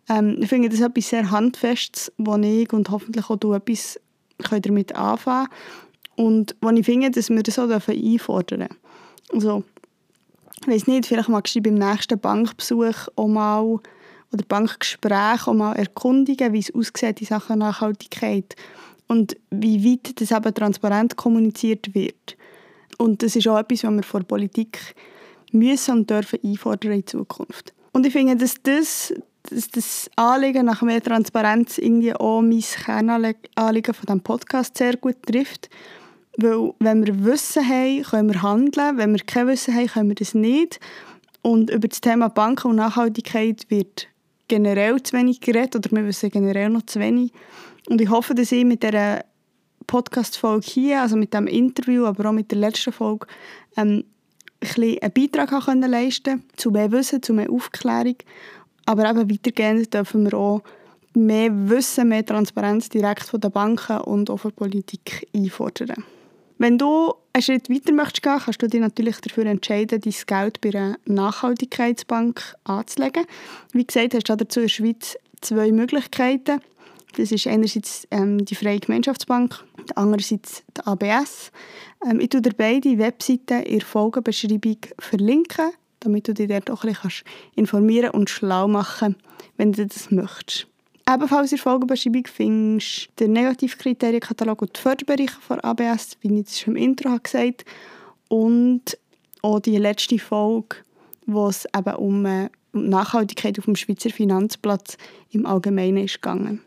Ähm, 0.09 0.37
ich 0.41 0.49
finde 0.49 0.69
das 0.69 0.81
etwas 0.81 1.09
sehr 1.09 1.29
Handfestes, 1.29 2.11
wo 2.17 2.35
ich 2.37 2.73
und 2.73 2.89
hoffentlich 2.89 3.29
auch 3.29 3.37
du 3.37 3.53
etwas 3.53 3.99
damit 4.49 4.95
anfangen 4.95 5.47
können. 6.15 6.27
Und 6.27 6.55
wo 6.61 6.69
ich 6.69 6.85
finde, 6.85 7.11
dass 7.11 7.29
wir 7.29 7.43
das 7.43 7.59
auch 7.59 7.69
einfordern 7.69 8.59
dürfen. 8.59 8.77
Also, 9.33 9.63
ich 10.61 10.67
weiß 10.67 10.87
nicht, 10.87 11.07
vielleicht 11.07 11.29
magst 11.29 11.55
du 11.55 11.61
beim 11.61 11.75
nächsten 11.75 12.19
Bankbesuch 12.19 13.07
auch 13.15 13.27
mal 13.27 13.79
oder 14.33 14.45
Bankgespräch 14.47 15.47
auch 15.47 15.53
mal 15.53 15.73
erkundigen, 15.73 16.53
wie 16.53 16.59
es 16.59 16.73
aussieht 16.73 17.19
in 17.21 17.27
Sachen 17.27 17.59
Nachhaltigkeit 17.59 18.55
und 19.07 19.35
wie 19.49 19.83
weit 19.83 20.21
das 20.21 20.31
eben 20.31 20.53
transparent 20.53 21.17
kommuniziert 21.17 21.93
wird. 21.93 22.37
Und 22.97 23.23
das 23.23 23.35
ist 23.35 23.47
auch 23.47 23.57
etwas, 23.57 23.83
was 23.83 23.93
wir 23.93 24.03
vor 24.03 24.21
Politik 24.21 24.95
müssen 25.51 25.99
und 25.99 26.09
dürfen 26.09 26.39
einfordern 26.43 26.93
in 26.93 27.07
Zukunft. 27.07 27.73
Und 27.91 28.05
ich 28.05 28.13
finde, 28.13 28.37
dass 28.37 28.55
das, 28.63 29.13
dass 29.49 29.67
das 29.69 30.09
Anliegen 30.15 30.65
nach 30.65 30.81
mehr 30.81 31.01
Transparenz 31.01 31.77
irgendwie 31.77 32.13
auch 32.13 32.41
mein 32.41 32.61
Kernanliegen 32.61 33.93
von 33.93 34.05
diesem 34.05 34.21
Podcast 34.21 34.77
sehr 34.77 34.97
gut 34.97 35.21
trifft. 35.23 35.69
Weil 36.37 36.73
wenn 36.79 37.05
wir 37.05 37.25
Wissen 37.25 37.67
haben, 37.67 38.03
können 38.03 38.33
wir 38.33 38.41
handeln. 38.41 38.97
Wenn 38.97 39.13
wir 39.13 39.21
kein 39.25 39.47
Wissen 39.47 39.75
haben, 39.75 39.87
können 39.87 40.09
wir 40.09 40.15
das 40.15 40.33
nicht. 40.33 40.79
Und 41.41 41.69
über 41.69 41.87
das 41.87 42.01
Thema 42.01 42.29
Banken 42.29 42.69
und 42.69 42.75
Nachhaltigkeit 42.77 43.65
wird 43.69 44.07
generell 44.47 45.01
zu 45.01 45.17
wenig 45.17 45.41
geredet 45.41 45.75
oder 45.75 45.91
wir 45.91 46.05
wissen 46.05 46.29
generell 46.29 46.69
noch 46.69 46.85
zu 46.85 46.99
wenig. 46.99 47.31
Und 47.89 47.99
ich 47.99 48.09
hoffe, 48.09 48.35
dass 48.35 48.51
ich 48.51 48.65
mit 48.65 48.83
dieser 48.83 49.23
Podcast-Folge 49.87 50.67
hier, 50.67 51.01
also 51.01 51.17
mit 51.17 51.33
dem 51.33 51.47
Interview, 51.47 52.05
aber 52.05 52.29
auch 52.29 52.33
mit 52.33 52.51
der 52.51 52.59
letzten 52.59 52.93
Folge, 52.93 53.27
ähm, 53.75 54.03
ein 54.61 54.97
einen 55.01 55.11
Beitrag 55.13 55.67
leisten 55.75 56.43
zu 56.55 56.69
mehr 56.69 56.91
Wissen, 56.91 57.23
zu 57.23 57.33
mehr 57.33 57.49
Aufklärung. 57.49 58.17
Aber 58.85 59.09
eben 59.09 59.29
weitergehend 59.29 59.93
dürfen 59.93 60.25
wir 60.25 60.37
auch 60.37 60.61
mehr 61.13 61.51
Wissen, 61.69 62.09
mehr 62.09 62.25
Transparenz 62.25 62.89
direkt 62.89 63.23
von 63.23 63.41
den 63.41 63.51
Banken 63.51 63.99
und 64.01 64.29
auch 64.29 64.37
von 64.37 64.51
der 64.51 64.55
Politik 64.55 65.27
einfordern. 65.35 66.03
Wenn 66.57 66.77
du 66.77 67.13
einen 67.33 67.41
Schritt 67.41 67.69
weiter 67.69 67.91
möchtest 67.91 68.21
gehen, 68.21 68.37
kannst 68.37 68.61
du 68.61 68.67
dich 68.67 68.81
natürlich 68.81 69.19
dafür 69.19 69.45
entscheiden, 69.47 69.99
dein 69.99 70.13
Geld 70.27 70.61
bei 70.61 70.69
einer 70.69 70.95
Nachhaltigkeitsbank 71.05 72.55
anzulegen. 72.65 73.25
Wie 73.73 73.85
gesagt, 73.85 74.13
hast 74.13 74.29
du 74.29 74.35
dazu 74.35 74.59
in 74.59 74.65
der 74.65 74.69
Schweiz 74.69 75.17
zwei 75.41 75.71
Möglichkeiten. 75.71 76.61
Das 77.17 77.31
ist 77.31 77.47
einerseits 77.47 78.07
ähm, 78.11 78.45
die 78.45 78.55
Freie 78.55 78.79
Gemeinschaftsbank, 78.79 79.63
andererseits 79.95 80.63
die 80.77 80.85
ABS. 80.85 81.51
Ähm, 82.07 82.19
ich 82.19 82.29
tue 82.29 82.41
dir 82.41 82.53
beide 82.55 82.97
Webseiten 82.97 83.63
in 83.63 83.79
der 83.79 83.87
Folgenbeschreibung 83.87 84.77
verlinken, 84.99 85.71
damit 86.01 86.27
du 86.27 86.33
dich 86.33 86.47
dort 86.47 86.69
auch 86.69 86.83
ein 86.83 86.93
bisschen 86.93 87.25
informieren 87.55 88.11
und 88.11 88.29
schlau 88.29 88.67
machen 88.67 89.15
kannst, 89.15 89.19
wenn 89.57 89.71
du 89.71 89.87
das 89.87 90.11
möchtest. 90.11 90.67
Ebenfalls 91.09 91.51
in 91.51 91.57
der 91.57 91.63
Folgenbeschreibung 91.63 92.27
findest 92.27 93.07
du 93.07 93.25
den 93.25 93.33
Negativkriterienkatalog 93.33 94.61
und 94.61 94.75
die 94.75 94.79
Förderbereiche 94.79 95.39
von 95.41 95.59
ABS, 95.59 96.17
wie 96.21 96.39
ich 96.39 96.47
es 96.47 96.59
schon 96.59 96.75
im 96.75 96.83
Intro 96.83 97.17
gesagt 97.21 97.65
habe. 97.65 97.71
Und 98.27 98.97
auch 99.41 99.59
die 99.59 99.77
letzte 99.77 100.19
Folge, 100.19 100.77
wo 101.25 101.47
es 101.47 101.65
eben 101.75 101.95
um, 101.95 102.25
äh, 102.25 102.49
Nachhaltigkeit 102.73 103.57
auf 103.59 103.65
dem 103.65 103.75
Schweizer 103.75 104.09
Finanzplatz 104.09 104.97
im 105.31 105.45
Allgemeinen 105.45 106.05
ist 106.05 106.21
gegangen. 106.21 106.61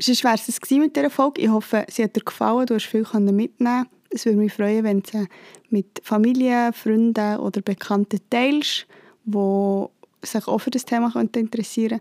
Sonst 0.00 0.24
wäre 0.24 0.34
es 0.34 0.70
mit 0.70 0.96
dieser 0.96 1.10
Folge. 1.10 1.42
Ich 1.42 1.48
hoffe, 1.48 1.86
sie 1.88 2.02
hat 2.02 2.16
dir 2.16 2.24
gefallen, 2.24 2.66
du 2.66 2.74
hast 2.74 2.86
viel 2.86 3.06
mitnehmen 3.20 3.86
Es 4.14 4.26
würde 4.26 4.38
mich 4.38 4.52
freuen, 4.52 4.84
wenn 4.84 5.02
du 5.02 5.26
mit 5.70 6.00
Familie, 6.04 6.72
Freunden 6.72 7.38
oder 7.38 7.60
Bekannten 7.60 8.20
teilst, 8.30 8.86
die 9.24 9.86
sich 10.22 10.46
auch 10.46 10.58
für 10.58 10.70
das 10.70 10.84
Thema 10.84 11.12
interessieren 11.16 12.00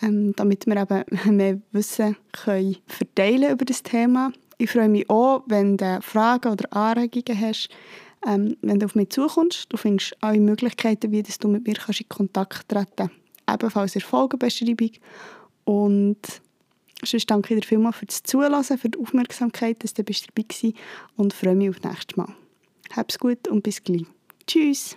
könnten, 0.00 0.28
ähm, 0.28 0.32
damit 0.34 0.66
wir 0.66 0.76
eben 0.76 1.04
mehr 1.36 1.60
Wissen 1.70 2.16
können 2.32 2.78
verteilen 2.88 3.52
über 3.52 3.64
das 3.64 3.84
Thema. 3.84 4.32
Ich 4.58 4.70
freue 4.70 4.88
mich 4.88 5.08
auch, 5.08 5.44
wenn 5.46 5.76
du 5.76 6.00
Fragen 6.02 6.52
oder 6.52 6.72
Anregungen 6.72 7.40
hast, 7.40 7.68
ähm, 8.26 8.56
wenn 8.62 8.80
du 8.80 8.86
auf 8.86 8.96
mich 8.96 9.10
zukommst. 9.10 9.66
Du 9.68 9.76
findest 9.76 10.16
alle 10.20 10.40
Möglichkeiten, 10.40 11.12
wie 11.12 11.22
du 11.22 11.48
mit 11.48 11.66
mir 11.66 11.74
in 11.76 12.08
Kontakt 12.08 12.68
treten 12.68 12.86
kannst. 12.96 13.14
Ebenfalls 13.48 13.94
in 13.94 14.00
der 14.00 14.08
Folgenbeschreibung. 14.08 14.90
Und 15.64 16.42
Sonst 17.04 17.30
danke 17.30 17.54
ich 17.54 17.60
dir 17.60 17.66
vielmals 17.66 17.96
für 17.96 18.06
das 18.06 18.22
Zuhören, 18.22 18.64
für 18.64 18.88
die 18.88 18.98
Aufmerksamkeit, 18.98 19.82
dass 19.82 19.94
du 19.94 20.04
dabei 20.04 20.16
warst 20.16 20.74
und 21.16 21.34
freue 21.34 21.56
mich 21.56 21.70
auf 21.70 21.80
das 21.80 21.92
nächste 21.92 22.16
Mal. 22.18 22.34
Hab's 22.94 23.18
gut 23.18 23.48
und 23.48 23.62
bis 23.62 23.82
gleich. 23.82 24.06
Tschüss! 24.46 24.96